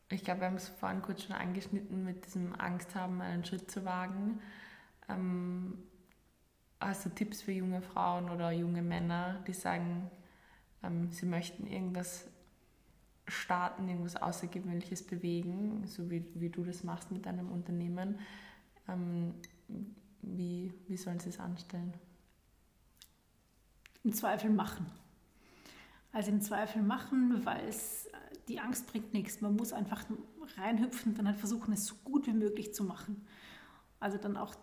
ich 0.09 0.25
glaube, 0.25 0.41
wir 0.41 0.47
haben 0.47 0.57
es 0.57 0.67
vorhin 0.67 1.01
kurz 1.01 1.23
schon 1.23 1.37
angeschnitten, 1.37 2.03
mit 2.03 2.25
diesem 2.25 2.53
Angst 2.59 2.95
haben, 2.95 3.21
einen 3.21 3.45
Schritt 3.45 3.71
zu 3.71 3.85
wagen. 3.85 4.41
Ähm, 5.07 5.81
hast 6.81 7.05
du 7.05 7.09
Tipps 7.11 7.43
für 7.43 7.53
junge 7.53 7.81
Frauen 7.81 8.29
oder 8.29 8.51
junge 8.51 8.81
Männer, 8.81 9.41
die 9.47 9.53
sagen, 9.53 10.11
ähm, 10.83 11.09
sie 11.11 11.27
möchten 11.27 11.65
irgendwas 11.65 12.27
starten, 13.27 13.87
irgendwas 13.87 14.17
Außergewöhnliches 14.17 15.07
bewegen, 15.07 15.87
so 15.87 16.11
wie, 16.11 16.25
wie 16.35 16.49
du 16.49 16.65
das 16.65 16.83
machst 16.83 17.09
mit 17.09 17.25
deinem 17.25 17.53
Unternehmen? 17.53 18.19
Ähm, 18.89 19.35
wie, 20.21 20.73
wie 20.89 20.97
sollen 20.97 21.21
sie 21.21 21.29
es 21.29 21.39
anstellen? 21.39 21.93
Im 24.05 24.13
Zweifel 24.13 24.51
machen. 24.51 24.85
Also 26.13 26.31
im 26.31 26.39
Zweifel 26.39 26.81
machen, 26.81 27.45
weil 27.45 27.67
es, 27.67 28.07
die 28.47 28.59
Angst 28.59 28.87
bringt 28.87 29.13
nichts. 29.13 29.41
Man 29.41 29.55
muss 29.55 29.73
einfach 29.73 30.05
reinhüpfen 30.57 31.11
und 31.11 31.17
dann 31.17 31.27
halt 31.27 31.39
versuchen, 31.39 31.73
es 31.73 31.87
so 31.87 31.95
gut 32.05 32.27
wie 32.27 32.33
möglich 32.33 32.73
zu 32.73 32.85
machen. 32.85 33.25
Also 33.99 34.17
dann 34.17 34.37
auch 34.37 34.55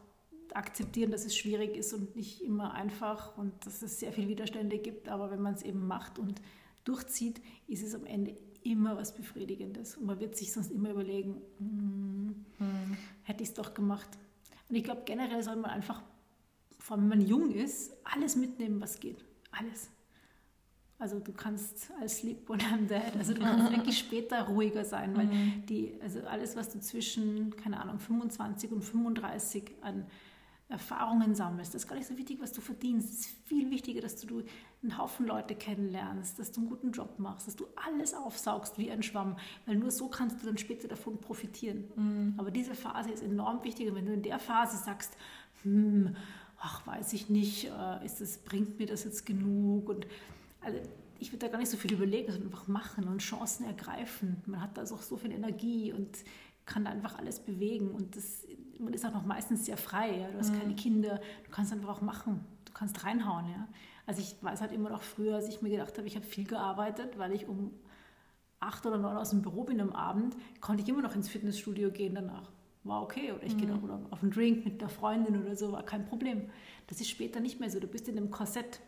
akzeptieren, 0.55 1.11
dass 1.11 1.27
es 1.27 1.37
schwierig 1.37 1.77
ist 1.77 1.93
und 1.93 2.15
nicht 2.17 2.41
immer 2.41 2.73
einfach 2.73 3.37
und 3.37 3.53
dass 3.67 3.83
es 3.83 3.99
sehr 4.01 4.13
viele 4.13 4.29
Widerstände 4.29 4.79
gibt. 4.79 5.09
Aber 5.09 5.31
wenn 5.31 5.43
man 5.43 5.55
es 5.55 5.63
eben 5.63 5.87
macht 5.87 6.19
und 6.19 6.41
durchzieht, 6.85 7.43
ist 7.67 7.83
es 7.83 7.95
am 7.95 8.07
Ende 8.07 8.37
immer 8.63 8.97
was 8.97 9.15
Befriedigendes. 9.15 9.97
Und 9.97 10.07
man 10.07 10.21
wird 10.21 10.37
sich 10.37 10.53
sonst 10.53 10.71
immer 10.71 10.91
überlegen, 10.91 11.43
hm, 11.59 12.47
hm. 12.59 12.97
hätte 13.25 13.43
ich 13.43 13.49
es 13.49 13.55
doch 13.55 13.75
gemacht. 13.75 14.09
Und 14.69 14.77
ich 14.77 14.85
glaube, 14.85 15.03
generell 15.05 15.43
soll 15.43 15.57
man 15.57 15.71
einfach, 15.73 16.03
vor 16.79 16.97
allem 16.97 17.11
wenn 17.11 17.19
man 17.19 17.27
jung 17.27 17.51
ist, 17.51 17.93
alles 18.05 18.37
mitnehmen, 18.37 18.81
was 18.81 19.01
geht 19.01 19.25
alles. 19.53 19.91
Also 20.99 21.19
du 21.19 21.33
kannst 21.33 21.91
als 22.01 22.19
Sleep 22.19 22.49
When 22.49 22.61
I'm 22.61 22.87
Dead, 22.87 23.17
also 23.19 23.35
du 23.35 23.41
kannst 23.41 23.73
wirklich 23.77 23.99
später 23.99 24.43
ruhiger 24.43 24.85
sein, 24.85 25.17
weil 25.17 25.27
mhm. 25.27 25.67
die, 25.67 25.95
also 26.01 26.21
alles, 26.21 26.55
was 26.55 26.71
du 26.71 26.79
zwischen, 26.79 27.57
keine 27.57 27.81
Ahnung, 27.81 27.99
25 27.99 28.71
und 28.71 28.83
35 28.83 29.65
an 29.81 30.07
Erfahrungen 30.69 31.35
sammelst, 31.35 31.75
das 31.75 31.83
ist 31.83 31.89
gar 31.89 31.97
nicht 31.97 32.07
so 32.07 32.17
wichtig, 32.17 32.39
was 32.41 32.53
du 32.53 32.61
verdienst. 32.61 33.13
Es 33.13 33.27
ist 33.27 33.37
viel 33.47 33.69
wichtiger, 33.71 34.01
dass 34.01 34.17
du 34.17 34.45
einen 34.83 34.97
Haufen 34.97 35.27
Leute 35.27 35.57
kennenlernst, 35.57 36.39
dass 36.39 36.53
du 36.53 36.61
einen 36.61 36.71
guten 36.71 36.93
Job 36.93 37.19
machst, 37.19 37.49
dass 37.49 37.57
du 37.57 37.67
alles 37.75 38.15
aufsaugst 38.15 38.79
wie 38.79 38.91
ein 38.91 39.03
Schwamm, 39.03 39.37
weil 39.67 39.77
nur 39.77 39.91
so 39.91 40.09
kannst 40.09 40.41
du 40.41 40.47
dann 40.47 40.57
später 40.57 40.87
davon 40.87 41.21
profitieren. 41.21 41.85
Mhm. 41.97 42.35
Aber 42.37 42.53
diese 42.53 42.77
Phase 42.77 43.11
ist 43.11 43.25
enorm 43.25 43.65
wichtig 43.65 43.89
und 43.89 43.97
wenn 43.97 44.07
du 44.07 44.13
in 44.13 44.23
der 44.23 44.39
Phase 44.39 44.77
sagst, 44.77 45.17
hm, 45.63 46.17
ach, 46.63 46.87
weiß 46.87 47.13
ich 47.13 47.29
nicht, 47.29 47.65
äh, 47.65 48.05
ist 48.05 48.21
das, 48.21 48.39
bringt 48.39 48.79
mir 48.79 48.87
das 48.87 49.05
jetzt 49.05 49.27
genug? 49.27 49.89
Und 49.89 50.07
also 50.61 50.79
ich 51.19 51.33
würde 51.33 51.47
da 51.47 51.49
gar 51.49 51.59
nicht 51.59 51.71
so 51.71 51.77
viel 51.77 51.93
überlegen, 51.93 52.31
sondern 52.31 52.53
einfach 52.53 52.69
machen 52.69 53.09
und 53.09 53.19
Chancen 53.19 53.67
ergreifen. 53.67 54.41
Man 54.47 54.61
hat 54.61 54.77
da 54.77 54.83
auch 54.83 55.03
so 55.03 55.17
viel 55.17 55.33
Energie 55.33 55.93
und 55.93 56.09
kann 56.65 56.85
da 56.85 56.93
einfach 56.93 57.19
alles 57.19 57.41
bewegen. 57.41 57.91
Und 57.91 58.17
das, 58.17 58.47
man 58.79 58.95
ist 58.95 59.05
auch 59.05 59.13
noch 59.13 59.27
meistens 59.27 59.67
sehr 59.67 59.77
frei. 59.77 60.21
Ja? 60.21 60.31
Du 60.31 60.39
hast 60.39 60.53
mhm. 60.53 60.61
keine 60.61 60.75
Kinder, 60.77 61.21
du 61.45 61.51
kannst 61.51 61.73
einfach 61.73 61.89
auch 61.89 62.01
machen. 62.01 62.45
Du 62.65 62.73
kannst 62.73 63.05
reinhauen. 63.05 63.49
Ja? 63.49 63.69
Also 64.07 64.21
ich 64.21 64.37
weiß 64.41 64.61
halt 64.61 64.71
immer 64.71 64.91
noch 64.91 65.03
früher, 65.03 65.35
als 65.35 65.49
ich 65.49 65.63
mir 65.63 65.71
gedacht 65.71 65.99
habe, 65.99 66.07
ich 66.07 66.15
habe 66.15 66.25
viel 66.25 66.47
gearbeitet, 66.47 67.19
weil 67.19 67.33
ich 67.33 67.49
um 67.49 67.73
acht 68.61 68.87
oder 68.87 68.99
neun 68.99 69.17
aus 69.17 69.31
dem 69.31 69.43
Büro 69.43 69.65
bin 69.65 69.81
am 69.81 69.91
Abend, 69.91 70.37
konnte 70.61 70.85
ich 70.85 70.89
immer 70.89 71.03
noch 71.03 71.17
ins 71.17 71.29
Fitnessstudio 71.29 71.91
gehen 71.91 72.15
danach. 72.15 72.53
War 72.85 73.03
okay. 73.03 73.33
Oder 73.33 73.45
ich 73.45 73.55
mhm. 73.55 73.59
gehe 73.59 73.75
auch 73.75 74.13
auf 74.13 74.23
einen 74.23 74.33
Drink 74.33 74.65
mit 74.65 74.81
einer 74.81 74.91
Freundin 74.91 75.41
oder 75.41 75.57
so, 75.57 75.73
war 75.73 75.85
kein 75.85 76.05
Problem. 76.05 76.51
Das 76.87 77.01
ist 77.01 77.11
später 77.11 77.41
nicht 77.41 77.61
mehr 77.61 77.71
so. 77.71 77.81
Du 77.81 77.87
bist 77.87 78.09
in 78.09 78.17
einem 78.17 78.31
Korsett, 78.31 78.81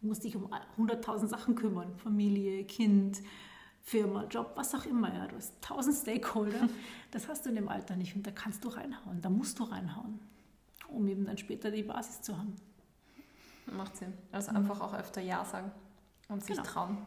du 0.00 0.08
musst 0.08 0.24
dich 0.24 0.36
um 0.36 0.50
100.000 0.78 1.26
Sachen 1.26 1.54
kümmern. 1.54 1.94
Familie, 1.96 2.64
Kind, 2.64 3.22
Firma, 3.82 4.24
Job, 4.24 4.52
was 4.56 4.74
auch 4.74 4.86
immer. 4.86 5.12
Ja. 5.14 5.26
Du 5.26 5.36
hast 5.36 5.60
tausend 5.60 5.96
Stakeholder. 5.96 6.68
Das 7.12 7.26
hast 7.26 7.44
du 7.44 7.48
in 7.48 7.56
dem 7.56 7.68
Alter 7.68 7.96
nicht 7.96 8.14
und 8.14 8.24
da 8.24 8.30
kannst 8.30 8.64
du 8.64 8.68
reinhauen. 8.68 9.20
Da 9.20 9.28
musst 9.30 9.58
du 9.58 9.64
reinhauen, 9.64 10.20
um 10.86 11.08
eben 11.08 11.24
dann 11.24 11.36
später 11.36 11.72
die 11.72 11.82
Basis 11.82 12.22
zu 12.22 12.38
haben. 12.38 12.54
Macht 13.66 13.96
Sinn. 13.96 14.12
Also 14.30 14.52
einfach 14.52 14.80
auch 14.80 14.94
öfter 14.94 15.20
Ja 15.20 15.44
sagen. 15.44 15.72
Und 16.30 16.44
sich 16.44 16.56
genau. 16.56 16.68
trauen. 16.68 16.98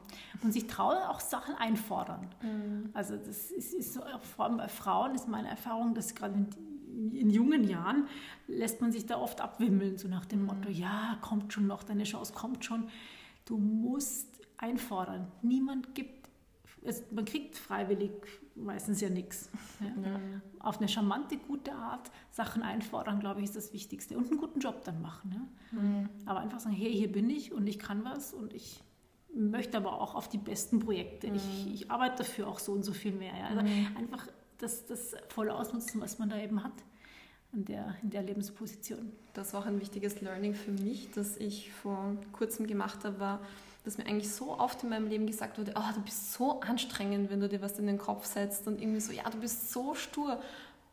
Und 0.43 0.51
sich 0.51 0.67
trauen, 0.67 0.97
auch 0.97 1.19
Sachen 1.19 1.55
einfordern. 1.55 2.27
Mhm. 2.41 2.89
Also 2.93 3.15
das 3.15 3.51
ist, 3.51 3.73
ist 3.73 3.93
so, 3.93 4.01
vor 4.35 4.45
allem 4.45 4.57
bei 4.57 4.67
Frauen 4.67 5.15
ist 5.15 5.27
meine 5.27 5.49
Erfahrung, 5.49 5.95
dass 5.95 6.13
gerade 6.13 6.33
in, 6.33 7.15
in, 7.15 7.29
jungen 7.29 7.63
Jahren 7.63 8.07
lässt 8.47 8.81
man 8.81 8.91
sich 8.91 9.05
da 9.05 9.17
oft 9.17 9.39
abwimmeln, 9.39 9.97
so 9.97 10.07
nach 10.07 10.25
dem 10.25 10.41
mhm. 10.41 10.47
Motto, 10.47 10.69
ja, 10.69 11.17
kommt 11.21 11.53
schon 11.53 11.67
noch, 11.67 11.83
deine 11.83 12.03
Chance 12.03 12.33
kommt 12.33 12.65
schon. 12.65 12.89
Du 13.45 13.57
musst 13.57 14.27
einfordern. 14.57 15.31
Niemand 15.41 15.95
gibt, 15.95 16.27
es, 16.83 17.03
man 17.11 17.25
kriegt 17.25 17.57
freiwillig 17.57 18.11
meistens 18.55 19.01
ja 19.01 19.09
nichts. 19.09 19.49
Ja. 19.79 20.09
Ja. 20.09 20.19
Auf 20.59 20.77
eine 20.77 20.87
charmante, 20.87 21.37
gute 21.37 21.73
Art 21.73 22.11
Sachen 22.31 22.61
einfordern, 22.61 23.19
glaube 23.19 23.39
ich, 23.39 23.45
ist 23.45 23.55
das 23.55 23.73
Wichtigste. 23.73 24.17
Und 24.17 24.29
einen 24.29 24.39
guten 24.39 24.59
Job 24.59 24.83
dann 24.83 25.01
machen. 25.01 25.31
Ja. 25.33 25.79
Mhm. 25.79 26.09
Aber 26.25 26.39
einfach 26.39 26.59
sagen, 26.59 26.75
hey, 26.75 26.91
hier 26.91 27.11
bin 27.11 27.29
ich 27.29 27.51
und 27.51 27.67
ich 27.67 27.79
kann 27.79 28.03
was 28.03 28.33
und 28.33 28.53
ich 28.53 28.83
möchte 29.33 29.77
aber 29.77 29.99
auch 29.99 30.15
auf 30.15 30.29
die 30.29 30.37
besten 30.37 30.79
Projekte. 30.79 31.27
Mhm. 31.27 31.35
Ich, 31.35 31.73
ich, 31.73 31.91
arbeite 31.91 32.17
dafür 32.17 32.47
auch 32.47 32.59
so 32.59 32.71
und 32.71 32.83
so 32.83 32.93
viel 32.93 33.11
mehr. 33.11 33.33
Ja. 33.37 33.47
Also 33.47 33.61
mhm. 33.61 33.97
einfach 33.97 34.27
das, 34.59 34.85
das 34.85 35.15
voll 35.29 35.49
ausnutzen, 35.49 36.01
was 36.01 36.19
man 36.19 36.29
da 36.29 36.37
eben 36.37 36.63
hat 36.63 36.73
in 37.53 37.65
der, 37.65 37.95
in 38.01 38.09
der 38.09 38.23
Lebensposition. 38.23 39.11
Das 39.33 39.53
war 39.53 39.61
auch 39.61 39.65
ein 39.65 39.79
wichtiges 39.79 40.21
Learning 40.21 40.53
für 40.53 40.71
mich, 40.71 41.11
das 41.11 41.37
ich 41.37 41.71
vor 41.71 42.15
kurzem 42.31 42.67
gemacht 42.67 43.03
habe, 43.03 43.19
war, 43.19 43.39
dass 43.83 43.97
mir 43.97 44.05
eigentlich 44.05 44.31
so 44.31 44.57
oft 44.57 44.81
in 44.83 44.89
meinem 44.89 45.07
Leben 45.07 45.27
gesagt 45.27 45.57
wurde, 45.57 45.73
oh, 45.75 45.93
du 45.93 46.01
bist 46.01 46.33
so 46.33 46.61
anstrengend, 46.61 47.29
wenn 47.29 47.39
du 47.39 47.49
dir 47.49 47.61
was 47.61 47.77
in 47.79 47.87
den 47.87 47.97
Kopf 47.97 48.25
setzt 48.25 48.67
und 48.67 48.81
irgendwie 48.81 49.01
so, 49.01 49.11
ja, 49.11 49.29
du 49.29 49.39
bist 49.39 49.71
so 49.71 49.93
stur. 49.93 50.41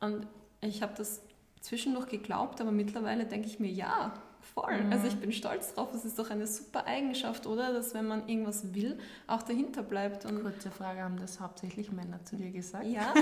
Und 0.01 0.27
ich 0.61 0.83
habe 0.83 0.93
das 0.97 1.23
zwischendurch 1.61 2.09
geglaubt, 2.09 2.61
aber 2.61 2.73
mittlerweile 2.73 3.27
denke 3.27 3.47
ich 3.47 3.61
mir, 3.61 3.71
ja, 3.71 4.13
Voll. 4.55 4.83
Mhm. 4.83 4.93
Also 4.93 5.07
ich 5.07 5.17
bin 5.17 5.33
stolz 5.33 5.75
drauf. 5.75 5.95
Es 5.95 6.05
ist 6.05 6.19
doch 6.19 6.31
eine 6.31 6.47
super 6.47 6.87
Eigenschaft, 6.87 7.47
oder? 7.47 7.73
Dass 7.73 7.95
wenn 7.95 8.07
man 8.07 8.29
irgendwas 8.29 8.75
will, 8.75 8.99
auch 9.27 9.43
dahinter 9.43 9.83
bleibt. 9.83 10.25
Und 10.25 10.43
Kurze 10.43 10.71
Frage, 10.71 11.03
haben 11.03 11.19
das 11.19 11.41
hauptsächlich 11.41 11.93
Männer 11.93 12.25
zu 12.25 12.37
dir 12.37 12.51
gesagt? 12.51 12.87
Ja. 12.87 13.15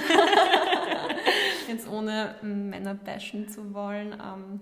Jetzt 1.68 1.88
ohne 1.88 2.36
Männer 2.42 2.94
bashen 2.94 3.48
zu 3.48 3.74
wollen. 3.74 4.12
Ähm, 4.12 4.60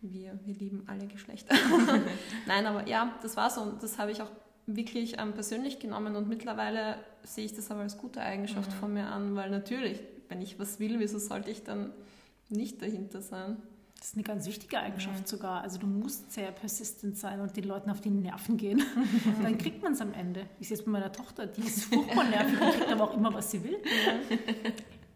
wir, 0.00 0.38
wir 0.44 0.54
lieben 0.54 0.84
alle 0.86 1.06
Geschlechter. 1.06 1.54
Nein, 2.46 2.66
aber 2.66 2.88
ja, 2.88 3.14
das 3.22 3.36
war 3.36 3.50
so. 3.50 3.62
Und 3.62 3.82
das 3.82 3.98
habe 3.98 4.12
ich 4.12 4.22
auch 4.22 4.30
wirklich 4.66 5.18
ähm, 5.18 5.32
persönlich 5.32 5.78
genommen. 5.78 6.16
Und 6.16 6.28
mittlerweile 6.28 6.96
sehe 7.24 7.44
ich 7.44 7.54
das 7.54 7.70
aber 7.70 7.80
als 7.80 7.98
gute 7.98 8.20
Eigenschaft 8.20 8.70
mhm. 8.70 8.76
von 8.76 8.94
mir 8.94 9.06
an, 9.06 9.34
weil 9.34 9.50
natürlich, 9.50 10.00
wenn 10.28 10.40
ich 10.40 10.58
was 10.58 10.78
will, 10.78 11.00
wieso 11.00 11.18
sollte 11.18 11.50
ich 11.50 11.64
dann 11.64 11.92
nicht 12.48 12.80
dahinter 12.80 13.20
sein? 13.20 13.56
Das 14.00 14.08
ist 14.08 14.14
eine 14.14 14.24
ganz 14.24 14.46
wichtige 14.46 14.80
Eigenschaft 14.80 15.20
mhm. 15.20 15.26
sogar. 15.26 15.60
Also 15.60 15.78
du 15.78 15.86
musst 15.86 16.32
sehr 16.32 16.50
persistent 16.52 17.18
sein 17.18 17.38
und 17.40 17.54
den 17.54 17.64
Leuten 17.64 17.90
auf 17.90 18.00
die 18.00 18.08
Nerven 18.08 18.56
gehen. 18.56 18.82
Dann 19.42 19.58
kriegt 19.58 19.82
man 19.82 19.92
es 19.92 20.00
am 20.00 20.14
Ende. 20.14 20.46
Ich 20.58 20.68
sehe 20.68 20.78
es 20.78 20.84
bei 20.84 20.90
meiner 20.90 21.12
Tochter, 21.12 21.46
die 21.46 21.60
ist 21.60 21.84
furchtbar 21.84 22.24
nervig 22.24 22.58
und 22.58 22.72
kriegt 22.72 22.90
aber 22.90 23.04
auch 23.04 23.14
immer, 23.14 23.32
was 23.34 23.50
sie 23.50 23.62
will. 23.62 23.76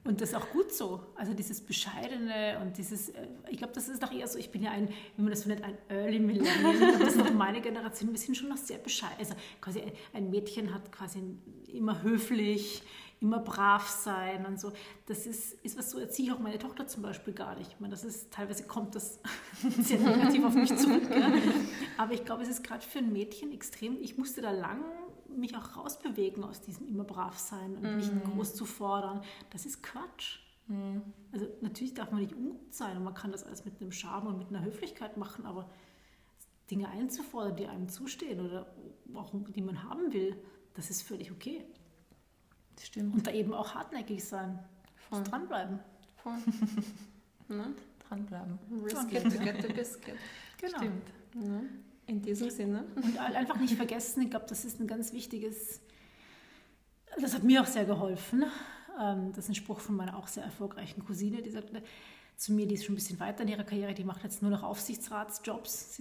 Und 0.05 0.21
das 0.21 0.31
ist 0.31 0.35
auch 0.35 0.51
gut 0.51 0.71
so. 0.71 1.01
Also 1.17 1.33
dieses 1.33 1.63
Bescheidene 1.63 2.59
und 2.61 2.77
dieses, 2.77 3.09
äh, 3.09 3.27
ich 3.49 3.57
glaube, 3.57 3.73
das 3.73 3.89
ist 3.89 4.03
doch 4.03 4.13
eher 4.13 4.29
so, 4.29 4.39
ich 4.39 4.51
bin 4.51 4.63
ja 4.63 4.71
ein, 4.71 4.91
wie 5.17 5.23
man 5.23 5.31
das 5.31 5.41
so 5.41 5.49
nennt, 5.49 5.65
ein 5.65 5.79
Early 5.89 6.19
Millennial. 6.19 6.99
Das 6.99 7.15
ist 7.15 7.17
noch 7.17 7.33
meine 7.33 7.63
Generation, 7.63 8.11
wir 8.11 8.19
sind 8.19 8.37
schon 8.37 8.51
noch 8.51 8.59
sehr 8.59 8.77
bescheiden. 8.77 9.17
Also 9.19 9.35
quasi 9.63 9.83
ein 10.13 10.29
Mädchen 10.29 10.75
hat 10.75 10.93
quasi 10.93 11.23
immer 11.73 12.03
höflich, 12.03 12.83
immer 13.21 13.39
brav 13.39 13.89
sein 13.89 14.47
und 14.47 14.61
so. 14.61 14.73
Das 15.07 15.27
ist, 15.27 15.55
ist 15.65 15.79
was 15.79 15.91
so 15.91 15.99
erziehe 15.99 16.29
ich 16.29 16.35
auch 16.35 16.41
meine 16.41 16.59
Tochter 16.59 16.87
zum 16.87 17.03
Beispiel 17.03 17.33
gar 17.33 17.57
nicht. 17.57 17.73
Ich 17.73 17.81
meine, 17.81 17.93
das 17.93 18.05
ist, 18.05 18.33
teilweise 18.33 18.65
kommt 18.65 18.95
das 18.95 19.21
sehr 19.81 19.99
negativ 19.99 20.45
auf 20.45 20.55
mich 20.55 20.77
zurück. 20.77 21.09
Ja. 21.11 21.33
Aber 21.97 22.13
ich 22.13 22.25
glaube, 22.25 22.43
es 22.43 22.49
ist 22.49 22.65
gerade 22.65 22.83
für 22.83 22.99
ein 22.99 23.13
Mädchen 23.13 23.53
extrem, 23.53 24.01
ich 24.01 24.19
musste 24.19 24.43
da 24.43 24.51
lang 24.51 24.81
mich 25.37 25.57
auch 25.57 25.77
rausbewegen 25.77 26.45
aus 26.45 26.61
diesem 26.61 26.87
immer 26.87 27.05
brav 27.05 27.39
sein 27.39 27.77
und 27.77 27.83
mhm. 27.83 27.97
mich 27.97 28.11
groß 28.25 28.55
zu 28.55 28.65
fordern. 28.65 29.23
Das 29.51 29.67
ist 29.67 29.83
Quatsch. 29.83 30.39
Mhm. 30.67 31.03
Also 31.33 31.47
natürlich 31.61 31.95
darf 31.95 32.11
man 32.11 32.21
nicht 32.21 32.35
ungut 32.35 32.73
sein 32.73 32.97
und 32.97 33.05
man 33.05 33.15
kann 33.15 33.33
das 33.33 33.45
alles 33.45 33.65
mit 33.65 33.81
einem 33.81 33.93
Charme 33.93 34.29
und 34.29 34.39
mit 34.39 34.49
einer 34.49 34.65
Höflichkeit 34.65 35.17
machen, 35.17 35.47
aber 35.47 35.71
Dinge 36.71 36.89
einzufordern, 36.89 37.57
die 37.57 37.67
einem 37.67 37.89
zustehen 37.89 38.41
oder 38.41 38.75
auch 39.15 39.33
die 39.49 39.63
man 39.63 39.83
haben 39.83 40.13
will, 40.13 40.37
das 40.75 40.91
ist 40.91 41.03
völlig 41.03 41.31
okay. 41.31 41.65
Stimmt. 42.83 43.15
Und 43.15 43.27
da 43.27 43.31
eben 43.31 43.55
auch 43.55 43.75
hartnäckig 43.75 44.25
sein. 44.25 44.59
Voll. 45.09 45.23
Dranbleiben. 45.25 45.79
Voll. 46.17 46.37
ne? 47.49 47.75
Dranbleiben. 48.09 48.59
Risk 48.83 49.13
it 49.13 49.23
to 49.25 49.39
get 49.39 49.63
the 49.63 49.73
biscuit. 49.73 50.15
Genau. 50.61 50.79
Stimmt. 50.79 51.35
Ne? 51.35 51.69
In 52.07 52.23
diesem 52.23 52.49
Sinne. 52.49 52.85
Und 52.95 53.19
einfach 53.19 53.59
nicht 53.59 53.75
vergessen, 53.75 54.23
ich 54.23 54.31
glaube, 54.31 54.47
das 54.49 54.65
ist 54.65 54.81
ein 54.81 54.87
ganz 54.87 55.13
wichtiges, 55.13 55.81
das 57.21 57.35
hat 57.35 57.43
mir 57.43 57.61
auch 57.61 57.67
sehr 57.67 57.85
geholfen. 57.85 58.45
Ähm, 58.99 59.33
das 59.33 59.45
ist 59.45 59.51
ein 59.51 59.55
Spruch 59.55 59.81
von 59.81 59.97
meiner 59.97 60.17
auch 60.17 60.29
sehr 60.29 60.45
erfolgreichen 60.45 61.05
Cousine, 61.05 61.43
die 61.43 61.51
sagte 61.51 61.83
zu 62.37 62.53
mir, 62.53 62.67
die 62.67 62.75
ist 62.75 62.85
schon 62.85 62.95
ein 62.95 62.97
bisschen 62.97 63.21
weiter 63.21 63.43
in 63.43 63.49
ihrer 63.49 63.65
Karriere, 63.65 63.95
die 63.95 64.05
macht 64.05 64.23
jetzt 64.23 64.43
nur 64.43 64.51
noch 64.51 64.63
Aufsichtsratsjobs. 64.63 66.01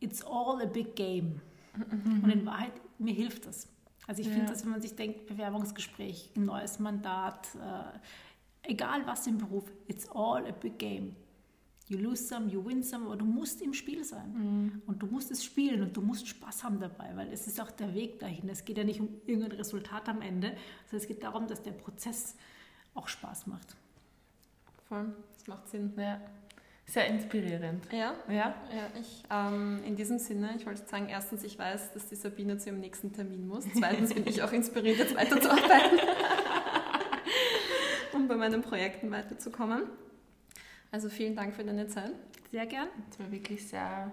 It's 0.00 0.24
all 0.24 0.62
a 0.62 0.66
big 0.66 0.96
game. 0.96 1.40
Mhm. 1.76 2.24
Und 2.24 2.30
in 2.30 2.46
Wahrheit, 2.46 2.72
mir 2.98 3.14
hilft 3.14 3.46
das. 3.46 3.68
Also 4.10 4.22
ich 4.22 4.26
ja. 4.26 4.34
finde, 4.34 4.50
dass 4.50 4.64
wenn 4.64 4.72
man 4.72 4.82
sich 4.82 4.96
denkt, 4.96 5.26
Bewerbungsgespräch, 5.26 6.32
neues 6.34 6.80
Mandat, 6.80 7.46
äh, 7.54 8.68
egal 8.68 9.06
was 9.06 9.24
im 9.28 9.38
Beruf, 9.38 9.70
it's 9.86 10.08
all 10.08 10.44
a 10.48 10.50
big 10.50 10.80
game. 10.80 11.14
You 11.86 11.96
lose 11.96 12.26
some, 12.26 12.48
you 12.48 12.64
win 12.64 12.82
some, 12.82 13.06
aber 13.06 13.14
du 13.14 13.24
musst 13.24 13.62
im 13.62 13.72
Spiel 13.72 14.02
sein. 14.02 14.32
Mhm. 14.32 14.82
Und 14.86 15.00
du 15.00 15.06
musst 15.06 15.30
es 15.30 15.44
spielen 15.44 15.80
und 15.82 15.96
du 15.96 16.00
musst 16.00 16.26
Spaß 16.26 16.64
haben 16.64 16.80
dabei, 16.80 17.12
weil 17.14 17.32
es 17.32 17.46
ist 17.46 17.60
auch 17.60 17.70
der 17.70 17.94
Weg 17.94 18.18
dahin. 18.18 18.48
Es 18.48 18.64
geht 18.64 18.78
ja 18.78 18.82
nicht 18.82 18.98
um 18.98 19.10
irgendein 19.26 19.52
Resultat 19.52 20.08
am 20.08 20.22
Ende, 20.22 20.56
sondern 20.86 21.02
es 21.02 21.06
geht 21.06 21.22
darum, 21.22 21.46
dass 21.46 21.62
der 21.62 21.70
Prozess 21.70 22.34
auch 22.94 23.06
Spaß 23.06 23.46
macht. 23.46 23.76
Voll, 24.88 25.14
das 25.34 25.46
macht 25.46 25.68
Sinn. 25.68 25.92
Ja. 25.96 26.20
Sehr 26.90 27.06
inspirierend. 27.06 27.84
Ja, 27.92 28.14
ja. 28.28 28.34
ja 28.34 28.54
ich, 29.00 29.22
ähm, 29.30 29.80
in 29.86 29.94
diesem 29.94 30.18
Sinne, 30.18 30.54
ich 30.56 30.66
wollte 30.66 30.84
sagen, 30.88 31.06
erstens, 31.08 31.44
ich 31.44 31.56
weiß, 31.56 31.92
dass 31.92 32.08
die 32.08 32.16
Sabine 32.16 32.58
zu 32.58 32.70
ihrem 32.70 32.80
nächsten 32.80 33.12
Termin 33.12 33.46
muss. 33.46 33.64
Zweitens 33.78 34.12
bin 34.12 34.26
ich 34.26 34.42
auch 34.42 34.50
inspiriert, 34.50 34.98
jetzt 34.98 35.14
weiterzuarbeiten 35.14 36.00
um 38.12 38.26
bei 38.26 38.34
meinen 38.34 38.62
Projekten 38.62 39.12
weiterzukommen. 39.12 39.82
Also 40.90 41.08
vielen 41.08 41.36
Dank 41.36 41.54
für 41.54 41.62
deine 41.62 41.86
Zeit. 41.86 42.10
Sehr 42.50 42.66
gern. 42.66 42.88
Es 43.08 43.20
war 43.20 43.30
wirklich 43.30 43.68
sehr, 43.68 44.10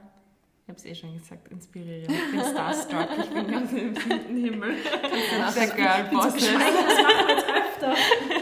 ich 0.62 0.70
habe 0.70 0.78
es 0.78 0.86
eh 0.86 0.94
schon 0.94 1.18
gesagt, 1.18 1.48
inspirierend. 1.48 2.12
Ich 2.12 2.32
bin 2.32 2.42
starstruck, 2.42 3.08
ich 3.18 3.30
bin 3.32 3.48
ganz 3.48 3.72
im 3.72 3.96
Himmel. 4.36 4.76
Kannst 5.02 5.58
du 5.58 5.62
der 5.62 5.70
Girlboss. 5.76 6.36
Das 6.36 6.54
machen 6.54 6.60
wir 6.60 7.36
jetzt 7.36 7.50
öfter. 7.50 7.96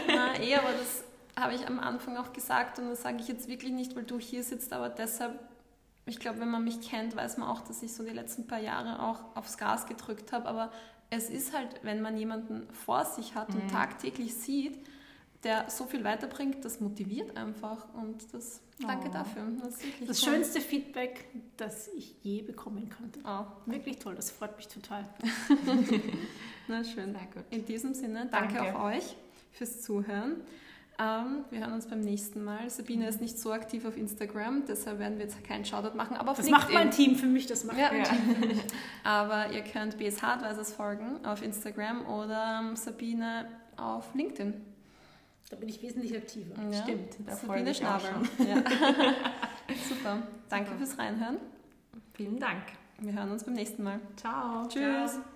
Na, 0.08 0.38
eh, 0.38 0.56
aber 0.56 0.72
das 0.72 1.06
habe 1.46 1.54
ich 1.54 1.68
am 1.68 1.78
Anfang 1.78 2.16
auch 2.16 2.32
gesagt 2.32 2.78
und 2.78 2.88
das 2.88 3.02
sage 3.02 3.18
ich 3.20 3.28
jetzt 3.28 3.48
wirklich 3.48 3.72
nicht, 3.72 3.94
weil 3.94 4.02
du 4.02 4.18
hier 4.18 4.42
sitzt, 4.42 4.72
aber 4.72 4.88
deshalb, 4.88 5.38
ich 6.04 6.18
glaube, 6.18 6.40
wenn 6.40 6.50
man 6.50 6.64
mich 6.64 6.80
kennt, 6.80 7.14
weiß 7.14 7.38
man 7.38 7.48
auch, 7.48 7.60
dass 7.62 7.82
ich 7.82 7.92
so 7.92 8.04
die 8.04 8.10
letzten 8.10 8.46
paar 8.46 8.58
Jahre 8.58 9.02
auch 9.02 9.36
aufs 9.36 9.56
Gas 9.56 9.86
gedrückt 9.86 10.32
habe, 10.32 10.46
aber 10.48 10.72
es 11.10 11.30
ist 11.30 11.56
halt, 11.56 11.68
wenn 11.82 12.02
man 12.02 12.16
jemanden 12.16 12.66
vor 12.72 13.04
sich 13.04 13.36
hat 13.36 13.50
und 13.50 13.64
mhm. 13.64 13.68
tagtäglich 13.68 14.34
sieht, 14.34 14.84
der 15.44 15.70
so 15.70 15.84
viel 15.84 16.02
weiterbringt, 16.02 16.64
das 16.64 16.80
motiviert 16.80 17.36
einfach 17.36 17.86
und 17.94 18.34
das 18.34 18.60
danke 18.80 19.08
oh. 19.08 19.12
dafür. 19.12 19.44
Das, 19.62 19.78
das 20.04 20.24
schönste 20.24 20.60
Feedback, 20.60 21.28
das 21.56 21.88
ich 21.96 22.16
je 22.22 22.42
bekommen 22.42 22.90
konnte. 22.90 23.20
Oh. 23.24 23.44
Wirklich 23.70 24.00
toll, 24.00 24.16
das 24.16 24.32
freut 24.32 24.56
mich 24.56 24.66
total. 24.66 25.08
Na 26.68 26.82
schön. 26.82 27.16
In 27.50 27.64
diesem 27.64 27.94
Sinne, 27.94 28.26
danke, 28.32 28.54
danke. 28.54 28.76
auch 28.76 28.86
euch 28.86 29.14
fürs 29.52 29.82
Zuhören. 29.82 30.40
Ähm, 30.98 31.44
wir 31.50 31.60
hören 31.60 31.74
uns 31.74 31.86
beim 31.86 32.00
nächsten 32.00 32.42
Mal. 32.42 32.70
Sabine 32.70 33.06
ist 33.08 33.20
nicht 33.20 33.38
so 33.38 33.52
aktiv 33.52 33.84
auf 33.84 33.96
Instagram, 33.96 34.64
deshalb 34.66 34.98
werden 34.98 35.18
wir 35.18 35.26
jetzt 35.26 35.44
keinen 35.44 35.64
Shoutout 35.64 35.96
machen. 35.96 36.16
Aber 36.16 36.32
das 36.32 36.48
macht 36.48 36.72
mein 36.72 36.90
Team 36.90 37.16
für 37.16 37.26
mich, 37.26 37.46
das 37.46 37.64
macht 37.64 37.78
ja. 37.78 37.90
mein 37.92 38.04
Team 38.04 38.34
für 38.34 38.46
mich. 38.46 38.60
Aber 39.04 39.52
ihr 39.52 39.62
könnt 39.62 39.98
BS 39.98 40.22
Hardwisers 40.22 40.72
folgen 40.72 41.24
auf 41.24 41.42
Instagram 41.42 42.06
oder 42.06 42.60
ähm, 42.62 42.76
Sabine 42.76 43.46
auf 43.76 44.14
LinkedIn. 44.14 44.54
Da 45.50 45.56
bin 45.56 45.68
ich 45.68 45.82
wesentlich 45.82 46.16
aktiver. 46.16 46.54
Ja. 46.70 46.82
Stimmt, 46.82 47.16
da 47.26 47.36
Sabine 47.36 47.74
Schnabel. 47.74 48.10
Ja. 48.38 48.56
Super. 49.88 50.22
Danke 50.48 50.70
Super. 50.70 50.78
fürs 50.78 50.98
Reinhören. 50.98 51.36
Vielen 52.14 52.40
Dank. 52.40 52.62
Wir 52.98 53.12
hören 53.12 53.30
uns 53.30 53.44
beim 53.44 53.54
nächsten 53.54 53.82
Mal. 53.82 54.00
Ciao. 54.16 54.66
Tschüss. 54.66 55.12
Ciao. 55.12 55.35